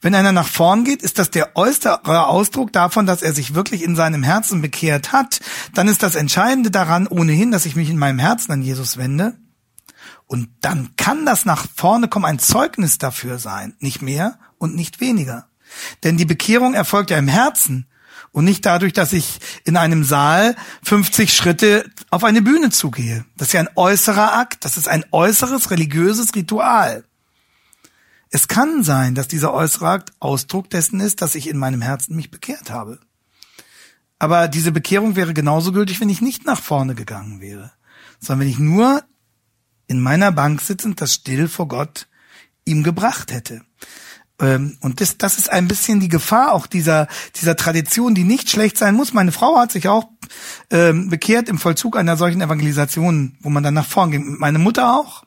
Wenn 0.00 0.14
einer 0.14 0.32
nach 0.32 0.48
vorn 0.48 0.84
geht, 0.84 1.02
ist 1.02 1.18
das 1.18 1.30
der 1.30 1.56
äußere 1.56 2.26
Ausdruck 2.26 2.72
davon, 2.72 3.06
dass 3.06 3.22
er 3.22 3.32
sich 3.32 3.54
wirklich 3.54 3.82
in 3.82 3.94
seinem 3.94 4.22
Herzen 4.22 4.60
bekehrt 4.60 5.12
hat. 5.12 5.40
Dann 5.74 5.88
ist 5.88 6.02
das 6.02 6.14
Entscheidende 6.14 6.70
daran 6.70 7.06
ohnehin, 7.06 7.50
dass 7.50 7.66
ich 7.66 7.76
mich 7.76 7.88
in 7.88 7.98
meinem 7.98 8.18
Herzen 8.18 8.52
an 8.52 8.62
Jesus 8.62 8.96
wende. 8.96 9.36
Und 10.26 10.48
dann 10.60 10.96
kann 10.96 11.26
das 11.26 11.44
nach 11.44 11.66
vorne 11.74 12.08
kommen 12.08 12.24
ein 12.24 12.38
Zeugnis 12.38 12.98
dafür 12.98 13.38
sein. 13.38 13.76
Nicht 13.78 14.02
mehr 14.02 14.38
und 14.58 14.74
nicht 14.74 15.00
weniger. 15.00 15.46
Denn 16.02 16.16
die 16.16 16.24
Bekehrung 16.24 16.74
erfolgt 16.74 17.10
ja 17.10 17.18
im 17.18 17.28
Herzen 17.28 17.86
und 18.32 18.44
nicht 18.44 18.66
dadurch, 18.66 18.92
dass 18.92 19.12
ich 19.12 19.38
in 19.64 19.76
einem 19.76 20.04
Saal 20.04 20.56
50 20.82 21.32
Schritte 21.32 21.88
auf 22.10 22.24
eine 22.24 22.42
Bühne 22.42 22.70
zugehe. 22.70 23.24
Das 23.36 23.48
ist 23.48 23.52
ja 23.52 23.60
ein 23.60 23.68
äußerer 23.76 24.34
Akt, 24.34 24.64
das 24.64 24.76
ist 24.76 24.88
ein 24.88 25.04
äußeres 25.12 25.70
religiöses 25.70 26.34
Ritual. 26.34 27.04
Es 28.30 28.48
kann 28.48 28.82
sein, 28.82 29.14
dass 29.14 29.28
dieser 29.28 29.52
äußere 29.52 29.88
Akt 29.88 30.12
Ausdruck 30.18 30.70
dessen 30.70 31.00
ist, 31.00 31.20
dass 31.20 31.34
ich 31.34 31.48
in 31.48 31.58
meinem 31.58 31.82
Herzen 31.82 32.16
mich 32.16 32.30
bekehrt 32.30 32.70
habe. 32.70 32.98
Aber 34.18 34.48
diese 34.48 34.72
Bekehrung 34.72 35.16
wäre 35.16 35.34
genauso 35.34 35.72
gültig, 35.72 36.00
wenn 36.00 36.08
ich 36.08 36.22
nicht 36.22 36.46
nach 36.46 36.60
vorne 36.60 36.94
gegangen 36.94 37.40
wäre, 37.40 37.72
sondern 38.20 38.40
wenn 38.40 38.52
ich 38.52 38.58
nur 38.58 39.02
in 39.86 40.00
meiner 40.00 40.32
Bank 40.32 40.62
sitzend 40.62 41.00
das 41.02 41.12
still 41.12 41.48
vor 41.48 41.68
Gott 41.68 42.08
ihm 42.64 42.82
gebracht 42.82 43.32
hätte. 43.32 43.62
Ähm, 44.42 44.76
und 44.80 45.00
das, 45.00 45.16
das 45.16 45.38
ist 45.38 45.50
ein 45.50 45.68
bisschen 45.68 46.00
die 46.00 46.08
Gefahr 46.08 46.52
auch 46.52 46.66
dieser, 46.66 47.06
dieser 47.36 47.56
Tradition, 47.56 48.14
die 48.14 48.24
nicht 48.24 48.50
schlecht 48.50 48.76
sein 48.76 48.94
muss. 48.94 49.14
Meine 49.14 49.32
Frau 49.32 49.56
hat 49.56 49.72
sich 49.72 49.88
auch 49.88 50.08
ähm, 50.70 51.08
bekehrt 51.08 51.48
im 51.48 51.58
Vollzug 51.58 51.96
einer 51.96 52.16
solchen 52.16 52.42
Evangelisation, 52.42 53.36
wo 53.40 53.48
man 53.48 53.62
dann 53.62 53.74
nach 53.74 53.86
vorn 53.86 54.10
ging. 54.10 54.36
Meine 54.38 54.58
Mutter 54.58 54.96
auch. 54.96 55.22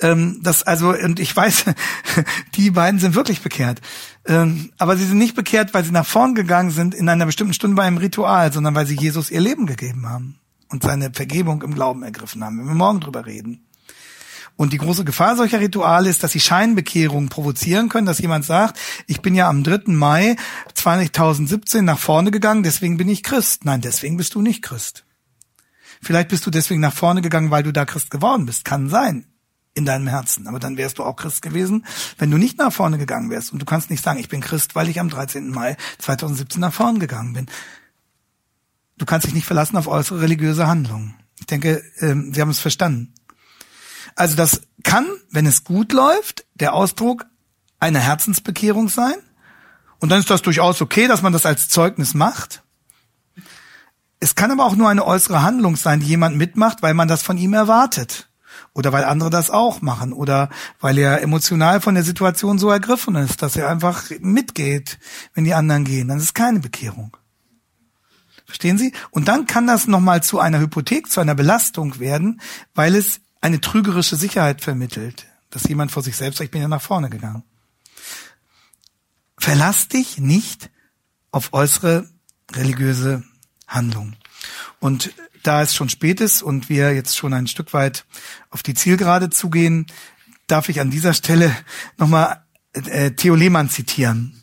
Ähm, 0.00 0.40
das 0.42 0.62
also, 0.62 0.94
und 0.94 1.20
ich 1.20 1.36
weiß, 1.36 1.66
die 2.54 2.70
beiden 2.70 2.98
sind 2.98 3.14
wirklich 3.14 3.42
bekehrt. 3.42 3.82
Ähm, 4.26 4.72
aber 4.78 4.96
sie 4.96 5.04
sind 5.04 5.18
nicht 5.18 5.34
bekehrt, 5.34 5.74
weil 5.74 5.84
sie 5.84 5.92
nach 5.92 6.06
vorn 6.06 6.34
gegangen 6.34 6.70
sind 6.70 6.94
in 6.94 7.08
einer 7.08 7.26
bestimmten 7.26 7.52
Stunde 7.52 7.76
bei 7.76 7.82
einem 7.82 7.98
Ritual, 7.98 8.52
sondern 8.52 8.74
weil 8.74 8.86
sie 8.86 8.96
Jesus 8.96 9.30
ihr 9.30 9.40
Leben 9.40 9.66
gegeben 9.66 10.08
haben 10.08 10.38
und 10.70 10.82
seine 10.82 11.12
Vergebung 11.12 11.62
im 11.62 11.74
Glauben 11.74 12.02
ergriffen 12.02 12.42
haben. 12.42 12.58
Wenn 12.58 12.68
wir 12.68 12.74
morgen 12.74 13.00
drüber 13.00 13.26
reden. 13.26 13.67
Und 14.58 14.72
die 14.72 14.78
große 14.78 15.04
Gefahr 15.04 15.36
solcher 15.36 15.60
Rituale 15.60 16.10
ist, 16.10 16.24
dass 16.24 16.32
sie 16.32 16.40
Scheinbekehrungen 16.40 17.28
provozieren 17.28 17.88
können, 17.88 18.08
dass 18.08 18.18
jemand 18.18 18.44
sagt, 18.44 18.76
ich 19.06 19.22
bin 19.22 19.36
ja 19.36 19.48
am 19.48 19.62
3. 19.62 19.82
Mai 19.92 20.34
2017 20.74 21.84
nach 21.84 22.00
vorne 22.00 22.32
gegangen, 22.32 22.64
deswegen 22.64 22.96
bin 22.96 23.08
ich 23.08 23.22
Christ. 23.22 23.64
Nein, 23.64 23.82
deswegen 23.82 24.16
bist 24.16 24.34
du 24.34 24.42
nicht 24.42 24.62
Christ. 24.62 25.04
Vielleicht 26.02 26.28
bist 26.28 26.44
du 26.44 26.50
deswegen 26.50 26.80
nach 26.80 26.92
vorne 26.92 27.22
gegangen, 27.22 27.52
weil 27.52 27.62
du 27.62 27.72
da 27.72 27.84
Christ 27.84 28.10
geworden 28.10 28.46
bist. 28.46 28.64
Kann 28.64 28.88
sein. 28.88 29.26
In 29.74 29.84
deinem 29.84 30.08
Herzen. 30.08 30.48
Aber 30.48 30.58
dann 30.58 30.76
wärst 30.76 30.98
du 30.98 31.04
auch 31.04 31.14
Christ 31.14 31.40
gewesen, 31.40 31.86
wenn 32.18 32.32
du 32.32 32.36
nicht 32.36 32.58
nach 32.58 32.72
vorne 32.72 32.98
gegangen 32.98 33.30
wärst. 33.30 33.52
Und 33.52 33.62
du 33.62 33.64
kannst 33.64 33.90
nicht 33.90 34.02
sagen, 34.02 34.18
ich 34.18 34.28
bin 34.28 34.40
Christ, 34.40 34.74
weil 34.74 34.88
ich 34.88 34.98
am 34.98 35.08
13. 35.08 35.50
Mai 35.50 35.76
2017 35.98 36.60
nach 36.60 36.74
vorne 36.74 36.98
gegangen 36.98 37.32
bin. 37.32 37.46
Du 38.96 39.06
kannst 39.06 39.24
dich 39.24 39.34
nicht 39.34 39.46
verlassen 39.46 39.76
auf 39.76 39.86
äußere 39.86 40.20
religiöse 40.20 40.66
Handlungen. 40.66 41.14
Ich 41.38 41.46
denke, 41.46 41.80
ähm, 42.00 42.34
Sie 42.34 42.40
haben 42.40 42.50
es 42.50 42.58
verstanden. 42.58 43.14
Also 44.18 44.34
das 44.34 44.62
kann, 44.82 45.06
wenn 45.30 45.46
es 45.46 45.62
gut 45.62 45.92
läuft, 45.92 46.44
der 46.54 46.74
Ausdruck 46.74 47.26
einer 47.78 48.00
Herzensbekehrung 48.00 48.88
sein. 48.88 49.14
Und 50.00 50.08
dann 50.08 50.18
ist 50.18 50.28
das 50.28 50.42
durchaus 50.42 50.82
okay, 50.82 51.06
dass 51.06 51.22
man 51.22 51.32
das 51.32 51.46
als 51.46 51.68
Zeugnis 51.68 52.14
macht. 52.14 52.64
Es 54.18 54.34
kann 54.34 54.50
aber 54.50 54.64
auch 54.64 54.74
nur 54.74 54.88
eine 54.88 55.06
äußere 55.06 55.42
Handlung 55.42 55.76
sein, 55.76 56.00
die 56.00 56.06
jemand 56.06 56.36
mitmacht, 56.36 56.82
weil 56.82 56.94
man 56.94 57.06
das 57.06 57.22
von 57.22 57.38
ihm 57.38 57.54
erwartet. 57.54 58.28
Oder 58.72 58.92
weil 58.92 59.04
andere 59.04 59.30
das 59.30 59.50
auch 59.50 59.82
machen. 59.82 60.12
Oder 60.12 60.50
weil 60.80 60.98
er 60.98 61.22
emotional 61.22 61.80
von 61.80 61.94
der 61.94 62.02
Situation 62.02 62.58
so 62.58 62.70
ergriffen 62.70 63.14
ist, 63.14 63.40
dass 63.42 63.54
er 63.54 63.68
einfach 63.68 64.10
mitgeht, 64.18 64.98
wenn 65.34 65.44
die 65.44 65.54
anderen 65.54 65.84
gehen. 65.84 66.08
Dann 66.08 66.18
ist 66.18 66.24
es 66.24 66.34
keine 66.34 66.58
Bekehrung. 66.58 67.16
Verstehen 68.46 68.78
Sie? 68.78 68.92
Und 69.12 69.28
dann 69.28 69.46
kann 69.46 69.68
das 69.68 69.86
nochmal 69.86 70.24
zu 70.24 70.40
einer 70.40 70.58
Hypothek, 70.58 71.08
zu 71.08 71.20
einer 71.20 71.36
Belastung 71.36 72.00
werden, 72.00 72.40
weil 72.74 72.96
es 72.96 73.20
eine 73.40 73.60
trügerische 73.60 74.16
Sicherheit 74.16 74.60
vermittelt, 74.60 75.26
dass 75.50 75.64
jemand 75.64 75.92
vor 75.92 76.02
sich 76.02 76.16
selbst 76.16 76.40
ich 76.40 76.50
bin 76.50 76.62
ja 76.62 76.68
nach 76.68 76.82
vorne 76.82 77.10
gegangen. 77.10 77.44
Verlass 79.36 79.88
dich 79.88 80.18
nicht 80.18 80.70
auf 81.30 81.52
äußere 81.52 82.08
religiöse 82.52 83.22
Handlung. 83.66 84.16
Und 84.80 85.12
da 85.42 85.62
es 85.62 85.74
schon 85.74 85.88
spät 85.88 86.20
ist 86.20 86.42
und 86.42 86.68
wir 86.68 86.94
jetzt 86.94 87.16
schon 87.16 87.32
ein 87.32 87.46
Stück 87.46 87.72
weit 87.72 88.04
auf 88.50 88.62
die 88.62 88.74
Zielgerade 88.74 89.30
zugehen, 89.30 89.86
darf 90.46 90.68
ich 90.68 90.80
an 90.80 90.90
dieser 90.90 91.14
Stelle 91.14 91.54
nochmal 91.96 92.44
äh, 92.72 93.12
Theo 93.12 93.34
Lehmann 93.34 93.70
zitieren, 93.70 94.42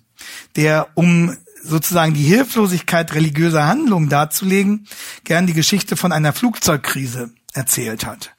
der, 0.55 0.89
um 0.95 1.35
sozusagen 1.63 2.13
die 2.13 2.23
Hilflosigkeit 2.23 3.13
religiöser 3.13 3.65
Handlungen 3.65 4.09
darzulegen, 4.09 4.87
gern 5.23 5.47
die 5.47 5.53
Geschichte 5.53 5.97
von 5.97 6.11
einer 6.11 6.31
Flugzeugkrise 6.31 7.31
erzählt 7.53 8.05
hat. 8.05 8.34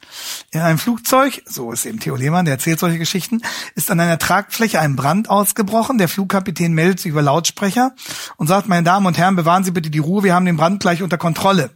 In 0.51 0.61
einem 0.61 0.79
Flugzeug, 0.79 1.43
so 1.47 1.73
ist 1.73 1.87
eben 1.87 2.01
Theo 2.01 2.17
Lehmann, 2.17 2.45
der 2.45 2.55
erzählt 2.55 2.79
solche 2.79 2.99
Geschichten, 2.99 3.43
ist 3.75 3.91
an 3.91 4.01
einer 4.01 4.19
Tragfläche 4.19 4.81
ein 4.81 4.97
Brand 4.97 5.29
ausgebrochen. 5.31 5.99
Der 5.99 6.09
Flugkapitän 6.09 6.73
meldet 6.73 7.01
sich 7.01 7.11
über 7.11 7.23
Lautsprecher 7.23 7.95
und 8.37 8.47
sagt, 8.47 8.69
meine 8.69 8.85
Damen 8.85 9.07
und 9.07 9.19
Herren, 9.19 9.37
bewahren 9.37 9.65
Sie 9.65 9.71
bitte 9.71 9.91
die 9.91 9.99
Ruhe, 9.99 10.23
wir 10.23 10.35
haben 10.35 10.47
den 10.47 10.57
Brand 10.57 10.81
gleich 10.81 11.03
unter 11.03 11.19
Kontrolle. 11.19 11.71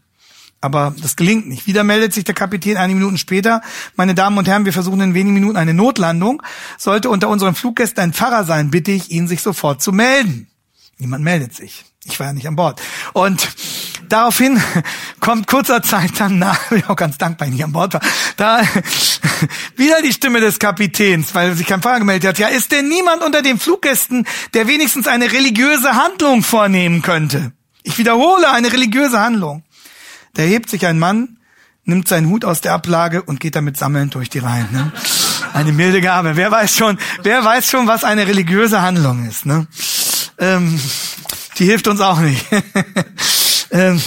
Aber 0.61 0.95
das 1.01 1.17
gelingt 1.17 1.49
nicht. 1.49 1.67
Wieder 1.67 1.85
meldet 1.85 2.13
sich 2.13 2.25
der 2.25 2.35
Kapitän 2.35 2.77
einige 2.77 2.99
Minuten 2.99 3.17
später. 3.17 3.63
Meine 3.97 4.15
Damen 4.15 4.37
und 4.37 4.47
Herren, 4.47 4.67
wir 4.67 4.75
versuchen 4.75 5.01
in 5.01 5.15
wenigen 5.15 5.35
Minuten 5.35 5.57
eine 5.57 5.73
Notlandung. 5.73 6.43
Sollte 6.77 7.09
unter 7.09 7.29
unseren 7.29 7.55
Fluggästen 7.55 8.03
ein 8.03 8.13
Pfarrer 8.13 8.45
sein, 8.45 8.71
bitte 8.71 8.91
ich 8.91 9.11
ihn, 9.11 9.27
sich 9.27 9.41
sofort 9.41 9.81
zu 9.81 9.91
melden. 9.91 10.49
Niemand 10.99 11.25
meldet 11.25 11.55
sich. 11.55 11.87
Ich 12.05 12.21
war 12.21 12.27
ja 12.27 12.33
nicht 12.35 12.47
an 12.47 12.57
Bord. 12.57 12.81
Und 13.15 13.49
daraufhin 14.13 14.61
kommt 15.21 15.47
kurzer 15.47 15.83
Zeit 15.83 16.13
dann 16.19 16.39
nach, 16.39 16.59
bin 16.71 16.85
auch 16.85 16.97
ganz 16.97 17.19
dankbar, 17.19 17.49
ich 17.49 17.55
nicht 17.55 17.65
an 17.65 17.73
Bord 17.73 17.95
war, 17.95 18.01
da 18.37 18.63
wieder 19.77 20.03
die 20.03 20.13
Stimme 20.13 20.41
des 20.41 20.59
Kapitäns, 20.59 21.35
weil 21.35 21.55
sich 21.55 21.67
kein 21.67 21.83
Fahrer 21.83 22.01
gemeldet 22.01 22.29
hat. 22.29 22.39
Ja, 22.39 22.49
ist 22.49 22.73
denn 22.73 22.89
niemand 22.89 23.23
unter 23.23 23.43
den 23.43 23.59
Fluggästen, 23.59 24.27
der 24.55 24.67
wenigstens 24.69 25.07
eine 25.07 25.33
religiöse 25.33 25.95
Handlung 25.95 26.43
vornehmen 26.43 27.03
könnte? 27.03 27.53
Ich 27.83 27.99
wiederhole, 27.99 28.51
eine 28.51 28.73
religiöse 28.73 29.21
Handlung. 29.21 29.63
Da 30.35 30.43
hebt 30.43 30.71
sich 30.71 30.87
ein 30.87 30.99
Mann, 30.99 31.39
nimmt 31.85 32.07
seinen 32.07 32.29
Hut 32.29 32.45
aus 32.45 32.61
der 32.61 32.75
Ablage 32.75 33.23
und 33.23 33.41
geht 33.41 33.57
damit 33.57 33.77
sammelnd 33.77 34.15
durch 34.15 34.29
die 34.29 34.39
Reihen. 34.39 34.69
Ne? 34.71 34.93
Eine 35.55 35.73
milde 35.73 36.01
Gabe. 36.01 36.37
Wer 36.37 36.51
weiß 36.51 36.77
schon, 36.77 36.99
wer 37.23 37.45
weiß 37.45 37.69
schon, 37.69 37.87
was 37.87 38.05
eine 38.05 38.27
religiöse 38.27 38.83
Handlung 38.83 39.27
ist. 39.27 39.47
Ne? 39.47 39.67
Ähm, 40.39 40.79
die 41.59 41.65
hilft 41.65 41.89
uns 41.89 42.01
auch 42.01 42.21
nicht. 42.21 42.45
Ähm, 43.71 44.01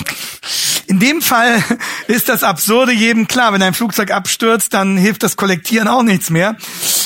in 0.88 1.00
dem 1.00 1.22
Fall 1.22 1.64
ist 2.08 2.30
das 2.30 2.44
Absurde 2.44 2.92
jedem 2.92 3.28
klar. 3.28 3.54
Wenn 3.54 3.64
ein 3.64 3.74
Flugzeug 3.74 4.12
abstürzt, 4.12 4.74
dann 4.74 4.98
hilft 4.98 5.24
das 5.24 5.36
Kollektieren 5.36 5.88
auch 5.88 6.04
nichts 6.04 6.30
mehr. 6.30 6.56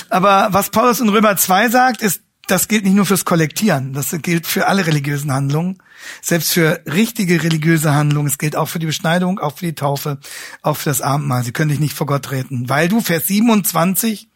Aber 0.10 0.50
was 0.52 0.70
Paulus 0.70 1.00
in 1.00 1.10
Römer 1.10 1.38
2 1.38 1.70
sagt, 1.70 2.02
ist, 2.02 2.22
das 2.48 2.70
gilt 2.70 2.86
nicht 2.86 2.96
nur 2.96 3.06
fürs 3.06 3.26
Kollektieren, 3.26 3.92
das 3.92 4.16
gilt 4.22 4.48
für 4.48 4.68
alle 4.68 4.88
religiösen 4.88 5.34
Handlungen, 5.34 5.80
selbst 6.22 6.54
für 6.54 6.82
richtige 6.86 7.44
religiöse 7.44 7.94
Handlungen. 7.94 8.30
Es 8.30 8.38
gilt 8.38 8.56
auch 8.56 8.70
für 8.70 8.80
die 8.80 8.86
Beschneidung, 8.86 9.40
auch 9.40 9.58
für 9.58 9.66
die 9.66 9.76
Taufe, 9.76 10.18
auch 10.62 10.78
für 10.78 10.90
das 10.90 11.02
Abendmahl. 11.02 11.44
Sie 11.44 11.52
können 11.52 11.70
dich 11.70 11.82
nicht 11.82 11.94
vor 11.94 12.08
Gott 12.08 12.32
retten, 12.32 12.70
weil 12.70 12.88
du, 12.88 13.02
Vers 13.02 13.28
27, 13.28 14.30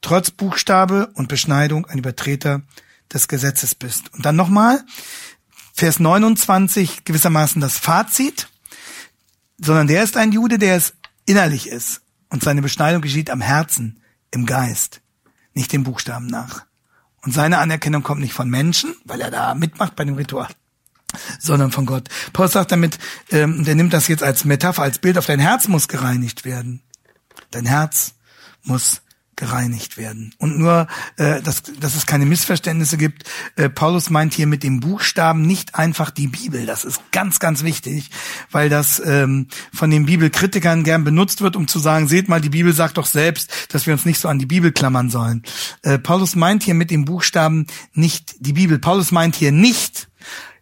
trotz 0.00 0.30
Buchstabe 0.30 1.10
und 1.14 1.28
Beschneidung 1.28 1.86
ein 1.86 1.98
Übertreter 1.98 2.62
des 3.12 3.26
Gesetzes 3.26 3.74
bist. 3.74 4.14
Und 4.14 4.24
dann 4.24 4.36
nochmal, 4.36 4.84
Vers 5.80 5.98
29 5.98 7.06
gewissermaßen 7.06 7.58
das 7.62 7.78
Fazit, 7.78 8.48
sondern 9.56 9.86
der 9.86 10.02
ist 10.02 10.18
ein 10.18 10.30
Jude, 10.30 10.58
der 10.58 10.76
es 10.76 10.92
innerlich 11.24 11.68
ist. 11.68 12.02
Und 12.28 12.42
seine 12.42 12.60
Beschneidung 12.60 13.00
geschieht 13.00 13.30
am 13.30 13.40
Herzen, 13.40 14.02
im 14.30 14.44
Geist, 14.44 15.00
nicht 15.54 15.72
dem 15.72 15.82
Buchstaben 15.82 16.26
nach. 16.26 16.66
Und 17.22 17.32
seine 17.32 17.56
Anerkennung 17.56 18.02
kommt 18.02 18.20
nicht 18.20 18.34
von 18.34 18.50
Menschen, 18.50 18.94
weil 19.06 19.22
er 19.22 19.30
da 19.30 19.54
mitmacht 19.54 19.96
bei 19.96 20.04
dem 20.04 20.16
Ritual, 20.16 20.50
sondern 21.38 21.72
von 21.72 21.86
Gott. 21.86 22.10
Paul 22.34 22.48
sagt 22.48 22.72
damit, 22.72 22.98
ähm, 23.30 23.64
der 23.64 23.74
nimmt 23.74 23.94
das 23.94 24.06
jetzt 24.06 24.22
als 24.22 24.44
Metapher, 24.44 24.82
als 24.82 24.98
Bild 24.98 25.16
auf 25.16 25.24
dein 25.24 25.40
Herz 25.40 25.66
muss 25.66 25.88
gereinigt 25.88 26.44
werden. 26.44 26.82
Dein 27.52 27.64
Herz 27.64 28.12
muss 28.64 29.00
gereinigt 29.40 29.96
werden. 29.96 30.34
Und 30.38 30.58
nur, 30.58 30.86
äh, 31.16 31.40
dass, 31.40 31.62
dass 31.62 31.96
es 31.96 32.06
keine 32.06 32.26
Missverständnisse 32.26 32.98
gibt. 32.98 33.24
Äh, 33.56 33.70
Paulus 33.70 34.10
meint 34.10 34.34
hier 34.34 34.46
mit 34.46 34.62
dem 34.62 34.80
Buchstaben 34.80 35.42
nicht 35.42 35.74
einfach 35.74 36.10
die 36.10 36.28
Bibel. 36.28 36.66
Das 36.66 36.84
ist 36.84 37.00
ganz, 37.10 37.40
ganz 37.40 37.64
wichtig, 37.64 38.10
weil 38.50 38.68
das 38.68 39.02
ähm, 39.04 39.48
von 39.72 39.90
den 39.90 40.04
Bibelkritikern 40.04 40.84
gern 40.84 41.04
benutzt 41.04 41.40
wird, 41.40 41.56
um 41.56 41.66
zu 41.66 41.78
sagen, 41.78 42.06
seht 42.06 42.28
mal, 42.28 42.42
die 42.42 42.50
Bibel 42.50 42.74
sagt 42.74 42.98
doch 42.98 43.06
selbst, 43.06 43.50
dass 43.70 43.86
wir 43.86 43.94
uns 43.94 44.04
nicht 44.04 44.20
so 44.20 44.28
an 44.28 44.38
die 44.38 44.46
Bibel 44.46 44.72
klammern 44.72 45.08
sollen. 45.08 45.42
Äh, 45.82 45.98
Paulus 45.98 46.36
meint 46.36 46.62
hier 46.62 46.74
mit 46.74 46.90
dem 46.90 47.06
Buchstaben 47.06 47.66
nicht 47.94 48.34
die 48.40 48.52
Bibel. 48.52 48.78
Paulus 48.78 49.10
meint 49.10 49.34
hier 49.34 49.52
nicht, 49.52 50.08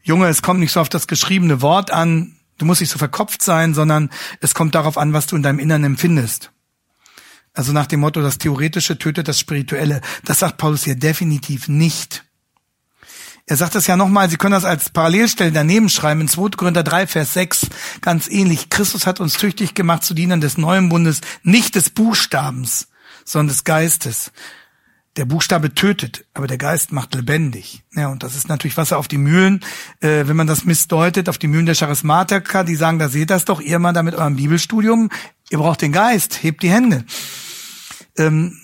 Junge, 0.05 0.29
es 0.29 0.41
kommt 0.41 0.61
nicht 0.61 0.73
so 0.73 0.81
auf 0.81 0.89
das 0.89 1.09
geschriebene 1.09 1.61
Wort 1.63 1.91
an, 1.91 2.37
du 2.59 2.65
musst 2.65 2.81
nicht 2.81 2.91
so 2.91 2.99
verkopft 2.99 3.43
sein, 3.43 3.75
sondern 3.75 4.11
es 4.41 4.55
kommt 4.55 4.77
darauf 4.77 4.97
an, 4.97 5.13
was 5.13 5.27
du 5.27 5.35
in 5.35 5.43
deinem 5.43 5.59
Innern 5.59 5.83
empfindest. 5.83 6.53
Also 7.59 7.73
nach 7.73 7.89
dem 7.89 7.99
Motto, 7.99 8.23
das 8.23 8.39
Theoretische 8.39 8.99
tötet 8.99 9.27
das 9.27 9.41
Spirituelle. 9.41 10.01
Das 10.25 10.39
sagt 10.39 10.59
Paulus 10.59 10.85
hier 10.85 10.95
definitiv 10.95 11.67
nicht. 11.67 12.25
Er 13.47 13.57
sagt 13.57 13.75
das 13.75 13.89
ja 13.89 13.97
nochmal, 13.97 14.31
Sie 14.31 14.37
können 14.37 14.53
das 14.53 14.65
als 14.65 14.91
Parallelstelle 14.91 15.51
daneben 15.51 15.89
schreiben, 15.89 16.21
in 16.21 16.29
2. 16.29 16.51
Korinther 16.51 16.85
3, 16.85 17.09
Vers 17.09 17.35
6, 17.35 17.67
ganz 18.01 18.29
ähnlich. 18.29 18.71
Christus 18.71 19.09
hat 19.09 19.19
uns 19.19 19.33
tüchtig 19.39 19.75
gemacht 19.75 20.05
zu 20.05 20.15
Dienern 20.15 20.41
des 20.41 20.57
neuen 20.57 20.89
Bundes, 20.89 21.21
nicht 21.43 21.75
des 21.75 21.91
Buchstabens, 21.91 22.87
sondern 23.25 23.49
des 23.49 23.65
Geistes. 23.65 24.31
Der 25.17 25.25
Buchstabe 25.25 25.75
tötet, 25.75 26.27
aber 26.35 26.47
der 26.47 26.59
Geist 26.59 26.93
macht 26.93 27.17
lebendig. 27.17 27.83
Ja, 27.93 28.07
und 28.07 28.23
das 28.23 28.37
ist 28.37 28.49
natürlich 28.49 28.77
Wasser 28.77 28.99
auf 28.99 29.09
die 29.09 29.19
Mühlen. 29.19 29.65
Äh, 29.99 30.29
wenn 30.29 30.37
man 30.37 30.47
das 30.47 30.65
missdeutet, 30.65 31.29
auf 31.29 31.39
die 31.39 31.49
Mühlen 31.49 31.67
der 31.67 31.75
Charismatiker, 31.75 32.63
die 32.63 32.77
sagen, 32.77 33.01
da 33.01 33.09
seht 33.09 33.31
das 33.31 33.47
doch, 33.47 33.61
ihr 33.61 33.81
mal 33.81 33.93
da 33.93 34.05
mit 34.05 34.15
eurem 34.15 34.37
Bibelstudium, 34.37 35.11
ihr 35.51 35.59
braucht 35.59 35.83
den 35.83 35.91
Geist, 35.91 36.45
hebt 36.45 36.63
die 36.63 36.71
Hände. 36.71 37.05
Ähm, 38.19 38.59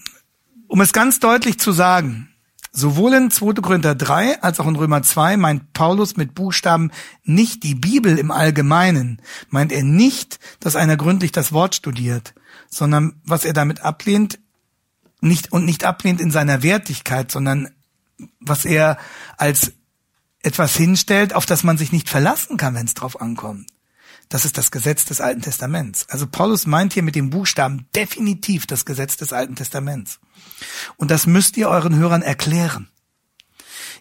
um 0.68 0.80
es 0.80 0.92
ganz 0.92 1.20
deutlich 1.20 1.59
zu 1.59 1.72
sagen, 1.72 2.28
sowohl 2.72 3.14
in 3.14 3.30
2. 3.30 3.55
Korinther 3.55 3.94
3 3.94 4.42
als 4.42 4.61
auch 4.61 4.66
in 4.66 4.76
Römer 4.76 5.02
2 5.02 5.36
meint 5.36 5.72
Paulus 5.72 6.16
mit 6.16 6.34
Buchstaben 6.34 6.90
nicht 7.22 7.62
die 7.62 7.76
Bibel 7.76 8.18
im 8.18 8.30
Allgemeinen, 8.30 9.22
meint 9.48 9.72
er 9.72 9.84
nicht, 9.84 10.40
dass 10.61 10.76
einer 10.76 10.96
gründlich 10.96 11.32
das 11.32 11.52
Wort 11.52 11.74
studiert, 11.74 12.34
sondern 12.68 13.20
was 13.24 13.44
er 13.44 13.52
damit 13.52 13.80
ablehnt, 13.80 14.40
nicht 15.20 15.52
und 15.52 15.64
nicht 15.64 15.84
ablehnt 15.84 16.20
in 16.20 16.30
seiner 16.30 16.62
Wertigkeit, 16.62 17.30
sondern 17.30 17.70
was 18.40 18.64
er 18.64 18.98
als 19.38 19.72
etwas 20.42 20.76
hinstellt, 20.76 21.34
auf 21.34 21.46
das 21.46 21.64
man 21.64 21.78
sich 21.78 21.92
nicht 21.92 22.09
verlassen 22.09 22.57
kann, 22.57 22.74
wenn 22.74 22.86
es 22.86 22.94
drauf 22.94 23.20
ankommt. 23.20 23.74
Das 24.29 24.45
ist 24.45 24.59
das 24.59 24.70
Gesetz 24.70 25.05
des 25.05 25.20
Alten 25.20 25.43
Testaments. 25.43 26.09
Also 26.09 26.27
Paulus 26.27 26.66
meint 26.66 26.93
hier 26.93 27.03
mit 27.03 27.14
dem 27.14 27.31
Buchstaben 27.31 27.87
definitiv 27.95 28.66
das 28.66 28.85
Gesetz 28.85 29.16
des 29.16 29.33
Alten 29.33 29.57
Testaments. 29.57 30.18
Und 30.97 31.11
das 31.11 31.27
müsst 31.27 31.57
ihr 31.57 31.68
euren 31.68 31.97
Hörern 31.97 32.22
erklären. 32.22 32.89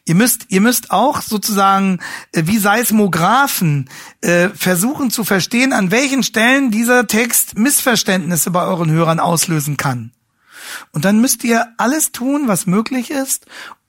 Ihr 0.06 0.16
müsst, 0.16 0.48
ihr 0.50 0.60
müsst 0.60 0.92
auch 0.92 1.22
sozusagen 1.22 2.00
äh, 2.34 2.44
wie 2.46 2.58
Seismographen 2.58 3.90
äh, 4.20 4.50
versuchen 4.50 5.12
zu 5.12 5.24
verstehen, 5.24 5.72
an 5.72 5.92
welchen 5.92 6.24
Stellen 6.24 6.72
dieser 6.72 7.08
Text 7.08 7.58
Missverständnisse 7.58 8.52
bei 8.52 8.66
euren 8.66 8.92
Hörern 8.92 9.22
auslösen 9.22 9.78
kann. 9.78 10.12
Und 10.92 11.06
dann 11.06 11.22
müsst 11.22 11.44
ihr 11.46 11.68
alles 11.78 12.12
tun, 12.12 12.48
was 12.48 12.66
möglich 12.66 13.12
ist, 13.12 13.46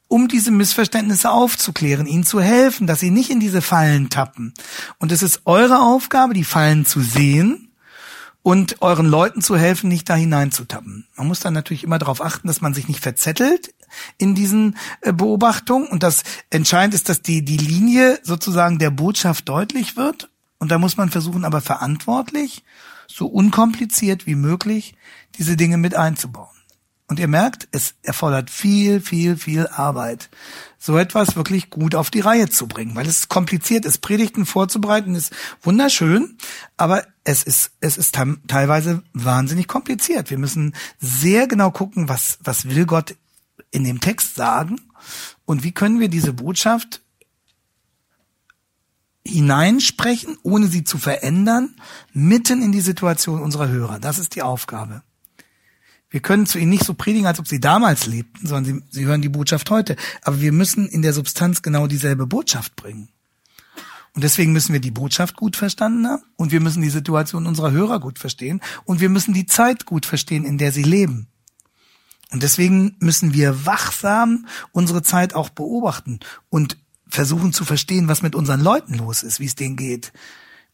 um 0.08 0.28
diese 0.28 0.50
Missverständnisse 0.50 1.30
aufzuklären, 1.30 2.06
ihnen 2.06 2.24
zu 2.24 2.40
helfen, 2.40 2.86
dass 2.86 3.00
sie 3.00 3.10
nicht 3.10 3.30
in 3.30 3.40
diese 3.40 3.62
Fallen 3.62 4.10
tappen. 4.10 4.54
Und 4.98 5.12
es 5.12 5.22
ist 5.22 5.42
eure 5.44 5.80
Aufgabe, 5.80 6.34
die 6.34 6.44
Fallen 6.44 6.84
zu 6.86 7.00
sehen 7.00 7.72
und 8.42 8.82
euren 8.82 9.06
Leuten 9.06 9.40
zu 9.40 9.56
helfen, 9.56 9.88
nicht 9.88 10.08
da 10.08 10.14
hineinzutappen. 10.14 11.06
Man 11.16 11.26
muss 11.26 11.40
dann 11.40 11.54
natürlich 11.54 11.82
immer 11.82 11.98
darauf 11.98 12.20
achten, 12.20 12.46
dass 12.46 12.60
man 12.60 12.74
sich 12.74 12.88
nicht 12.88 13.00
verzettelt 13.00 13.74
in 14.18 14.34
diesen 14.34 14.76
äh, 15.00 15.12
Beobachtungen 15.12 15.88
und 15.88 16.02
das 16.02 16.22
entscheidend 16.50 16.94
ist, 16.94 17.08
dass 17.08 17.22
die, 17.22 17.44
die 17.44 17.56
Linie 17.56 18.20
sozusagen 18.22 18.78
der 18.78 18.90
Botschaft 18.90 19.48
deutlich 19.48 19.96
wird 19.96 20.28
und 20.58 20.70
da 20.70 20.78
muss 20.78 20.96
man 20.96 21.10
versuchen, 21.10 21.44
aber 21.44 21.60
verantwortlich, 21.60 22.64
so 23.06 23.26
unkompliziert 23.26 24.26
wie 24.26 24.34
möglich, 24.34 24.94
diese 25.38 25.56
Dinge 25.56 25.78
mit 25.78 25.94
einzubauen. 25.94 26.53
Und 27.06 27.18
ihr 27.18 27.28
merkt, 27.28 27.68
es 27.70 27.94
erfordert 28.02 28.48
viel, 28.48 29.00
viel, 29.00 29.36
viel 29.36 29.66
Arbeit, 29.66 30.30
so 30.78 30.96
etwas 30.96 31.36
wirklich 31.36 31.68
gut 31.68 31.94
auf 31.94 32.10
die 32.10 32.20
Reihe 32.20 32.48
zu 32.48 32.66
bringen, 32.66 32.94
weil 32.96 33.06
es 33.06 33.28
kompliziert 33.28 33.84
ist. 33.84 33.98
Predigten 33.98 34.46
vorzubereiten 34.46 35.14
ist 35.14 35.32
wunderschön, 35.62 36.38
aber 36.78 37.06
es 37.22 37.42
ist, 37.42 37.72
es 37.80 37.98
ist 37.98 38.18
teilweise 38.46 39.02
wahnsinnig 39.12 39.68
kompliziert. 39.68 40.30
Wir 40.30 40.38
müssen 40.38 40.74
sehr 40.98 41.46
genau 41.46 41.70
gucken, 41.70 42.08
was, 42.08 42.38
was 42.42 42.70
will 42.70 42.86
Gott 42.86 43.16
in 43.70 43.84
dem 43.84 44.00
Text 44.00 44.34
sagen 44.34 44.80
und 45.44 45.62
wie 45.62 45.72
können 45.72 46.00
wir 46.00 46.08
diese 46.08 46.32
Botschaft 46.32 47.02
hineinsprechen, 49.26 50.38
ohne 50.42 50.68
sie 50.68 50.84
zu 50.84 50.98
verändern, 50.98 51.76
mitten 52.12 52.62
in 52.62 52.72
die 52.72 52.80
Situation 52.80 53.42
unserer 53.42 53.68
Hörer. 53.68 53.98
Das 53.98 54.18
ist 54.18 54.34
die 54.34 54.42
Aufgabe. 54.42 55.02
Wir 56.14 56.20
können 56.20 56.46
zu 56.46 56.60
ihnen 56.60 56.70
nicht 56.70 56.84
so 56.84 56.94
predigen, 56.94 57.26
als 57.26 57.40
ob 57.40 57.48
sie 57.48 57.58
damals 57.58 58.06
lebten, 58.06 58.46
sondern 58.46 58.64
sie, 58.64 58.82
sie 59.00 59.04
hören 59.04 59.20
die 59.20 59.28
Botschaft 59.28 59.68
heute. 59.68 59.96
Aber 60.22 60.40
wir 60.40 60.52
müssen 60.52 60.86
in 60.86 61.02
der 61.02 61.12
Substanz 61.12 61.60
genau 61.60 61.88
dieselbe 61.88 62.28
Botschaft 62.28 62.76
bringen. 62.76 63.08
Und 64.12 64.22
deswegen 64.22 64.52
müssen 64.52 64.72
wir 64.72 64.78
die 64.78 64.92
Botschaft 64.92 65.34
gut 65.34 65.56
verstanden 65.56 66.06
haben 66.06 66.22
und 66.36 66.52
wir 66.52 66.60
müssen 66.60 66.82
die 66.82 66.90
Situation 66.90 67.48
unserer 67.48 67.72
Hörer 67.72 67.98
gut 67.98 68.20
verstehen 68.20 68.60
und 68.84 69.00
wir 69.00 69.08
müssen 69.08 69.34
die 69.34 69.46
Zeit 69.46 69.86
gut 69.86 70.06
verstehen, 70.06 70.44
in 70.44 70.56
der 70.56 70.70
sie 70.70 70.84
leben. 70.84 71.26
Und 72.30 72.44
deswegen 72.44 72.94
müssen 73.00 73.34
wir 73.34 73.66
wachsam 73.66 74.46
unsere 74.70 75.02
Zeit 75.02 75.34
auch 75.34 75.48
beobachten 75.48 76.20
und 76.48 76.76
versuchen 77.08 77.52
zu 77.52 77.64
verstehen, 77.64 78.06
was 78.06 78.22
mit 78.22 78.36
unseren 78.36 78.60
Leuten 78.60 78.94
los 78.94 79.24
ist, 79.24 79.40
wie 79.40 79.46
es 79.46 79.56
denen 79.56 79.74
geht, 79.74 80.12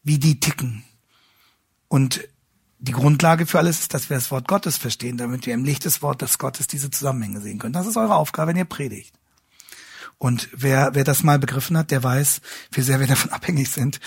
wie 0.03 0.19
die 0.19 0.39
ticken. 0.39 0.83
Und 1.87 2.27
die 2.81 2.93
Grundlage 2.93 3.45
für 3.45 3.59
alles 3.59 3.79
ist, 3.79 3.93
dass 3.93 4.09
wir 4.09 4.17
das 4.17 4.31
Wort 4.31 4.47
Gottes 4.47 4.77
verstehen, 4.77 5.17
damit 5.17 5.45
wir 5.45 5.53
im 5.53 5.63
Licht 5.63 5.85
des 5.85 6.01
Wortes 6.01 6.39
Gottes 6.39 6.65
diese 6.65 6.89
Zusammenhänge 6.89 7.39
sehen 7.39 7.59
können. 7.59 7.73
Das 7.73 7.85
ist 7.85 7.95
eure 7.95 8.15
Aufgabe, 8.15 8.49
wenn 8.49 8.57
ihr 8.57 8.65
predigt. 8.65 9.13
Und 10.17 10.49
wer, 10.53 10.93
wer 10.93 11.03
das 11.03 11.23
mal 11.23 11.39
begriffen 11.39 11.77
hat, 11.77 11.91
der 11.91 12.03
weiß, 12.03 12.41
wie 12.71 12.81
sehr 12.81 12.99
wir 12.99 13.07
davon 13.07 13.29
abhängig 13.31 13.69
sind, 13.69 13.99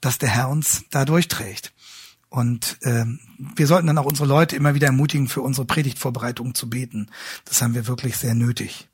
dass 0.00 0.18
der 0.18 0.28
Herr 0.28 0.48
uns 0.48 0.84
da 0.90 1.04
durchträgt. 1.04 1.72
Und 2.28 2.78
ähm, 2.82 3.20
wir 3.54 3.68
sollten 3.68 3.86
dann 3.86 3.98
auch 3.98 4.04
unsere 4.04 4.28
Leute 4.28 4.56
immer 4.56 4.74
wieder 4.74 4.88
ermutigen, 4.88 5.28
für 5.28 5.42
unsere 5.42 5.64
Predigtvorbereitungen 5.64 6.54
zu 6.54 6.68
beten. 6.68 7.08
Das 7.44 7.62
haben 7.62 7.74
wir 7.74 7.86
wirklich 7.86 8.16
sehr 8.16 8.34
nötig. 8.34 8.88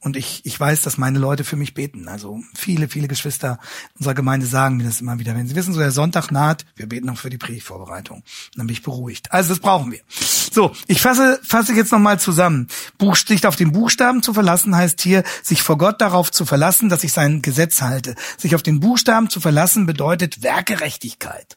Und 0.00 0.16
ich, 0.16 0.42
ich 0.44 0.58
weiß, 0.58 0.82
dass 0.82 0.98
meine 0.98 1.18
Leute 1.18 1.44
für 1.44 1.56
mich 1.56 1.74
beten. 1.74 2.08
Also 2.08 2.40
viele, 2.54 2.88
viele 2.88 3.08
Geschwister 3.08 3.58
unserer 3.98 4.14
Gemeinde 4.14 4.46
sagen 4.46 4.76
mir 4.76 4.84
das 4.84 5.00
immer 5.00 5.18
wieder. 5.18 5.34
Wenn 5.34 5.46
sie 5.46 5.54
wissen, 5.54 5.72
so 5.74 5.80
der 5.80 5.90
Sonntag 5.90 6.30
naht, 6.30 6.64
wir 6.76 6.88
beten 6.88 7.08
auch 7.10 7.18
für 7.18 7.30
die 7.30 7.38
Predigtvorbereitung. 7.38 8.22
dann 8.54 8.66
bin 8.66 8.74
ich 8.74 8.82
beruhigt. 8.82 9.32
Also 9.32 9.50
das 9.50 9.60
brauchen 9.60 9.92
wir. 9.92 10.00
So, 10.08 10.72
ich 10.86 11.00
fasse, 11.00 11.40
fasse 11.42 11.72
jetzt 11.72 11.92
nochmal 11.92 12.20
zusammen. 12.20 12.68
Buch, 12.98 13.16
sich 13.16 13.46
auf 13.46 13.56
den 13.56 13.72
Buchstaben 13.72 14.22
zu 14.22 14.34
verlassen 14.34 14.76
heißt 14.76 15.00
hier, 15.00 15.24
sich 15.42 15.62
vor 15.62 15.78
Gott 15.78 16.00
darauf 16.00 16.30
zu 16.30 16.46
verlassen, 16.46 16.88
dass 16.88 17.04
ich 17.04 17.12
sein 17.12 17.42
Gesetz 17.42 17.82
halte. 17.82 18.14
Sich 18.38 18.54
auf 18.54 18.62
den 18.62 18.80
Buchstaben 18.80 19.30
zu 19.30 19.40
verlassen 19.40 19.86
bedeutet 19.86 20.42
Werkgerechtigkeit. 20.42 21.56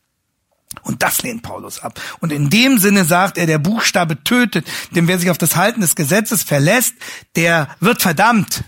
Und 0.83 1.01
das 1.03 1.21
lehnt 1.21 1.43
Paulus 1.43 1.79
ab. 1.79 1.99
Und 2.19 2.31
in 2.31 2.49
dem 2.49 2.77
Sinne 2.77 3.05
sagt 3.05 3.37
er, 3.37 3.45
der 3.45 3.57
Buchstabe 3.57 4.23
tötet, 4.23 4.67
denn 4.91 5.07
wer 5.07 5.17
sich 5.17 5.29
auf 5.29 5.37
das 5.37 5.55
Halten 5.55 5.81
des 5.81 5.95
Gesetzes 5.95 6.43
verlässt, 6.43 6.95
der 7.35 7.69
wird 7.79 8.01
verdammt, 8.01 8.63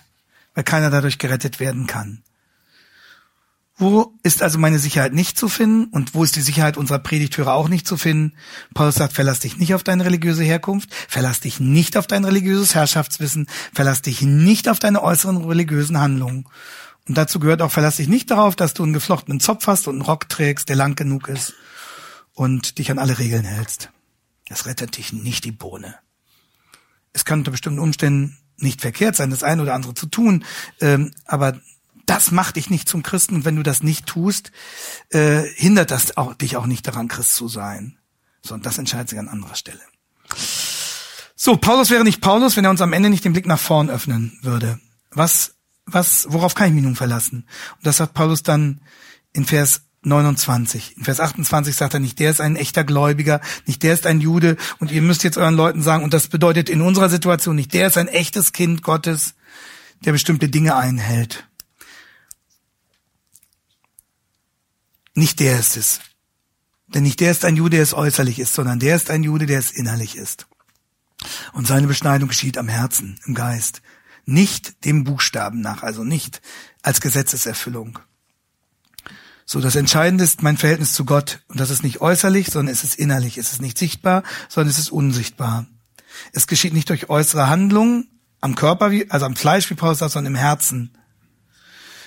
weil 0.56 0.64
keiner 0.64 0.90
dadurch 0.90 1.18
gerettet 1.18 1.60
werden 1.60 1.88
kann. 1.88 2.24
Wo 3.78 4.14
ist 4.24 4.44
also 4.44 4.60
meine 4.60 4.80
Sicherheit 4.80 5.14
nicht 5.14 5.38
zu 5.38 5.48
finden 5.48 5.86
und 5.86 6.14
wo 6.14 6.26
ist 6.26 6.36
die 6.36 6.42
Sicherheit 6.42 6.76
unserer 6.76 7.00
Predigtürer 7.00 7.54
auch 7.54 7.70
nicht 7.70 7.88
zu 7.88 7.96
finden? 7.96 8.34
Paulus 8.74 8.96
sagt, 8.96 9.14
verlass 9.14 9.40
dich 9.40 9.58
nicht 9.58 9.74
auf 9.74 9.84
deine 9.84 10.04
religiöse 10.04 10.44
Herkunft, 10.44 10.90
verlass 11.08 11.40
dich 11.40 11.62
nicht 11.62 11.96
auf 11.96 12.06
dein 12.06 12.26
religiöses 12.26 12.76
Herrschaftswissen, 12.76 13.48
verlass 13.74 14.02
dich 14.02 14.22
nicht 14.22 14.68
auf 14.68 14.80
deine 14.80 15.02
äußeren 15.02 15.46
religiösen 15.46 15.98
Handlungen. 15.98 16.46
Und 17.08 17.18
dazu 17.18 17.40
gehört 17.40 17.62
auch, 17.62 17.72
verlass 17.72 17.98
dich 17.98 18.10
nicht 18.10 18.30
darauf, 18.32 18.58
dass 18.58 18.74
du 18.74 18.84
einen 18.84 18.94
geflochtenen 18.94 19.40
Zopf 19.40 19.68
hast 19.68 19.88
und 19.88 19.96
einen 19.96 20.02
Rock 20.02 20.28
trägst, 20.28 20.68
der 20.68 20.76
lang 20.76 20.96
genug 20.96 21.30
ist 21.30 21.54
und 22.40 22.78
dich 22.78 22.90
an 22.90 23.00
alle 23.00 23.20
Regeln 23.20 23.44
hältst. 23.44 23.90
Das 24.48 24.66
rettet 24.66 24.96
dich 24.96 25.12
nicht 25.12 25.44
die 25.44 25.52
Bohne. 25.52 25.96
Es 27.12 27.26
kann 27.26 27.40
unter 27.40 27.52
bestimmten 27.52 27.82
Umständen 27.82 28.38
nicht 28.56 28.80
verkehrt 28.80 29.18
sein, 29.18 29.30
das 29.30 29.44
eine 29.44 29.62
oder 29.62 29.74
andere 29.74 29.94
zu 29.94 30.06
tun, 30.06 30.46
ähm, 30.80 31.14
aber 31.26 31.60
das 32.06 32.32
macht 32.32 32.56
dich 32.56 32.70
nicht 32.70 32.88
zum 32.88 33.04
Christen 33.04 33.36
und 33.36 33.46
wenn 33.46 33.58
du 33.58 33.64
das 33.64 33.84
nicht 33.84 34.06
tust, 34.06 34.54
äh, 35.10 35.42
hindert 35.56 35.92
das 35.92 36.16
auch, 36.16 36.34
dich 36.34 36.56
auch 36.56 36.66
nicht 36.66 36.88
daran, 36.88 37.10
Christ 37.10 37.36
zu 37.36 37.50
sein. 37.50 37.98
Sondern 38.42 38.64
das 38.64 38.78
entscheidet 38.78 39.10
sich 39.10 39.20
an 39.20 39.28
anderer 39.28 39.56
Stelle. 39.56 39.82
So, 41.36 41.58
Paulus 41.58 41.90
wäre 41.90 42.06
nicht 42.06 42.22
Paulus, 42.22 42.56
wenn 42.56 42.64
er 42.64 42.72
uns 42.72 42.80
am 42.80 42.94
Ende 42.94 43.10
nicht 43.10 43.26
den 43.26 43.34
Blick 43.34 43.48
nach 43.48 43.60
vorn 43.60 43.90
öffnen 43.90 44.40
würde. 44.44 44.80
Was, 45.12 45.56
was, 45.86 46.26
worauf 46.30 46.56
kann 46.56 46.70
ich 46.70 46.74
mich 46.74 46.84
nun 46.86 46.96
verlassen? 46.96 47.50
Und 47.76 47.86
das 47.86 47.98
sagt 47.98 48.14
Paulus 48.14 48.44
dann 48.44 48.80
in 49.34 49.44
Vers 49.44 49.82
29. 50.02 50.98
In 50.98 51.04
Vers 51.04 51.20
28 51.20 51.76
sagt 51.76 51.94
er 51.94 52.00
nicht, 52.00 52.20
der 52.20 52.32
ist 52.32 52.42
ein 52.42 52.56
echter 52.56 52.84
Gläubiger, 52.84 53.42
nicht 53.66 53.84
der 53.84 53.94
ist 53.94 54.06
ein 54.06 54.22
Jude 54.22 54.56
und 54.80 54.92
ihr 54.92 55.02
müsst 55.02 55.24
jetzt 55.24 55.38
euren 55.38 55.56
Leuten 55.56 55.82
sagen, 55.82 56.04
und 56.04 56.14
das 56.14 56.28
bedeutet 56.28 56.70
in 56.70 56.82
unserer 56.82 57.10
Situation 57.10 57.56
nicht, 57.56 57.74
der 57.74 57.88
ist 57.88 57.98
ein 57.98 58.08
echtes 58.08 58.54
Kind 58.54 58.82
Gottes, 58.82 59.36
der 60.06 60.14
bestimmte 60.14 60.48
Dinge 60.48 60.76
einhält. 60.76 61.48
Nicht 65.14 65.40
der 65.42 65.60
ist 65.60 65.76
es. 65.76 66.00
Denn 66.88 67.04
nicht 67.04 67.20
der 67.20 67.32
ist 67.32 67.46
ein 67.46 67.56
Jude, 67.56 67.72
der 67.72 67.84
es 67.84 67.94
äußerlich 67.94 68.40
ist, 68.40 68.54
sondern 68.54 68.80
der 68.80 68.96
ist 68.96 69.12
ein 69.12 69.24
Jude, 69.24 69.46
der 69.46 69.60
es 69.60 69.72
innerlich 69.72 70.16
ist. 70.16 70.48
Und 71.54 71.68
seine 71.68 71.88
Beschneidung 71.88 72.30
geschieht 72.30 72.58
am 72.58 72.70
Herzen, 72.70 73.20
im 73.26 73.36
Geist, 73.36 73.82
nicht 74.26 74.86
dem 74.86 75.04
Buchstaben 75.04 75.60
nach, 75.60 75.84
also 75.84 76.04
nicht 76.04 76.42
als 76.82 77.02
Gesetzeserfüllung. 77.02 78.00
So, 79.52 79.60
das 79.62 79.76
Entscheidende 79.76 80.24
ist 80.24 80.44
mein 80.44 80.58
Verhältnis 80.58 80.94
zu 80.94 81.06
Gott. 81.06 81.40
Und 81.48 81.60
das 81.60 81.72
ist 81.72 81.82
nicht 81.82 82.02
äußerlich, 82.02 82.52
sondern 82.52 82.72
es 82.72 82.84
ist 82.84 82.94
innerlich. 82.94 83.36
Es 83.40 83.52
ist 83.52 83.64
nicht 83.64 83.80
sichtbar, 83.80 84.22
sondern 84.48 84.70
es 84.70 84.78
ist 84.78 84.92
unsichtbar. 84.92 85.66
Es 86.34 86.46
geschieht 86.46 86.72
nicht 86.72 86.88
durch 86.88 87.10
äußere 87.10 87.50
Handlungen 87.50 88.08
am 88.42 88.54
Körper, 88.54 88.92
also 89.10 89.26
am 89.26 89.36
Fleisch, 89.36 89.68
wie 89.72 89.74
Paulus 89.74 89.98
sagt, 89.98 90.12
sondern 90.12 90.36
im 90.36 90.40
Herzen. 90.40 90.96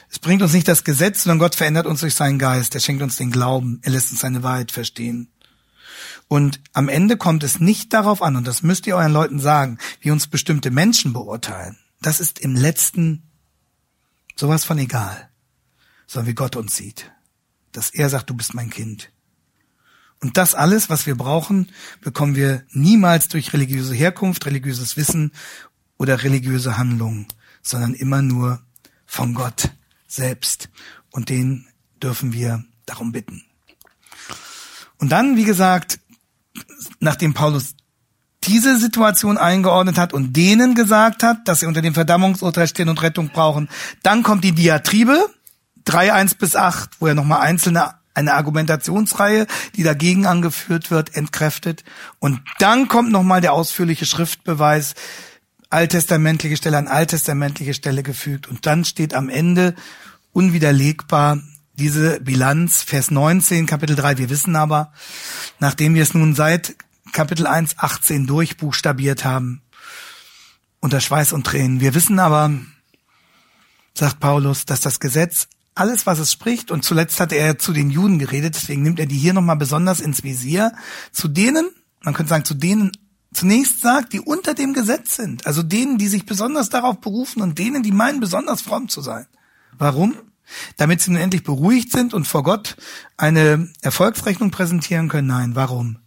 Es 0.09 0.21
bringt 0.21 0.41
uns 0.41 0.53
nicht 0.53 0.69
das 0.69 0.85
Gesetz, 0.85 1.25
sondern 1.25 1.41
Gott 1.41 1.57
verändert 1.57 1.87
uns 1.87 1.99
durch 1.99 2.15
seinen 2.15 2.39
Geist. 2.39 2.77
Er 2.77 2.81
schenkt 2.81 3.03
uns 3.03 3.17
den 3.17 3.33
Glauben. 3.33 3.81
Er 3.83 3.91
lässt 3.91 4.13
uns 4.13 4.21
seine 4.21 4.45
Wahrheit 4.45 4.71
verstehen. 4.71 5.33
Und 6.29 6.61
am 6.73 6.89
Ende 6.89 7.17
kommt 7.17 7.43
es 7.43 7.59
nicht 7.59 7.93
darauf 7.93 8.23
an, 8.23 8.37
und 8.37 8.47
das 8.47 8.63
müsst 8.63 8.87
ihr 8.87 8.95
euren 8.95 9.13
Leuten 9.13 9.41
sagen, 9.41 9.79
wie 9.99 10.13
uns 10.13 10.29
bestimmte 10.29 10.71
Menschen 10.71 11.13
beurteilen. 11.13 11.77
Das 12.01 12.21
ist 12.21 12.39
im 12.39 12.55
letzten 12.55 13.33
sowas 14.37 14.65
von 14.65 14.79
egal, 14.79 15.29
sondern 16.07 16.29
wie 16.29 16.37
Gott 16.37 16.55
uns 16.55 16.77
sieht 16.77 17.12
dass 17.73 17.91
er 17.91 18.09
sagt, 18.09 18.31
du 18.31 18.35
bist 18.35 18.55
mein 18.55 18.71
Kind. 18.71 19.11
Und 20.21 20.37
das 20.37 20.55
alles, 20.55 20.89
was 20.89 21.07
wir 21.07 21.17
brauchen, 21.17 21.71
bekommen 22.01 22.37
wir 22.37 22.65
niemals 22.71 23.29
durch 23.29 23.53
religiöse 23.53 23.95
Herkunft, 23.95 24.47
religiöses 24.47 24.97
Wissen 24.97 25.33
oder 25.99 26.23
religiöse 26.23 26.79
Handlungen, 26.79 27.27
sondern 27.61 27.95
immer 27.95 28.23
nur 28.23 28.63
von 29.05 29.35
Gott 29.35 29.71
selbst. 30.07 30.69
Und 31.11 31.29
den 31.29 31.67
dürfen 32.01 32.33
wir 32.33 32.65
darum 32.87 33.13
bitten. 33.13 33.45
Und 34.99 35.11
dann, 35.11 35.37
wie 35.37 35.45
gesagt, 35.45 35.99
nachdem 37.01 37.35
Paulus 37.35 37.75
diese 38.45 38.79
Situation 38.79 39.39
eingeordnet 39.39 39.99
hat 39.99 40.13
und 40.13 40.37
denen 40.37 40.75
gesagt 40.75 41.23
hat, 41.23 41.47
dass 41.49 41.61
sie 41.61 41.67
unter 41.67 41.83
dem 41.83 41.95
Verdammungsurteil 41.95 42.69
stehen 42.69 42.89
und 42.89 43.03
Rettung 43.03 43.31
brauchen, 43.31 43.69
dann 44.03 44.23
kommt 44.23 44.45
die 44.45 44.53
Diatribe, 44.53 45.29
3, 45.85 46.13
1 46.13 46.35
bis 46.37 46.57
8, 46.57 47.01
wo 47.01 47.07
er 47.07 47.15
nochmal 47.15 47.41
einzelne 47.41 47.95
eine 48.15 48.35
Argumentationsreihe, 48.35 49.47
die 49.75 49.83
dagegen 49.83 50.27
angeführt 50.27 50.91
wird, 50.91 51.17
entkräftet. 51.17 51.85
Und 52.19 52.43
dann 52.59 52.89
kommt 52.89 53.11
nochmal 53.11 53.41
der 53.41 53.55
ausführliche 53.55 54.07
Schriftbeweis, 54.07 54.95
alttestamentliche 55.71 56.57
Stelle 56.57 56.77
an 56.77 56.89
alttestamentliche 56.89 57.75
Stelle 57.75 58.03
gefügt. 58.03 58.49
Und 58.49 58.67
dann 58.67 58.85
steht 58.85 59.15
am 59.15 59.29
Ende 59.29 59.75
unwiderlegbar 60.33 61.41
diese 61.75 62.21
Bilanz, 62.21 62.83
Vers 62.83 63.11
19, 63.11 63.67
Kapitel 63.67 63.97
3. 63.97 64.19
Wir 64.19 64.31
wissen 64.31 64.57
aber, 64.57 64.93
nachdem 65.59 65.95
wir 65.95 66.03
es 66.03 66.13
nun 66.13 66.35
seit 66.35 66.77
Kapitel 67.13 67.47
1, 67.47 67.79
18 67.79 68.27
durchbuchstabiert 68.27 69.25
haben, 69.25 69.63
unter 70.81 71.01
Schweiß 71.01 71.33
und 71.33 71.47
Tränen. 71.47 71.81
Wir 71.81 71.95
wissen 71.95 72.19
aber, 72.19 72.51
sagt 73.95 74.21
Paulus, 74.21 74.67
dass 74.67 74.81
das 74.81 75.01
Gesetz 75.01 75.49
alles, 75.75 76.07
was 76.07 76.19
es 76.19 76.33
spricht, 76.33 76.71
und 76.71 76.85
zuletzt 76.85 77.21
hat 77.21 77.33
er 77.33 77.59
zu 77.59 77.73
den 77.73 77.91
Juden 77.91 78.19
geredet, 78.19 78.55
deswegen 78.55 78.83
nimmt 78.83 79.01
er 79.01 79.07
die 79.07 79.17
hier 79.17 79.33
nochmal 79.33 79.57
besonders 79.57 80.01
ins 80.01 80.23
Visier, 80.23 80.73
zu 81.13 81.29
denen, 81.29 81.71
man 82.03 82.15
könnte 82.15 82.31
sagen, 82.31 82.45
zu 82.45 82.55
denen 82.55 82.93
zunächst 83.33 83.81
sagt, 83.81 84.13
die 84.13 84.21
unter 84.21 84.55
dem 84.55 84.75
Gesetz 84.75 85.17
sind, 85.17 85.47
also 85.47 85.63
denen, 85.63 85.99
die 85.99 86.09
sich 86.09 86.27
besonders 86.27 86.69
darauf 86.69 87.01
berufen 87.01 87.43
und 87.43 87.59
denen, 87.59 87.83
die 87.83 87.93
meinen, 87.93 88.21
besonders 88.21 88.61
fromm 88.61 88.89
zu 88.89 89.01
sein. 89.01 89.27
Warum? 89.79 90.15
Damit 90.77 91.01
sie 91.01 91.13
nun 91.13 91.21
endlich 91.21 91.45
beruhigt 91.45 91.93
sind 91.93 92.13
und 92.13 92.27
vor 92.27 92.43
Gott 92.43 92.77
eine 93.17 93.73
Erfolgsrechnung 93.81 94.51
präsentieren 94.51 95.09
können? 95.09 95.29
Nein, 95.29 95.55
warum? 95.55 95.99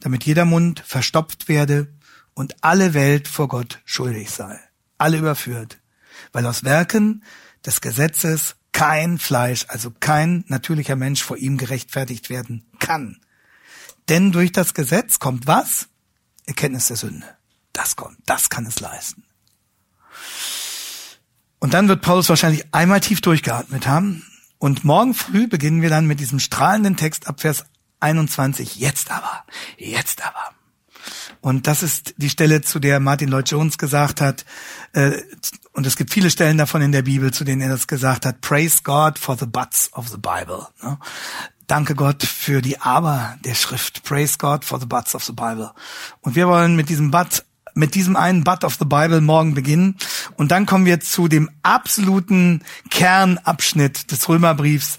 Damit 0.00 0.24
jeder 0.24 0.46
Mund 0.46 0.82
verstopft 0.86 1.48
werde 1.48 1.92
und 2.34 2.56
alle 2.62 2.94
Welt 2.94 3.28
vor 3.28 3.48
Gott 3.48 3.80
schuldig 3.84 4.30
sei. 4.30 4.58
Alle 4.96 5.18
überführt. 5.18 5.78
Weil 6.32 6.46
aus 6.46 6.64
Werken 6.64 7.22
des 7.66 7.80
Gesetzes 7.80 8.56
kein 8.72 9.18
Fleisch, 9.18 9.66
also 9.68 9.92
kein 10.00 10.44
natürlicher 10.48 10.96
Mensch 10.96 11.22
vor 11.22 11.36
ihm 11.36 11.58
gerechtfertigt 11.58 12.30
werden 12.30 12.64
kann. 12.78 13.20
Denn 14.08 14.32
durch 14.32 14.52
das 14.52 14.74
Gesetz 14.74 15.18
kommt 15.18 15.46
was? 15.46 15.88
Erkenntnis 16.46 16.88
der 16.88 16.96
Sünde. 16.96 17.26
Das 17.72 17.96
kommt, 17.96 18.18
das 18.26 18.50
kann 18.50 18.66
es 18.66 18.80
leisten. 18.80 19.24
Und 21.58 21.74
dann 21.74 21.88
wird 21.88 22.02
Paulus 22.02 22.28
wahrscheinlich 22.28 22.74
einmal 22.74 23.00
tief 23.00 23.20
durchgeatmet 23.20 23.86
haben. 23.86 24.26
Und 24.58 24.84
morgen 24.84 25.14
früh 25.14 25.46
beginnen 25.46 25.80
wir 25.80 25.90
dann 25.90 26.06
mit 26.06 26.20
diesem 26.20 26.40
strahlenden 26.40 26.96
Text 26.96 27.28
ab 27.28 27.40
Vers 27.40 27.64
21. 28.00 28.76
Jetzt 28.76 29.10
aber, 29.10 29.44
jetzt 29.78 30.24
aber. 30.26 30.52
Und 31.40 31.66
das 31.66 31.82
ist 31.82 32.14
die 32.16 32.30
Stelle, 32.30 32.62
zu 32.62 32.78
der 32.78 33.00
Martin 33.00 33.28
Lloyd 33.28 33.50
Jones 33.50 33.78
gesagt 33.78 34.20
hat, 34.20 34.44
äh, 34.92 35.12
und 35.74 35.86
es 35.86 35.96
gibt 35.96 36.12
viele 36.12 36.30
Stellen 36.30 36.58
davon 36.58 36.82
in 36.82 36.92
der 36.92 37.02
Bibel, 37.02 37.32
zu 37.32 37.44
denen 37.44 37.62
er 37.62 37.70
das 37.70 37.86
gesagt 37.86 38.26
hat, 38.26 38.40
praise 38.42 38.80
God 38.82 39.18
for 39.18 39.38
the 39.38 39.46
buts 39.46 39.90
of 39.94 40.08
the 40.08 40.18
Bible. 40.18 40.66
Ne? 40.82 40.98
Danke 41.66 41.94
Gott 41.94 42.22
für 42.22 42.60
die 42.60 42.78
Aber 42.80 43.36
der 43.44 43.54
Schrift. 43.54 44.02
Praise 44.02 44.36
God 44.36 44.64
for 44.64 44.78
the 44.78 44.86
buts 44.86 45.14
of 45.14 45.24
the 45.24 45.32
Bible. 45.32 45.70
Und 46.20 46.34
wir 46.34 46.46
wollen 46.46 46.76
mit 46.76 46.88
diesem 46.88 47.10
But 47.10 47.44
mit 47.74 47.94
diesem 47.94 48.16
einen 48.16 48.44
But 48.44 48.64
of 48.64 48.76
the 48.78 48.84
Bible 48.84 49.22
morgen 49.22 49.54
beginnen. 49.54 49.96
Und 50.36 50.50
dann 50.50 50.66
kommen 50.66 50.84
wir 50.84 51.00
zu 51.00 51.28
dem 51.28 51.50
absoluten 51.62 52.62
Kernabschnitt 52.90 54.10
des 54.10 54.28
Römerbriefs 54.28 54.98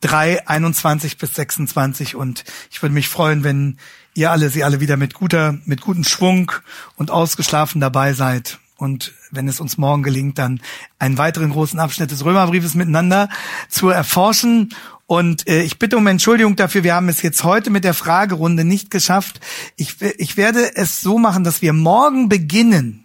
3, 0.00 0.46
21 0.46 1.18
bis 1.18 1.34
26. 1.34 2.14
Und 2.14 2.44
ich 2.70 2.82
würde 2.82 2.94
mich 2.94 3.08
freuen, 3.08 3.42
wenn 3.42 3.78
ihr 4.14 4.30
alle, 4.30 4.50
sie 4.50 4.64
alle 4.64 4.80
wieder 4.80 4.96
mit 4.96 5.14
guter, 5.14 5.58
mit 5.64 5.80
gutem 5.80 6.04
Schwung 6.04 6.52
und 6.96 7.10
ausgeschlafen 7.10 7.80
dabei 7.80 8.12
seid. 8.12 8.58
Und 8.76 9.12
wenn 9.30 9.48
es 9.48 9.60
uns 9.60 9.78
morgen 9.78 10.02
gelingt, 10.02 10.38
dann 10.38 10.60
einen 10.98 11.18
weiteren 11.18 11.50
großen 11.50 11.78
Abschnitt 11.78 12.10
des 12.10 12.24
Römerbriefes 12.24 12.74
miteinander 12.74 13.28
zu 13.68 13.88
erforschen 13.88 14.74
Und 15.06 15.46
äh, 15.48 15.62
ich 15.62 15.78
bitte 15.78 15.96
um 15.96 16.06
Entschuldigung 16.06 16.56
dafür, 16.56 16.82
wir 16.82 16.94
haben 16.94 17.08
es 17.08 17.22
jetzt 17.22 17.44
heute 17.44 17.70
mit 17.70 17.84
der 17.84 17.94
Fragerunde 17.94 18.64
nicht 18.64 18.90
geschafft. 18.90 19.40
Ich, 19.76 20.00
ich 20.00 20.36
werde 20.36 20.76
es 20.76 21.00
so 21.00 21.18
machen, 21.18 21.44
dass 21.44 21.62
wir 21.62 21.72
morgen 21.72 22.28
beginnen, 22.28 23.04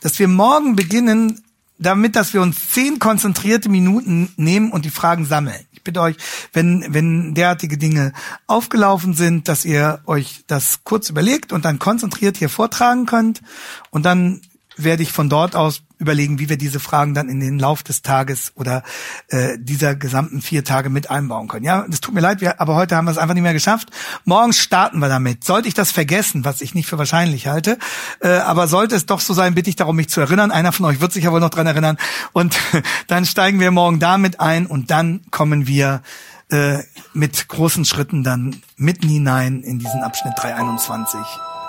dass 0.00 0.18
wir 0.18 0.28
morgen 0.28 0.74
beginnen, 0.74 1.42
damit, 1.78 2.16
dass 2.16 2.34
wir 2.34 2.42
uns 2.42 2.70
zehn 2.70 2.98
konzentrierte 2.98 3.68
Minuten 3.68 4.32
nehmen 4.36 4.72
und 4.72 4.84
die 4.84 4.90
Fragen 4.90 5.24
sammeln. 5.26 5.64
Bitte 5.88 6.02
euch, 6.02 6.16
wenn, 6.52 6.84
wenn 6.92 7.32
derartige 7.32 7.78
Dinge 7.78 8.12
aufgelaufen 8.46 9.14
sind, 9.14 9.48
dass 9.48 9.64
ihr 9.64 10.02
euch 10.04 10.44
das 10.46 10.84
kurz 10.84 11.08
überlegt 11.08 11.50
und 11.50 11.64
dann 11.64 11.78
konzentriert 11.78 12.36
hier 12.36 12.50
vortragen 12.50 13.06
könnt. 13.06 13.40
Und 13.88 14.04
dann 14.04 14.42
werde 14.82 15.02
ich 15.02 15.12
von 15.12 15.28
dort 15.28 15.56
aus 15.56 15.82
überlegen, 15.98 16.38
wie 16.38 16.48
wir 16.48 16.56
diese 16.56 16.80
Fragen 16.80 17.14
dann 17.14 17.28
in 17.28 17.40
den 17.40 17.58
Lauf 17.58 17.82
des 17.82 18.02
Tages 18.02 18.52
oder 18.54 18.82
äh, 19.28 19.58
dieser 19.58 19.96
gesamten 19.96 20.40
vier 20.40 20.64
Tage 20.64 20.90
mit 20.90 21.10
einbauen 21.10 21.48
können. 21.48 21.64
Ja, 21.64 21.84
das 21.88 22.00
tut 22.00 22.14
mir 22.14 22.20
leid, 22.20 22.40
wir, 22.40 22.60
aber 22.60 22.76
heute 22.76 22.96
haben 22.96 23.06
wir 23.06 23.10
es 23.10 23.18
einfach 23.18 23.34
nicht 23.34 23.42
mehr 23.42 23.52
geschafft. 23.52 23.90
Morgen 24.24 24.52
starten 24.52 24.98
wir 25.00 25.08
damit. 25.08 25.44
Sollte 25.44 25.68
ich 25.68 25.74
das 25.74 25.90
vergessen, 25.90 26.44
was 26.44 26.60
ich 26.60 26.74
nicht 26.74 26.86
für 26.86 26.98
wahrscheinlich 26.98 27.48
halte, 27.48 27.78
äh, 28.20 28.28
aber 28.28 28.68
sollte 28.68 28.94
es 28.94 29.06
doch 29.06 29.20
so 29.20 29.34
sein, 29.34 29.54
bitte 29.54 29.70
ich 29.70 29.76
darum, 29.76 29.96
mich 29.96 30.08
zu 30.08 30.20
erinnern. 30.20 30.50
Einer 30.50 30.72
von 30.72 30.86
euch 30.86 31.00
wird 31.00 31.12
sich 31.12 31.24
ja 31.24 31.32
wohl 31.32 31.40
noch 31.40 31.50
dran 31.50 31.66
erinnern. 31.66 31.98
Und 32.32 32.56
dann 33.08 33.24
steigen 33.24 33.60
wir 33.60 33.70
morgen 33.70 33.98
damit 33.98 34.40
ein 34.40 34.66
und 34.66 34.90
dann 34.90 35.22
kommen 35.30 35.66
wir 35.66 36.02
äh, 36.50 36.78
mit 37.12 37.48
großen 37.48 37.84
Schritten 37.84 38.22
dann 38.22 38.62
mitten 38.76 39.08
hinein 39.08 39.62
in 39.62 39.78
diesen 39.78 40.02
Abschnitt 40.02 40.34
321 40.38 41.20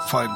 Folgen. 0.07 0.36